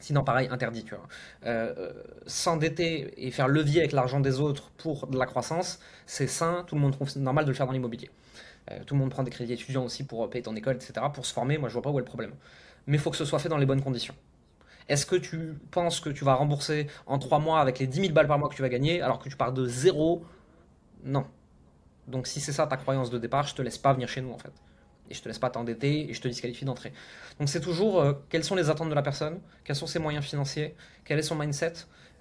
Sinon, 0.00 0.22
pareil, 0.22 0.48
interdit. 0.50 0.84
Tu. 0.84 0.94
Euh, 0.94 0.98
euh, 1.44 1.92
s'endetter 2.26 3.12
et 3.16 3.30
faire 3.30 3.48
levier 3.48 3.80
avec 3.80 3.92
l'argent 3.92 4.20
des 4.20 4.40
autres 4.40 4.70
pour 4.76 5.06
de 5.08 5.18
la 5.18 5.26
croissance, 5.26 5.80
c'est 6.06 6.26
sain. 6.26 6.64
Tout 6.66 6.76
le 6.76 6.80
monde 6.80 6.92
trouve 6.92 7.16
normal 7.18 7.44
de 7.44 7.50
le 7.50 7.56
faire 7.56 7.66
dans 7.66 7.72
l'immobilier. 7.72 8.10
Euh, 8.70 8.78
tout 8.86 8.94
le 8.94 9.00
monde 9.00 9.10
prend 9.10 9.22
des 9.22 9.30
crédits 9.30 9.54
étudiants 9.54 9.84
aussi 9.84 10.04
pour 10.04 10.28
payer 10.30 10.42
ton 10.42 10.54
école, 10.54 10.76
etc. 10.76 11.06
Pour 11.12 11.26
se 11.26 11.32
former, 11.32 11.58
moi 11.58 11.68
je 11.68 11.74
vois 11.74 11.82
pas 11.82 11.90
où 11.90 11.98
est 11.98 12.02
le 12.02 12.04
problème. 12.04 12.32
Mais 12.86 12.96
il 12.96 13.00
faut 13.00 13.10
que 13.10 13.16
ce 13.16 13.24
soit 13.24 13.38
fait 13.38 13.48
dans 13.48 13.58
les 13.58 13.66
bonnes 13.66 13.82
conditions. 13.82 14.14
Est-ce 14.88 15.04
que 15.04 15.16
tu 15.16 15.58
penses 15.70 16.00
que 16.00 16.10
tu 16.10 16.24
vas 16.24 16.34
rembourser 16.34 16.86
en 17.06 17.18
3 17.18 17.40
mois 17.40 17.60
avec 17.60 17.78
les 17.78 17.86
10 17.86 18.00
000 18.00 18.12
balles 18.12 18.28
par 18.28 18.38
mois 18.38 18.48
que 18.48 18.54
tu 18.54 18.62
vas 18.62 18.70
gagner 18.70 19.02
alors 19.02 19.18
que 19.18 19.28
tu 19.28 19.36
pars 19.36 19.52
de 19.52 19.66
zéro? 19.66 20.24
Non. 21.04 21.26
Donc 22.06 22.26
si 22.26 22.40
c'est 22.40 22.52
ça 22.52 22.66
ta 22.66 22.76
croyance 22.76 23.10
de 23.10 23.18
départ, 23.18 23.46
je 23.46 23.54
te 23.54 23.62
laisse 23.62 23.78
pas 23.78 23.92
venir 23.92 24.08
chez 24.08 24.22
nous 24.22 24.32
en 24.32 24.38
fait 24.38 24.52
et 25.10 25.14
je 25.14 25.22
te 25.22 25.28
laisse 25.28 25.38
pas 25.38 25.50
t'endetter 25.50 26.10
et 26.10 26.14
je 26.14 26.20
te 26.20 26.28
disqualifie 26.28 26.64
d'entrée. 26.64 26.92
Donc 27.38 27.48
c'est 27.48 27.60
toujours 27.60 28.00
euh, 28.00 28.12
quelles 28.28 28.44
sont 28.44 28.54
les 28.54 28.70
attentes 28.70 28.90
de 28.90 28.94
la 28.94 29.02
personne, 29.02 29.40
quels 29.64 29.76
sont 29.76 29.86
ses 29.86 29.98
moyens 29.98 30.24
financiers, 30.24 30.74
quel 31.04 31.18
est 31.18 31.22
son 31.22 31.36
mindset, 31.36 31.74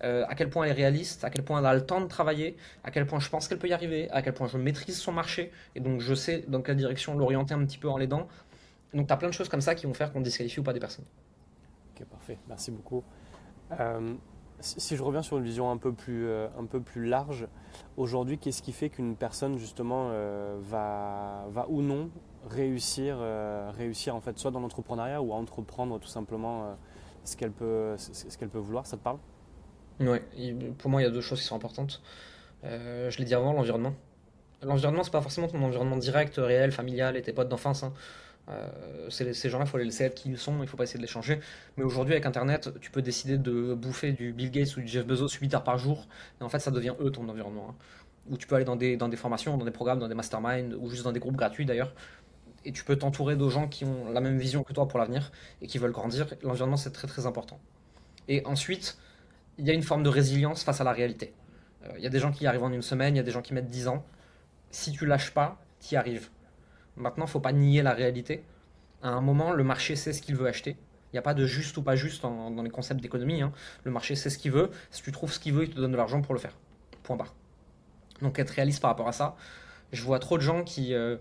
euh, 0.03 0.25
à 0.27 0.35
quel 0.35 0.49
point 0.49 0.65
elle 0.65 0.71
est 0.71 0.75
réaliste, 0.75 1.23
à 1.23 1.29
quel 1.29 1.43
point 1.43 1.59
elle 1.59 1.65
a 1.65 1.73
le 1.73 1.85
temps 1.85 2.01
de 2.01 2.07
travailler, 2.07 2.55
à 2.83 2.91
quel 2.91 3.05
point 3.05 3.19
je 3.19 3.29
pense 3.29 3.47
qu'elle 3.47 3.57
peut 3.57 3.67
y 3.67 3.73
arriver, 3.73 4.09
à 4.11 4.21
quel 4.21 4.33
point 4.33 4.47
je 4.47 4.57
maîtrise 4.57 4.97
son 4.97 5.11
marché? 5.11 5.51
Et 5.75 5.79
donc 5.79 6.01
je 6.01 6.13
sais 6.13 6.45
dans 6.47 6.61
quelle 6.61 6.77
direction 6.77 7.17
l'orienter 7.17 7.53
un 7.53 7.65
petit 7.65 7.77
peu 7.77 7.89
en 7.89 7.97
l'aidant. 7.97 8.27
Donc 8.93 9.07
tu 9.07 9.13
as 9.13 9.17
plein 9.17 9.29
de 9.29 9.33
choses 9.33 9.49
comme 9.49 9.61
ça 9.61 9.75
qui 9.75 9.85
vont 9.85 9.93
faire 9.93 10.13
qu'on 10.13 10.21
disqualifie 10.21 10.59
ou 10.59 10.63
pas 10.63 10.73
des 10.73 10.79
personnes. 10.79 11.05
Ok, 11.95 12.05
parfait, 12.05 12.37
merci 12.47 12.71
beaucoup. 12.71 13.03
Euh, 13.79 14.13
si 14.59 14.95
je 14.95 15.03
reviens 15.03 15.21
sur 15.21 15.37
une 15.37 15.43
vision 15.43 15.69
un 15.69 15.77
peu 15.77 15.93
plus, 15.93 16.27
un 16.31 16.65
peu 16.65 16.81
plus 16.81 17.05
large, 17.05 17.47
aujourd'hui, 17.95 18.39
qu'est-ce 18.39 18.63
qui 18.63 18.71
fait 18.71 18.89
qu'une 18.89 19.15
personne 19.15 19.59
justement 19.59 20.09
va, 20.61 21.45
va 21.49 21.67
ou 21.69 21.83
non 21.83 22.09
réussir, 22.49 23.17
euh, 23.19 23.71
réussir 23.77 24.15
en 24.15 24.21
fait 24.21 24.37
soit 24.37 24.51
dans 24.51 24.59
l'entrepreneuriat 24.59 25.21
ou 25.21 25.33
à 25.33 25.35
entreprendre 25.35 25.99
tout 25.99 26.07
simplement 26.07 26.63
euh, 26.63 26.73
ce 27.23 27.37
qu'elle 27.37 27.51
peut, 27.51 27.95
ce 27.97 28.37
qu'elle 28.37 28.49
peut 28.49 28.57
vouloir. 28.57 28.85
Ça 28.85 28.97
te 28.97 29.03
parle? 29.03 29.17
Oui, 29.99 30.19
pour 30.77 30.89
moi 30.89 31.01
il 31.01 31.05
y 31.05 31.07
a 31.07 31.11
deux 31.11 31.21
choses 31.21 31.39
qui 31.39 31.45
sont 31.45 31.55
importantes. 31.55 32.01
Euh, 32.63 33.09
je 33.09 33.17
l'ai 33.17 33.25
dit 33.25 33.35
avant, 33.35 33.53
l'environnement. 33.53 33.93
L'environnement, 34.63 35.03
c'est 35.03 35.11
pas 35.11 35.21
forcément 35.21 35.47
ton 35.47 35.61
environnement 35.61 35.97
direct, 35.97 36.35
réel, 36.37 36.71
familial 36.71 37.15
et 37.15 37.21
tes 37.21 37.33
potes 37.33 37.49
d'enfance. 37.49 37.83
Hein. 37.83 37.93
ces 39.09 39.49
gens-là, 39.49 39.65
il 39.65 39.69
faut 39.69 39.77
les 39.77 39.85
laisser 39.85 40.05
être 40.05 40.15
qui 40.15 40.29
ils 40.29 40.37
sont, 40.37 40.63
il 40.63 40.67
faut 40.67 40.77
pas 40.77 40.83
essayer 40.83 40.97
de 40.97 41.03
les 41.03 41.11
changer. 41.11 41.39
Mais 41.77 41.83
aujourd'hui, 41.83 42.13
avec 42.13 42.25
Internet, 42.25 42.71
tu 42.81 42.89
peux 42.89 43.03
décider 43.03 43.37
de 43.37 43.75
bouffer 43.75 44.13
du 44.13 44.33
Bill 44.33 44.49
Gates 44.49 44.75
ou 44.77 44.81
du 44.81 44.87
Jeff 44.87 45.05
Bezos 45.05 45.29
8 45.29 45.53
heures 45.53 45.63
par 45.63 45.77
jour, 45.77 46.07
et 46.41 46.43
en 46.43 46.49
fait, 46.49 46.59
ça 46.59 46.71
devient 46.71 46.93
eux 46.99 47.11
ton 47.11 47.29
environnement. 47.29 47.67
Hein. 47.69 47.75
Ou 48.31 48.37
tu 48.37 48.47
peux 48.47 48.55
aller 48.55 48.65
dans 48.65 48.75
des, 48.75 48.97
dans 48.97 49.09
des 49.09 49.17
formations, 49.17 49.57
dans 49.57 49.65
des 49.65 49.71
programmes, 49.71 49.99
dans 49.99 50.07
des 50.07 50.15
masterminds, 50.15 50.73
ou 50.79 50.89
juste 50.89 51.03
dans 51.03 51.11
des 51.11 51.19
groupes 51.19 51.35
gratuits 51.35 51.65
d'ailleurs, 51.65 51.93
et 52.65 52.71
tu 52.71 52.83
peux 52.83 52.97
t'entourer 52.97 53.35
de 53.35 53.49
gens 53.49 53.67
qui 53.67 53.85
ont 53.85 54.11
la 54.11 54.21
même 54.21 54.37
vision 54.37 54.63
que 54.63 54.73
toi 54.73 54.87
pour 54.87 54.99
l'avenir 54.99 55.31
et 55.61 55.67
qui 55.67 55.77
veulent 55.77 55.91
grandir. 55.91 56.27
L'environnement, 56.43 56.77
c'est 56.77 56.91
très 56.91 57.07
très 57.07 57.25
important. 57.25 57.59
Et 58.27 58.45
ensuite, 58.45 58.97
il 59.57 59.65
y 59.65 59.69
a 59.69 59.73
une 59.73 59.83
forme 59.83 60.03
de 60.03 60.09
résilience 60.09 60.63
face 60.63 60.81
à 60.81 60.83
la 60.83 60.91
réalité. 60.91 61.33
Euh, 61.85 61.93
il 61.97 62.03
y 62.03 62.07
a 62.07 62.09
des 62.09 62.19
gens 62.19 62.31
qui 62.31 62.43
y 62.43 62.47
arrivent 62.47 62.63
en 62.63 62.71
une 62.71 62.81
semaine, 62.81 63.15
il 63.15 63.17
y 63.17 63.21
a 63.21 63.23
des 63.23 63.31
gens 63.31 63.41
qui 63.41 63.53
mettent 63.53 63.69
10 63.69 63.87
ans. 63.87 64.05
Si 64.71 64.91
tu 64.91 65.05
lâches 65.05 65.33
pas, 65.33 65.61
tu 65.79 65.95
y 65.95 65.97
arrives. 65.97 66.29
Maintenant, 66.95 67.27
faut 67.27 67.39
pas 67.39 67.53
nier 67.53 67.81
la 67.81 67.93
réalité. 67.93 68.43
À 69.01 69.09
un 69.09 69.21
moment, 69.21 69.51
le 69.51 69.63
marché 69.63 69.95
sait 69.95 70.13
ce 70.13 70.21
qu'il 70.21 70.35
veut 70.35 70.47
acheter. 70.47 70.75
Il 71.11 71.15
n'y 71.15 71.19
a 71.19 71.21
pas 71.21 71.33
de 71.33 71.45
juste 71.45 71.77
ou 71.77 71.83
pas 71.83 71.95
juste 71.95 72.23
dans 72.23 72.61
les 72.61 72.69
concepts 72.69 73.01
d'économie. 73.01 73.41
Hein. 73.41 73.53
Le 73.83 73.91
marché 73.91 74.15
sait 74.15 74.29
ce 74.29 74.37
qu'il 74.37 74.51
veut. 74.51 74.71
Si 74.91 75.01
tu 75.01 75.11
trouves 75.11 75.31
ce 75.31 75.39
qu'il 75.39 75.53
veut, 75.53 75.63
il 75.63 75.69
te 75.69 75.79
donne 75.79 75.91
de 75.91 75.97
l'argent 75.97 76.21
pour 76.21 76.33
le 76.33 76.39
faire. 76.39 76.57
Point 77.03 77.15
barre. 77.15 77.33
Donc 78.21 78.39
être 78.39 78.49
réaliste 78.49 78.81
par 78.81 78.89
rapport 78.89 79.07
à 79.07 79.13
ça. 79.13 79.37
Je 79.93 80.03
vois 80.03 80.19
trop 80.19 80.37
de 80.37 80.43
gens 80.43 80.63
qui... 80.63 80.93
Euh, 80.93 81.17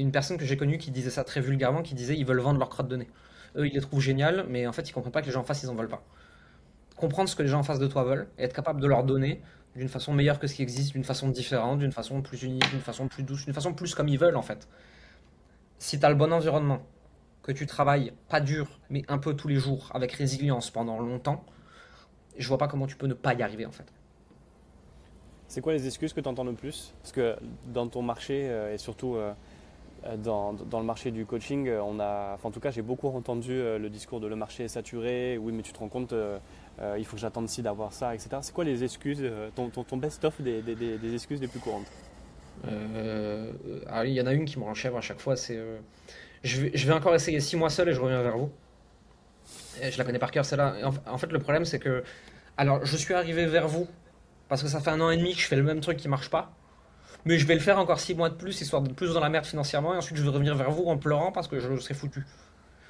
une 0.00 0.12
personne 0.12 0.36
que 0.36 0.44
j'ai 0.44 0.56
connue 0.56 0.78
qui 0.78 0.90
disait 0.90 1.10
ça 1.10 1.24
très 1.24 1.40
vulgairement, 1.40 1.82
qui 1.82 1.94
disait 1.94 2.16
ils 2.16 2.24
veulent 2.24 2.40
vendre 2.40 2.58
leur 2.58 2.68
crotte 2.68 2.88
de 2.88 2.96
nez. 2.96 3.08
Eux, 3.56 3.66
ils 3.66 3.72
les 3.72 3.80
trouvent 3.80 4.00
géniales, 4.00 4.46
mais 4.48 4.66
en 4.66 4.72
fait, 4.72 4.88
ils 4.88 4.92
comprennent 4.92 5.12
pas 5.12 5.22
que 5.22 5.26
les 5.26 5.32
gens 5.32 5.40
en 5.40 5.44
face, 5.44 5.62
ils 5.62 5.70
en 5.70 5.74
veulent 5.74 5.88
pas. 5.88 6.04
Comprendre 6.96 7.28
ce 7.28 7.36
que 7.36 7.42
les 7.42 7.48
gens 7.48 7.60
en 7.60 7.62
face 7.62 7.78
de 7.78 7.86
toi 7.86 8.04
veulent 8.04 8.28
et 8.38 8.44
être 8.44 8.54
capable 8.54 8.80
de 8.80 8.86
leur 8.86 9.04
donner 9.04 9.42
d'une 9.74 9.88
façon 9.88 10.12
meilleure 10.12 10.38
que 10.38 10.46
ce 10.46 10.54
qui 10.54 10.62
existe, 10.62 10.92
d'une 10.92 11.04
façon 11.04 11.28
différente, 11.28 11.78
d'une 11.78 11.92
façon 11.92 12.22
plus 12.22 12.42
unique, 12.42 12.68
d'une 12.70 12.80
façon 12.80 13.08
plus 13.08 13.22
douce, 13.22 13.44
d'une 13.44 13.54
façon 13.54 13.74
plus 13.74 13.94
comme 13.94 14.08
ils 14.08 14.18
veulent 14.18 14.36
en 14.36 14.42
fait. 14.42 14.68
Si 15.78 15.98
tu 16.00 16.06
as 16.06 16.08
le 16.08 16.14
bon 16.14 16.32
environnement, 16.32 16.80
que 17.42 17.52
tu 17.52 17.66
travailles 17.66 18.12
pas 18.28 18.40
dur, 18.40 18.80
mais 18.90 19.02
un 19.08 19.18
peu 19.18 19.34
tous 19.34 19.48
les 19.48 19.56
jours, 19.56 19.90
avec 19.94 20.12
résilience 20.12 20.70
pendant 20.70 20.98
longtemps, 20.98 21.44
je 22.38 22.48
vois 22.48 22.58
pas 22.58 22.68
comment 22.68 22.86
tu 22.86 22.96
peux 22.96 23.06
ne 23.06 23.14
pas 23.14 23.34
y 23.34 23.42
arriver 23.42 23.66
en 23.66 23.72
fait. 23.72 23.92
C'est 25.46 25.60
quoi 25.60 25.72
les 25.72 25.86
excuses 25.86 26.12
que 26.12 26.20
tu 26.20 26.28
entends 26.28 26.44
le 26.44 26.54
plus? 26.54 26.94
Parce 27.02 27.12
que 27.12 27.36
dans 27.66 27.86
ton 27.86 28.02
marché, 28.02 28.48
euh, 28.48 28.74
et 28.74 28.78
surtout 28.78 29.14
euh, 29.14 29.32
dans, 30.18 30.52
dans, 30.52 30.78
le 30.80 30.84
marché 30.84 31.10
du 31.10 31.26
coaching, 31.26 31.68
a, 31.68 32.38
en 32.42 32.50
tout 32.50 32.60
cas 32.60 32.70
j'ai 32.70 32.82
beaucoup 32.82 33.08
entendu 33.08 33.52
le 33.52 33.88
discours 33.88 34.20
de 34.20 34.26
le 34.26 34.36
marché 34.36 34.64
est 34.64 34.68
saturé, 34.68 35.38
oui 35.38 35.52
mais 35.52 35.62
tu 35.62 35.72
te 35.72 35.78
rends 35.78 35.88
compte, 35.88 36.14
il 36.96 37.04
faut 37.04 37.16
que 37.16 37.22
j'attende 37.22 37.48
ci 37.48 37.62
d'avoir 37.62 37.92
ça, 37.92 38.14
etc. 38.14 38.38
C'est 38.40 38.54
quoi 38.54 38.64
les 38.64 38.84
excuses, 38.84 39.24
ton, 39.54 39.96
best-of 39.96 40.40
des, 40.40 41.14
excuses 41.14 41.40
les 41.40 41.48
plus 41.48 41.60
courantes? 41.60 41.90
Il 42.64 44.12
y 44.12 44.20
en 44.20 44.26
a 44.26 44.32
une 44.32 44.44
qui 44.44 44.58
me 44.58 44.74
chèvre 44.74 44.98
à 44.98 45.02
chaque 45.02 45.20
fois, 45.20 45.36
c'est 45.36 45.58
je 46.46 46.86
vais, 46.86 46.92
encore 46.92 47.14
essayer 47.14 47.40
six 47.40 47.56
mois 47.56 47.70
seul 47.70 47.88
et 47.88 47.92
je 47.92 48.00
reviens 48.00 48.22
vers 48.22 48.36
vous. 48.36 48.50
Je 49.82 49.98
la 49.98 50.04
connais 50.04 50.18
par 50.18 50.30
cœur 50.30 50.44
celle-là. 50.44 50.76
En, 51.06 51.18
fait 51.18 51.30
le 51.32 51.38
problème 51.38 51.64
c'est 51.64 51.78
que, 51.78 52.02
alors 52.56 52.84
je 52.84 52.96
suis 52.96 53.14
arrivé 53.14 53.46
vers 53.46 53.68
vous 53.68 53.86
parce 54.48 54.62
que 54.62 54.68
ça 54.68 54.80
fait 54.80 54.90
un 54.90 55.00
an 55.00 55.10
et 55.10 55.16
demi 55.16 55.34
que 55.34 55.40
je 55.40 55.46
fais 55.46 55.56
le 55.56 55.62
même 55.62 55.80
truc 55.80 55.96
qui 55.96 56.08
marche 56.08 56.30
pas. 56.30 56.52
Mais 57.24 57.38
je 57.38 57.46
vais 57.46 57.54
le 57.54 57.60
faire 57.60 57.78
encore 57.78 58.00
6 58.00 58.14
mois 58.14 58.28
de 58.28 58.34
plus, 58.34 58.60
histoire 58.60 58.82
de 58.82 58.92
plus 58.92 59.14
dans 59.14 59.20
la 59.20 59.28
merde 59.28 59.44
financièrement, 59.44 59.94
et 59.94 59.96
ensuite 59.96 60.16
je 60.16 60.22
vais 60.22 60.30
revenir 60.30 60.54
vers 60.54 60.70
vous 60.70 60.84
en 60.84 60.96
pleurant 60.96 61.32
parce 61.32 61.48
que 61.48 61.58
je 61.58 61.76
serai 61.78 61.94
foutu. 61.94 62.24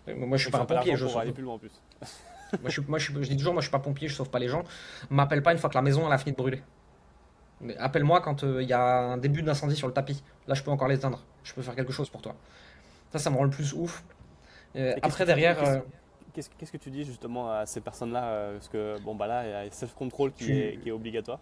Moi 0.06 0.36
je 0.36 0.42
suis 0.42 0.50
pas 0.50 0.60
un 0.60 0.64
pompier, 0.64 0.96
je 0.96 1.06
sauve... 1.06 1.32
plus 1.32 1.42
loin 1.42 1.54
en 1.54 1.58
plus. 1.58 1.72
moi, 2.60 2.70
je, 2.70 2.80
moi 2.82 2.98
je, 2.98 3.12
dis 3.12 3.36
toujours, 3.36 3.54
moi 3.54 3.60
je 3.60 3.66
suis 3.66 3.72
pas 3.72 3.78
pompier, 3.78 4.08
je 4.08 4.14
sauve 4.14 4.30
pas 4.30 4.38
les 4.38 4.48
gens. 4.48 4.62
M'appelle 5.10 5.42
pas 5.42 5.52
une 5.52 5.58
fois 5.58 5.70
que 5.70 5.74
la 5.74 5.82
maison 5.82 6.08
a 6.08 6.18
fini 6.18 6.32
de 6.32 6.36
brûler. 6.36 6.62
Appelle-moi 7.78 8.20
quand 8.20 8.44
euh, 8.44 8.62
il 8.62 8.68
y 8.68 8.74
a 8.74 8.82
un 8.82 9.16
début 9.16 9.42
d'incendie 9.42 9.76
sur 9.76 9.86
le 9.86 9.94
tapis. 9.94 10.22
Là 10.46 10.54
je 10.54 10.62
peux 10.62 10.70
encore 10.70 10.88
l'éteindre. 10.88 11.24
Je 11.42 11.54
peux 11.54 11.62
faire 11.62 11.74
quelque 11.74 11.92
chose 11.92 12.10
pour 12.10 12.20
toi. 12.20 12.36
Ça, 13.12 13.18
ça 13.18 13.30
me 13.30 13.36
rend 13.36 13.44
le 13.44 13.50
plus 13.50 13.72
ouf. 13.72 14.04
Euh, 14.76 14.94
après 15.02 15.24
derrière. 15.24 15.62
Euh, 15.64 15.78
qu'est-ce 16.34 16.72
que 16.72 16.76
tu 16.76 16.90
dis 16.90 17.04
justement 17.04 17.50
à 17.50 17.66
ces 17.66 17.80
personnes-là 17.80 18.24
euh, 18.24 18.52
Parce 18.54 18.68
que 18.68 19.00
bon, 19.00 19.14
bah 19.14 19.26
là, 19.26 19.44
il 19.44 19.66
y 19.66 19.68
a 19.68 19.70
self-control 19.70 20.32
qui 20.32 20.52
est 20.52 20.90
obligatoire. 20.90 21.40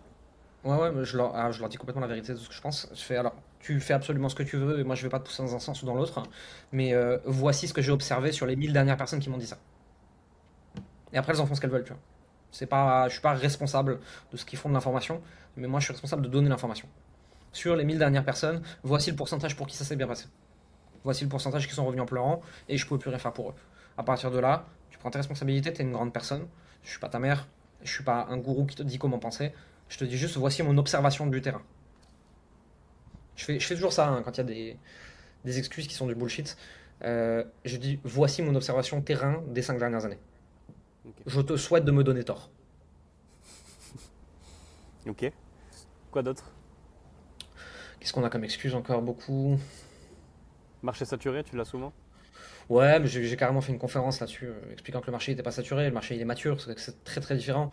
Ouais, 0.65 0.77
ouais, 0.77 1.05
je 1.05 1.17
leur, 1.17 1.35
ah, 1.37 1.51
je 1.51 1.61
leur 1.61 1.69
dis 1.69 1.77
complètement 1.77 2.01
la 2.01 2.09
vérité 2.09 2.33
de 2.33 2.39
ce 2.39 2.49
que 2.49 2.55
je 2.55 2.61
pense. 2.61 2.89
Je 2.95 3.01
fais 3.01 3.17
alors, 3.17 3.35
tu 3.61 3.79
fais 3.81 3.93
absolument 3.93 4.29
ce 4.29 4.35
que 4.35 4.43
tu 4.43 4.57
veux 4.57 4.81
et 4.81 4.85
moi 4.85 4.95
je 4.95 5.03
vais 5.03 5.11
pas 5.11 5.21
te 5.21 5.25
pousser 5.27 5.43
dans 5.43 5.55
un 5.55 5.59
sens 5.59 5.83
ou 5.83 5.87
dans 5.87 5.95
l'autre. 5.95 6.23
Mais 6.73 6.95
euh, 6.95 7.19
voici 7.27 7.69
ce 7.69 7.75
que 7.75 7.83
j'ai 7.83 7.93
observé 7.93 8.33
sur 8.33 8.47
les 8.47 8.57
1000 8.57 8.73
dernières 8.73 8.97
personnes 8.97 9.21
qui 9.21 9.29
m'ont 9.29 9.37
dit 9.37 9.47
ça. 9.47 9.59
Et 11.13 11.19
après, 11.19 11.33
elles 11.33 11.41
en 11.41 11.47
font 11.47 11.55
ce 11.55 11.61
qu'elles 11.61 11.71
veulent, 11.71 11.85
tu 11.85 11.93
vois. 11.93 12.01
C'est 12.51 12.67
pas, 12.67 13.09
je 13.09 13.15
suis 13.15 13.23
pas 13.23 13.35
responsable 13.35 14.01
de 14.33 14.37
ce 14.37 14.45
qu'ils 14.45 14.59
font 14.59 14.69
de 14.69 14.75
l'information, 14.75 15.21
mais 15.57 15.67
moi 15.69 15.81
je 15.81 15.85
suis 15.85 15.93
responsable 15.93 16.23
de 16.23 16.29
donner 16.29 16.49
l'information. 16.49 16.89
Sur 17.53 17.77
les 17.77 17.85
1000 17.85 17.99
dernières 17.99 18.25
personnes, 18.25 18.63
voici 18.83 19.11
le 19.11 19.17
pourcentage 19.17 19.57
pour 19.57 19.67
qui 19.67 19.77
ça 19.77 19.85
s'est 19.85 19.97
bien 19.97 20.07
passé. 20.07 20.27
Voici 21.03 21.25
le 21.25 21.31
pourcentage 21.31 21.69
qui 21.69 21.75
sont 21.75 21.85
revenus 21.85 22.03
en 22.03 22.07
pleurant 22.07 22.41
et 22.69 22.79
je 22.79 22.87
pouvais 22.87 22.99
plus 22.99 23.11
rien 23.11 23.19
faire 23.19 23.33
pour 23.33 23.51
eux. 23.51 23.55
À 23.99 24.03
partir 24.03 24.31
de 24.31 24.39
là, 24.39 24.67
prends 25.05 25.11
tes 25.11 25.19
responsabilités, 25.19 25.71
tu 25.71 25.83
es 25.83 25.85
une 25.85 25.93
grande 25.93 26.15
personne. 26.15 26.47
Je 26.83 26.89
suis 26.89 26.99
pas 26.99 27.11
ta 27.11 27.19
mère, 27.19 27.47
je 27.83 27.93
suis 27.93 28.03
pas 28.03 28.27
un 28.31 28.39
gourou 28.39 28.65
qui 28.65 28.75
te 28.75 28.83
dit 28.83 28.99
comment 28.99 29.19
penser. 29.19 29.53
Je 29.89 29.99
te 29.99 30.05
dis 30.05 30.17
juste, 30.17 30.37
voici 30.37 30.63
mon 30.63 30.77
observation 30.79 31.27
du 31.27 31.41
terrain. 31.43 31.63
Je 33.37 33.45
fais, 33.45 33.59
je 33.59 33.67
fais 33.67 33.75
toujours 33.75 33.93
ça 33.93 34.09
hein, 34.09 34.23
quand 34.23 34.33
il 34.33 34.39
y 34.39 34.41
a 34.41 34.45
des, 34.45 34.77
des, 35.45 35.59
excuses 35.59 35.87
qui 35.87 35.95
sont 35.95 36.07
du 36.07 36.15
bullshit. 36.15 36.57
Euh, 37.03 37.45
je 37.65 37.77
dis, 37.77 38.01
voici 38.05 38.43
mon 38.43 38.55
observation 38.55 39.01
terrain 39.03 39.43
des 39.49 39.63
cinq 39.63 39.79
dernières 39.79 40.05
années. 40.05 40.19
Je 41.27 41.41
te 41.41 41.57
souhaite 41.57 41.85
de 41.85 41.91
me 41.91 42.05
donner 42.05 42.25
tort. 42.25 42.51
ok. 45.07 45.31
Quoi 46.11 46.23
d'autre? 46.23 46.51
Qu'est-ce 47.99 48.13
qu'on 48.13 48.25
a 48.25 48.31
comme 48.31 48.45
excuse 48.45 48.75
encore 48.75 49.03
beaucoup? 49.03 49.59
Marché 50.83 51.05
saturé, 51.05 51.43
tu 51.43 51.57
l'as 51.57 51.65
souvent? 51.65 51.93
Ouais, 52.69 52.99
mais 52.99 53.07
j'ai 53.07 53.37
carrément 53.37 53.61
fait 53.61 53.73
une 53.73 53.79
conférence 53.79 54.21
là-dessus, 54.21 54.47
euh, 54.47 54.73
expliquant 54.73 55.01
que 55.01 55.07
le 55.07 55.13
marché 55.13 55.33
n'était 55.33 55.43
pas 55.43 55.51
saturé, 55.51 55.87
le 55.87 55.93
marché 55.93 56.15
il 56.15 56.21
est 56.21 56.25
mature, 56.25 56.61
c'est 56.61 57.05
très 57.05 57.21
très 57.21 57.37
différent. 57.37 57.71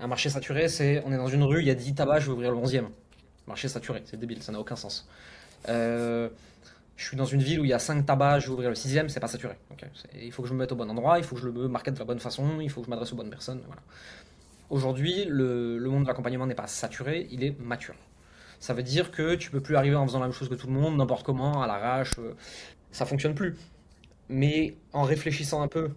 Un 0.00 0.06
marché 0.06 0.28
saturé, 0.28 0.68
c'est 0.68 1.02
on 1.06 1.12
est 1.12 1.16
dans 1.16 1.28
une 1.28 1.44
rue, 1.44 1.60
il 1.60 1.66
y 1.66 1.70
a 1.70 1.74
10 1.74 1.94
tabacs, 1.94 2.22
je 2.22 2.26
vais 2.26 2.32
ouvrir 2.32 2.50
le 2.50 2.58
11e. 2.58 2.86
Marché 3.46 3.68
saturé, 3.68 4.02
c'est 4.06 4.18
débile, 4.18 4.42
ça 4.42 4.52
n'a 4.52 4.58
aucun 4.58 4.76
sens. 4.76 5.08
Euh, 5.68 6.28
je 6.96 7.06
suis 7.06 7.16
dans 7.16 7.24
une 7.24 7.42
ville 7.42 7.60
où 7.60 7.64
il 7.64 7.70
y 7.70 7.74
a 7.74 7.78
5 7.78 8.04
tabacs, 8.04 8.40
je 8.40 8.46
vais 8.46 8.52
ouvrir 8.52 8.70
le 8.70 8.74
6e, 8.74 9.08
c'est 9.08 9.20
pas 9.20 9.28
saturé. 9.28 9.54
il 10.20 10.32
faut 10.32 10.42
que 10.42 10.48
je 10.48 10.54
me 10.54 10.58
mette 10.58 10.72
au 10.72 10.76
bon 10.76 10.88
endroit, 10.90 11.18
il 11.18 11.24
faut 11.24 11.36
que 11.36 11.40
je 11.40 11.48
le 11.48 11.68
market 11.68 11.94
de 11.94 11.98
la 11.98 12.04
bonne 12.04 12.20
façon, 12.20 12.60
il 12.60 12.70
faut 12.70 12.80
que 12.80 12.86
je 12.86 12.90
m'adresse 12.90 13.12
aux 13.12 13.16
bonnes 13.16 13.30
personnes. 13.30 13.62
Voilà. 13.66 13.82
Aujourd'hui, 14.70 15.24
le, 15.28 15.78
monde 15.80 16.02
de 16.02 16.08
l'accompagnement 16.08 16.46
n'est 16.46 16.54
pas 16.54 16.66
saturé, 16.66 17.28
il 17.30 17.44
est 17.44 17.58
mature. 17.60 17.94
Ça 18.60 18.72
veut 18.72 18.82
dire 18.82 19.10
que 19.10 19.34
tu 19.34 19.50
peux 19.50 19.60
plus 19.60 19.76
arriver 19.76 19.96
en 19.96 20.06
faisant 20.06 20.20
la 20.20 20.26
même 20.26 20.34
chose 20.34 20.48
que 20.48 20.54
tout 20.54 20.66
le 20.66 20.72
monde, 20.72 20.96
n'importe 20.96 21.24
comment, 21.24 21.62
à 21.62 21.66
l'arrache. 21.66 22.18
Euh, 22.18 22.34
ça 22.90 23.04
fonctionne 23.04 23.34
plus. 23.34 23.56
Mais 24.28 24.74
en 24.92 25.02
réfléchissant 25.02 25.60
un 25.60 25.68
peu, 25.68 25.90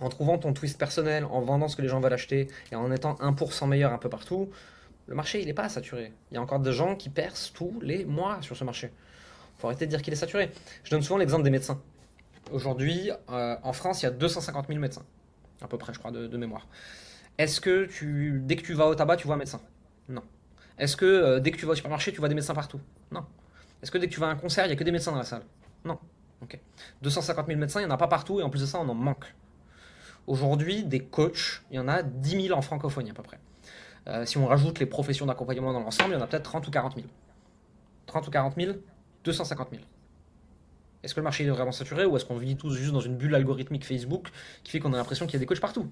en 0.00 0.08
trouvant 0.08 0.38
ton 0.38 0.52
twist 0.52 0.78
personnel, 0.78 1.24
en 1.24 1.40
vendant 1.40 1.68
ce 1.68 1.76
que 1.76 1.82
les 1.82 1.88
gens 1.88 2.00
veulent 2.00 2.12
acheter 2.12 2.48
et 2.72 2.76
en 2.76 2.90
étant 2.90 3.14
1% 3.14 3.68
meilleur 3.68 3.92
un 3.92 3.98
peu 3.98 4.08
partout, 4.08 4.50
le 5.06 5.14
marché 5.14 5.44
n'est 5.44 5.54
pas 5.54 5.68
saturé. 5.68 6.12
Il 6.30 6.34
y 6.34 6.36
a 6.38 6.42
encore 6.42 6.60
des 6.60 6.72
gens 6.72 6.96
qui 6.96 7.10
percent 7.10 7.52
tous 7.52 7.78
les 7.82 8.04
mois 8.04 8.38
sur 8.40 8.56
ce 8.56 8.64
marché. 8.64 8.90
Faut 9.58 9.68
arrêter 9.68 9.86
de 9.86 9.90
dire 9.90 10.02
qu'il 10.02 10.12
est 10.12 10.16
saturé. 10.16 10.50
Je 10.82 10.90
donne 10.90 11.02
souvent 11.02 11.18
l'exemple 11.18 11.44
des 11.44 11.50
médecins. 11.50 11.80
Aujourd'hui, 12.50 13.10
euh, 13.30 13.56
en 13.62 13.72
France, 13.72 14.02
il 14.02 14.06
y 14.06 14.08
a 14.08 14.10
250 14.10 14.68
000 14.68 14.80
médecins, 14.80 15.04
à 15.62 15.68
peu 15.68 15.78
près, 15.78 15.94
je 15.94 15.98
crois, 15.98 16.10
de, 16.10 16.36
mémoire. 16.36 16.66
Est-ce 17.38 17.60
que 17.60 17.86
tu, 17.86 18.40
dès 18.44 18.56
que 18.56 18.62
tu 18.62 18.74
vas 18.74 18.86
au 18.86 18.94
tabac, 18.94 19.16
tu 19.16 19.26
vois 19.26 19.36
un 19.36 19.38
médecin? 19.38 19.60
Non. 20.08 20.22
Est-ce 20.78 20.96
que 20.96 21.04
euh, 21.04 21.40
dès 21.40 21.50
que 21.52 21.56
tu 21.56 21.66
vas 21.66 21.72
au 21.72 21.76
supermarché, 21.76 22.12
tu 22.12 22.18
vois 22.18 22.28
des 22.28 22.34
médecins 22.34 22.54
partout? 22.54 22.80
Non. 23.10 23.24
Est-ce 23.82 23.90
que 23.90 23.98
dès 23.98 24.08
que 24.08 24.12
tu 24.12 24.20
vas 24.20 24.26
à 24.26 24.30
un 24.30 24.36
concert, 24.36 24.64
il 24.66 24.68
n'y 24.68 24.74
a 24.74 24.76
que 24.76 24.84
des 24.84 24.92
médecins 24.92 25.12
dans 25.12 25.18
la 25.18 25.24
salle? 25.24 25.42
Non. 25.84 25.98
250 27.02 27.46
000 27.46 27.58
médecins, 27.58 27.80
il 27.80 27.86
n'y 27.86 27.90
en 27.90 27.94
a 27.94 27.98
pas 27.98 28.08
partout 28.08 28.40
et 28.40 28.42
en 28.42 28.50
plus 28.50 28.60
de 28.60 28.66
ça, 28.66 28.78
on 28.80 28.88
en 28.88 28.94
manque. 28.94 29.34
Aujourd'hui, 30.26 30.84
des 30.84 31.00
coachs, 31.00 31.62
il 31.70 31.76
y 31.76 31.78
en 31.78 31.88
a 31.88 32.02
10 32.02 32.46
000 32.48 32.58
en 32.58 32.62
francophonie 32.62 33.10
à 33.10 33.14
peu 33.14 33.22
près. 33.22 33.38
Euh, 34.06 34.24
si 34.24 34.38
on 34.38 34.46
rajoute 34.46 34.78
les 34.78 34.86
professions 34.86 35.26
d'accompagnement 35.26 35.72
dans 35.72 35.80
l'ensemble, 35.80 36.10
il 36.10 36.14
y 36.14 36.16
en 36.16 36.22
a 36.22 36.26
peut-être 36.26 36.44
30 36.44 36.66
ou 36.66 36.70
40 36.70 36.94
000. 36.96 37.06
30 38.06 38.28
ou 38.28 38.30
40 38.30 38.54
000, 38.56 38.76
250 39.24 39.68
000. 39.70 39.82
Est-ce 41.02 41.14
que 41.14 41.20
le 41.20 41.24
marché 41.24 41.44
est 41.44 41.50
vraiment 41.50 41.72
saturé 41.72 42.06
ou 42.06 42.16
est-ce 42.16 42.24
qu'on 42.24 42.36
vit 42.36 42.56
tous 42.56 42.74
juste 42.74 42.92
dans 42.92 43.00
une 43.00 43.16
bulle 43.16 43.34
algorithmique 43.34 43.84
Facebook 43.84 44.28
qui 44.62 44.72
fait 44.72 44.80
qu'on 44.80 44.92
a 44.94 44.96
l'impression 44.96 45.26
qu'il 45.26 45.34
y 45.34 45.36
a 45.36 45.40
des 45.40 45.46
coachs 45.46 45.60
partout? 45.60 45.90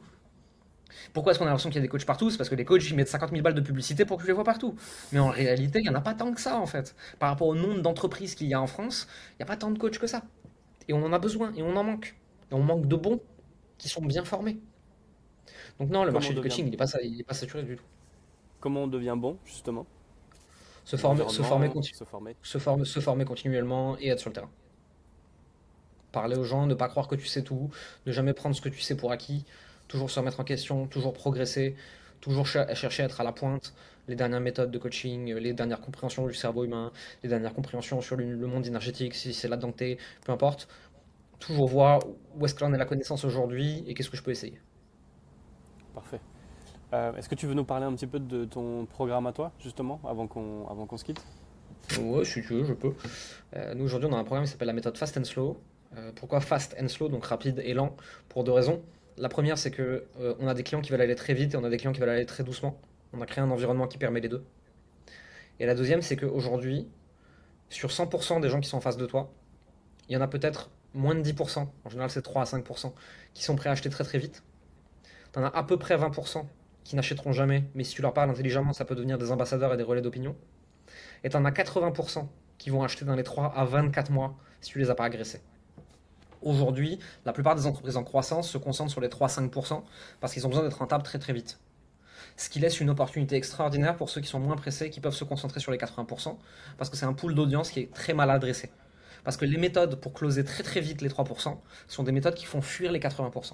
Pourquoi 1.13 1.33
est-ce 1.33 1.39
qu'on 1.39 1.45
a 1.45 1.49
l'impression 1.49 1.69
qu'il 1.69 1.77
y 1.77 1.81
a 1.81 1.83
des 1.83 1.89
coachs 1.89 2.07
partout? 2.07 2.31
C'est 2.31 2.39
parce 2.39 2.49
que 2.49 2.55
les 2.55 2.65
coachs 2.65 2.89
ils 2.89 2.97
mettent 2.97 3.09
50 3.09 3.31
000 3.31 3.43
balles 3.43 3.55
de 3.55 3.61
publicité 3.61 4.05
pour 4.07 4.17
que 4.17 4.23
je 4.23 4.29
les 4.29 4.33
vois 4.33 4.45
partout. 4.45 4.75
Mais 5.13 5.19
en 5.19 5.29
réalité, 5.29 5.81
il 5.81 5.83
n'y 5.83 5.89
en 5.91 5.95
a 5.95 6.01
pas 6.01 6.15
tant 6.15 6.33
que 6.33 6.41
ça 6.41 6.59
en 6.59 6.67
fait. 6.67 6.95
Par 7.19 7.29
rapport 7.29 7.49
au 7.49 7.55
nombre 7.55 7.83
d'entreprises 7.83 8.35
qu'il 8.35 8.47
y 8.47 8.55
a 8.55 8.61
en 8.61 8.67
France, 8.67 9.07
il 9.33 9.37
n'y 9.41 9.43
a 9.43 9.47
pas 9.47 9.57
tant 9.57 9.71
de 9.71 9.79
coachs 9.79 9.99
que 9.99 10.07
ça. 10.07 10.23
Et 10.89 10.95
on 10.95 11.05
en 11.05 11.13
a 11.13 11.19
besoin, 11.19 11.53
et 11.55 11.63
on 11.63 11.77
en 11.77 11.85
manque. 11.85 12.17
Et 12.51 12.55
on 12.55 12.63
manque 12.63 12.87
de 12.87 12.97
bons 12.97 13.21
qui 13.83 13.89
sont 13.89 14.01
bien 14.01 14.25
formés. 14.25 14.59
Donc 15.81 15.91
non, 15.91 16.05
le 16.05 16.13
marché 16.13 16.33
du 16.33 16.41
coaching, 16.41 16.67
il 16.67 16.71
n'est 16.71 16.77
pas, 16.77 16.87
pas 17.27 17.35
saturé 17.35 17.65
du 17.65 17.77
tout. 17.77 17.85
Comment 18.61 18.85
on 18.85 18.87
devient 18.87 19.17
bon, 19.17 19.39
justement? 19.45 19.87
Se 20.85 20.97
former, 20.97 21.29
se, 21.29 21.43
former, 21.43 21.69
se, 21.83 22.05
former. 22.05 22.37
Se, 22.43 22.59
former, 22.59 22.85
se 22.85 23.01
former 23.01 23.25
continuellement 23.25 23.97
et 23.99 24.09
être 24.09 24.21
sur 24.21 24.31
le 24.31 24.35
terrain. 24.35 24.51
Parler 26.13 26.37
aux 26.37 26.45
gens, 26.45 26.67
ne 26.67 26.75
pas 26.75 26.89
croire 26.89 27.09
que 27.09 27.17
tu 27.17 27.27
sais 27.27 27.43
tout, 27.43 27.71
ne 28.07 28.13
jamais 28.13 28.35
prendre 28.35 28.55
ce 28.55 28.61
que 28.61 28.69
tu 28.69 28.81
sais 28.81 28.97
pour 28.97 29.11
acquis, 29.11 29.45
toujours 29.89 30.11
se 30.11 30.21
remettre 30.21 30.39
en 30.39 30.45
question, 30.45 30.87
toujours 30.87 31.13
progresser, 31.13 31.75
toujours 32.21 32.47
chercher 32.47 33.03
à 33.03 33.07
être 33.07 33.21
à 33.21 33.25
la 33.25 33.33
pointe, 33.33 33.75
les 34.07 34.15
dernières 34.15 34.41
méthodes 34.41 34.71
de 34.71 34.79
coaching, 34.79 35.35
les 35.35 35.53
dernières 35.55 35.81
compréhensions 35.81 36.27
du 36.29 36.35
cerveau 36.35 36.65
humain, 36.65 36.93
les 37.25 37.29
dernières 37.29 37.55
compréhensions 37.55 38.01
sur 38.01 38.17
le 38.17 38.47
monde 38.47 38.67
énergétique, 38.67 39.15
si 39.15 39.35
c'est 39.35 39.49
là-dedans 39.49 39.73
peu 39.73 40.33
importe. 40.33 40.69
Toujours 41.43 41.69
voir 41.69 41.99
où 42.37 42.45
est-ce 42.45 42.55
que 42.55 42.65
l'on 42.65 42.73
est 42.73 42.79
la 42.79 42.85
connaissance 42.85 43.25
aujourd'hui 43.25 43.83
et 43.87 43.95
qu'est-ce 43.95 44.11
que 44.11 44.17
je 44.17 44.23
peux 44.23 44.31
essayer. 44.31 44.61
Parfait. 45.93 46.21
Euh, 46.93 47.15
est-ce 47.17 47.29
que 47.29 47.35
tu 47.35 47.47
veux 47.47 47.55
nous 47.55 47.65
parler 47.65 47.85
un 47.85 47.93
petit 47.95 48.07
peu 48.07 48.21
de 48.21 48.45
ton 48.45 48.87
programme 48.87 49.27
à 49.27 49.33
toi, 49.33 49.51
justement, 49.59 50.01
avant 50.05 50.29
qu'on 50.29 50.69
avant 50.69 50.87
qu'on 50.87 50.97
se 50.97 51.05
quitte? 51.05 51.25
Ouais, 52.01 52.25
si 52.25 52.43
tu 52.43 52.55
veux, 52.55 52.65
je 52.65 52.75
peux. 52.75 52.95
Euh, 53.57 53.75
nous, 53.75 53.85
aujourd'hui, 53.85 54.09
on 54.09 54.15
a 54.15 54.19
un 54.19 54.25
programme 54.25 54.45
qui 54.45 54.53
s'appelle 54.53 54.69
la 54.69 54.73
méthode 54.73 54.97
Fast 54.97 55.19
and 55.19 55.25
Slow. 55.25 55.59
Euh, 55.97 56.13
pourquoi 56.15 56.41
Fast 56.41 56.77
and 56.81 56.87
Slow, 56.87 57.09
donc 57.09 57.25
rapide 57.25 57.61
et 57.65 57.75
lent? 57.75 57.97
Pour 58.29 58.45
deux 58.45 58.53
raisons. 58.53 58.81
La 59.19 59.29
première, 59.29 59.59
c'est 59.59 59.73
que 59.73 60.07
on 60.39 60.47
a 60.47 60.55
des 60.55 60.63
clients 60.63 60.81
qui 60.81 60.93
veulent 60.93 61.03
aller 61.03 61.17
très 61.17 61.35
vite 61.35 61.55
et 61.55 61.57
on 61.57 61.65
a 61.65 61.71
des 61.71 61.77
clients 61.77 61.93
qui 61.93 62.01
veulent 62.01 62.09
aller 62.09 62.25
très 62.25 62.45
doucement. 62.45 62.79
On 63.13 63.21
a 63.21 63.27
créé 63.27 63.43
un 63.43 63.51
environnement 63.51 63.89
qui 63.89 63.99
permet 63.99 64.21
les 64.21 64.29
deux. 64.29 64.45
Et 65.59 65.67
la 65.67 65.75
deuxième, 65.75 66.03
c'est 66.03 66.17
qu'aujourd'hui, 66.17 66.89
sur 67.69 67.91
100% 67.91 68.41
des 68.41 68.49
gens 68.49 68.61
qui 68.61 68.69
sont 68.69 68.79
en 68.79 68.81
face 68.81 68.97
de 68.97 69.07
toi, 69.07 69.31
il 70.09 70.15
y 70.15 70.17
en 70.17 70.23
a 70.23 70.29
peut-être 70.29 70.71
moins 70.95 71.15
de 71.15 71.23
10%, 71.23 71.67
en 71.85 71.91
général 71.91 72.11
c'est 72.11 72.23
3 72.23 72.43
à 72.43 72.45
5%, 72.45 72.93
qui 73.35 73.45
sont 73.45 73.57
prêts 73.57 73.69
à 73.69 73.73
acheter 73.73 73.91
très 73.91 74.05
très 74.05 74.19
vite. 74.19 74.43
Tu 75.33 75.39
en 75.39 75.45
as 75.45 75.49
à 75.49 75.63
peu 75.63 75.79
près 75.79 75.97
20% 75.97 76.45
qui 76.85 76.97
n'achèteront 76.97 77.33
jamais, 77.33 77.65
mais 77.75 77.85
si 77.85 77.95
tu 77.95 78.03
leur 78.03 78.13
parles 78.13 78.31
intelligemment, 78.31 78.73
ça 78.73 78.85
peut 78.85 78.95
devenir 78.95 79.19
des 79.19 79.31
ambassadeurs 79.31 79.73
et 79.73 79.77
des 79.77 79.83
relais 79.83 80.03
d'opinion. 80.03 80.37
Et 81.25 81.31
tu 81.31 81.37
en 81.37 81.45
as 81.45 81.51
80% 81.51 82.27
qui 82.59 82.71
vont 82.71 82.83
acheter 82.83 83.05
dans 83.05 83.15
les 83.15 83.23
3 83.23 83.55
à 83.57 83.65
24 83.65 84.11
mois 84.11 84.37
si 84.61 84.71
tu 84.73 84.79
les 84.79 84.91
as 84.91 84.95
pas 84.95 85.05
agressés. 85.05 85.41
Aujourd'hui, 86.43 86.99
la 87.25 87.33
plupart 87.33 87.55
des 87.55 87.67
entreprises 87.67 87.97
en 87.97 88.05
croissance 88.05 88.51
se 88.51 88.59
concentrent 88.59 88.91
sur 88.91 89.01
les 89.01 89.09
3-5% 89.09 89.83
parce 90.21 90.33
qu'ils 90.33 90.45
ont 90.47 90.49
besoin 90.49 90.65
d'être 90.65 90.79
rentables 90.79 91.05
très 91.05 91.19
très 91.19 91.33
vite. 91.33 91.61
Ce 92.37 92.49
qui 92.49 92.59
laisse 92.59 92.81
une 92.81 92.91
opportunité 92.91 93.37
extraordinaire 93.37 93.97
pour 93.97 94.11
ceux 94.11 94.21
qui 94.21 94.29
sont 94.29 94.41
moins 94.41 94.57
pressés 94.57 94.91
qui 94.91 95.01
peuvent 95.01 95.15
se 95.15 95.25
concentrer 95.25 95.61
sur 95.61 95.71
les 95.71 95.79
80% 95.79 96.37
parce 96.79 96.91
que 96.91 96.97
c'est 96.97 97.07
un 97.07 97.13
pool 97.13 97.35
d'audience 97.35 97.71
qui 97.71 97.81
est 97.81 97.93
très 97.93 98.15
mal 98.15 98.31
adressé. 98.31 98.71
Parce 99.25 99.37
que 99.37 99.45
les 99.45 99.59
méthodes 99.59 100.01
pour 100.01 100.13
closer 100.13 100.45
très 100.45 100.63
très 100.63 100.81
vite 100.81 101.01
les 101.01 101.09
3% 101.09 101.57
sont 101.89 102.03
des 102.03 102.13
méthodes 102.13 102.35
qui 102.35 102.47
font 102.47 102.61
fuir 102.61 102.93
les 102.93 102.99
80%. 102.99 103.53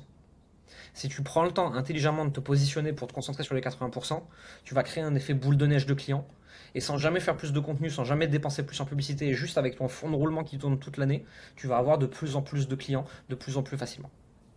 Si 0.94 1.08
tu 1.08 1.22
prends 1.22 1.44
le 1.44 1.52
temps 1.52 1.74
intelligemment 1.74 2.24
de 2.24 2.30
te 2.30 2.40
positionner 2.40 2.92
pour 2.92 3.06
te 3.06 3.12
concentrer 3.12 3.44
sur 3.44 3.54
les 3.54 3.60
80%, 3.60 4.22
tu 4.64 4.74
vas 4.74 4.82
créer 4.82 5.02
un 5.02 5.14
effet 5.14 5.34
boule 5.34 5.56
de 5.56 5.66
neige 5.66 5.86
de 5.86 5.94
clients 5.94 6.26
et 6.74 6.80
sans 6.80 6.98
jamais 6.98 7.20
faire 7.20 7.36
plus 7.36 7.52
de 7.52 7.60
contenu, 7.60 7.90
sans 7.90 8.04
jamais 8.04 8.26
dépenser 8.26 8.64
plus 8.64 8.80
en 8.80 8.84
publicité, 8.84 9.28
et 9.28 9.34
juste 9.34 9.58
avec 9.58 9.76
ton 9.76 9.88
fonds 9.88 10.10
de 10.10 10.16
roulement 10.16 10.44
qui 10.44 10.58
tourne 10.58 10.78
toute 10.78 10.96
l'année, 10.96 11.24
tu 11.56 11.66
vas 11.66 11.76
avoir 11.78 11.98
de 11.98 12.06
plus 12.06 12.36
en 12.36 12.42
plus 12.42 12.68
de 12.68 12.74
clients, 12.74 13.04
de 13.28 13.34
plus 13.34 13.56
en 13.56 13.62
plus 13.62 13.78
facilement. 13.78 14.10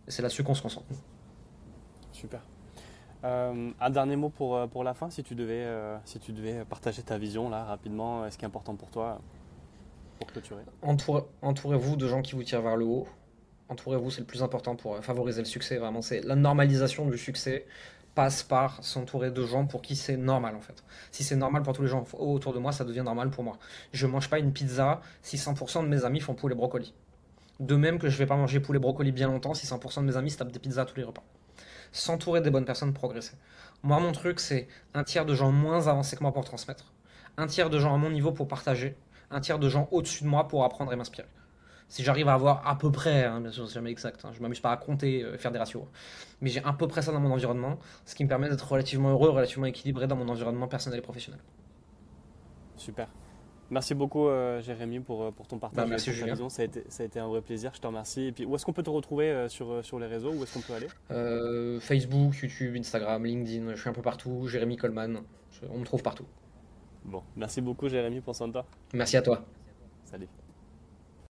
Et 0.08 0.10
c'est 0.10 0.22
là-dessus 0.22 0.42
qu'on 0.42 0.54
se 0.54 0.62
concentre. 0.62 0.86
Super. 2.12 2.40
Euh, 3.24 3.70
un 3.80 3.90
dernier 3.90 4.16
mot 4.16 4.30
pour, 4.30 4.56
euh, 4.56 4.66
pour 4.66 4.84
la 4.84 4.94
fin, 4.94 5.08
si 5.10 5.22
tu, 5.22 5.34
devais, 5.34 5.64
euh, 5.64 5.96
si 6.04 6.18
tu 6.18 6.32
devais 6.32 6.64
partager 6.64 7.02
ta 7.02 7.18
vision 7.18 7.48
là 7.48 7.64
rapidement, 7.64 8.28
ce 8.30 8.36
qui 8.36 8.44
est 8.44 8.48
important 8.48 8.74
pour 8.74 8.90
toi? 8.90 9.20
Clôturer 10.26 10.62
Entourez-vous 10.82 11.96
de 11.96 12.08
gens 12.08 12.22
qui 12.22 12.34
vous 12.34 12.42
tirent 12.42 12.62
vers 12.62 12.76
le 12.76 12.84
haut. 12.84 13.06
Entourez-vous, 13.68 14.10
c'est 14.10 14.20
le 14.20 14.26
plus 14.26 14.42
important 14.42 14.76
pour 14.76 15.02
favoriser 15.04 15.40
le 15.40 15.46
succès. 15.46 15.78
Vraiment, 15.78 16.02
c'est 16.02 16.20
la 16.20 16.36
normalisation 16.36 17.06
du 17.06 17.18
succès 17.18 17.66
passe 18.14 18.42
par 18.42 18.82
s'entourer 18.84 19.30
de 19.30 19.44
gens 19.44 19.66
pour 19.66 19.80
qui 19.80 19.96
c'est 19.96 20.16
normal 20.16 20.54
en 20.54 20.60
fait. 20.60 20.84
Si 21.10 21.24
c'est 21.24 21.36
normal 21.36 21.62
pour 21.62 21.72
tous 21.72 21.82
les 21.82 21.88
gens 21.88 22.04
autour 22.18 22.52
de 22.52 22.58
moi, 22.58 22.72
ça 22.72 22.84
devient 22.84 23.02
normal 23.02 23.30
pour 23.30 23.44
moi. 23.44 23.58
Je 23.92 24.06
mange 24.06 24.28
pas 24.28 24.38
une 24.38 24.52
pizza 24.52 25.00
si 25.22 25.36
100% 25.36 25.82
de 25.82 25.88
mes 25.88 26.04
amis 26.04 26.20
font 26.20 26.34
poulet 26.34 26.54
brocoli. 26.54 26.92
De 27.60 27.76
même 27.76 27.98
que 27.98 28.08
je 28.08 28.18
vais 28.18 28.26
pas 28.26 28.36
manger 28.36 28.60
poulet 28.60 28.78
brocoli 28.78 29.12
bien 29.12 29.28
longtemps 29.28 29.54
si 29.54 29.66
100% 29.66 30.00
de 30.00 30.06
mes 30.06 30.16
amis 30.16 30.30
se 30.30 30.38
tapent 30.38 30.52
des 30.52 30.58
pizzas 30.58 30.84
tous 30.84 30.96
les 30.96 31.04
repas. 31.04 31.22
S'entourer 31.92 32.40
des 32.40 32.50
bonnes 32.50 32.64
personnes, 32.64 32.92
progresser. 32.92 33.34
Moi, 33.82 33.98
mon 34.00 34.12
truc, 34.12 34.40
c'est 34.40 34.68
un 34.94 35.04
tiers 35.04 35.26
de 35.26 35.34
gens 35.34 35.52
moins 35.52 35.88
avancés 35.88 36.16
que 36.16 36.22
moi 36.22 36.32
pour 36.32 36.44
transmettre, 36.44 36.92
un 37.36 37.46
tiers 37.46 37.68
de 37.70 37.78
gens 37.78 37.94
à 37.94 37.98
mon 37.98 38.10
niveau 38.10 38.32
pour 38.32 38.48
partager, 38.48 38.96
un 39.32 39.40
tiers 39.40 39.58
de 39.58 39.68
gens 39.68 39.88
au-dessus 39.90 40.24
de 40.24 40.28
moi 40.28 40.48
pour 40.48 40.64
apprendre 40.64 40.92
et 40.92 40.96
m'inspirer 40.96 41.28
si 41.92 42.02
j'arrive 42.02 42.28
à 42.28 42.32
avoir 42.32 42.66
à 42.66 42.78
peu 42.78 42.90
près, 42.90 43.24
hein, 43.24 43.42
bien 43.42 43.50
sûr 43.50 43.68
c'est 43.68 43.74
jamais 43.74 43.90
exact, 43.90 44.24
hein, 44.24 44.30
je 44.32 44.40
m'amuse 44.40 44.60
pas 44.60 44.72
à 44.72 44.78
compter, 44.78 45.22
euh, 45.22 45.36
faire 45.36 45.52
des 45.52 45.58
ratios, 45.58 45.82
mais 46.40 46.48
j'ai 46.48 46.64
à 46.64 46.72
peu 46.72 46.88
près 46.88 47.02
ça 47.02 47.12
dans 47.12 47.20
mon 47.20 47.30
environnement, 47.30 47.78
ce 48.06 48.14
qui 48.14 48.24
me 48.24 48.30
permet 48.30 48.48
d'être 48.48 48.66
relativement 48.66 49.10
heureux, 49.10 49.28
relativement 49.28 49.66
équilibré 49.66 50.06
dans 50.06 50.16
mon 50.16 50.26
environnement 50.30 50.68
personnel 50.68 51.00
et 51.00 51.02
professionnel. 51.02 51.40
Super. 52.78 53.08
Merci 53.68 53.94
beaucoup 53.94 54.26
euh, 54.26 54.62
Jérémy 54.62 55.00
pour, 55.00 55.22
euh, 55.22 55.30
pour 55.32 55.46
ton 55.46 55.58
partage. 55.58 55.84
Bah, 55.84 55.86
merci 55.86 56.12
Julien. 56.12 56.34
Ça 56.48 56.62
a, 56.62 56.64
été, 56.64 56.82
ça 56.88 57.02
a 57.02 57.06
été 57.06 57.20
un 57.20 57.28
vrai 57.28 57.42
plaisir, 57.42 57.72
je 57.74 57.80
te 57.80 57.86
remercie. 57.86 58.22
Et 58.22 58.32
puis 58.32 58.46
où 58.46 58.54
est-ce 58.54 58.64
qu'on 58.64 58.72
peut 58.72 58.82
te 58.82 58.90
retrouver 58.90 59.46
sur, 59.50 59.84
sur 59.84 59.98
les 59.98 60.06
réseaux? 60.06 60.32
Où 60.32 60.42
est-ce 60.42 60.54
qu'on 60.54 60.60
peut 60.60 60.72
aller? 60.72 61.80
Facebook, 61.80 62.34
YouTube, 62.36 62.74
Instagram, 62.74 63.22
LinkedIn, 63.22 63.74
je 63.74 63.80
suis 63.80 63.90
un 63.90 63.94
peu 63.94 64.02
partout, 64.02 64.46
Jérémy 64.46 64.78
Coleman, 64.78 65.20
on 65.70 65.78
me 65.78 65.84
trouve 65.84 66.02
partout. 66.02 66.26
Bon, 67.04 67.22
merci 67.36 67.60
beaucoup 67.60 67.88
Jérémy 67.88 68.20
pour 68.20 68.34
son 68.34 68.50
temps. 68.50 68.66
Merci 68.92 69.16
à 69.16 69.22
toi. 69.22 69.42
Salut. 70.04 70.28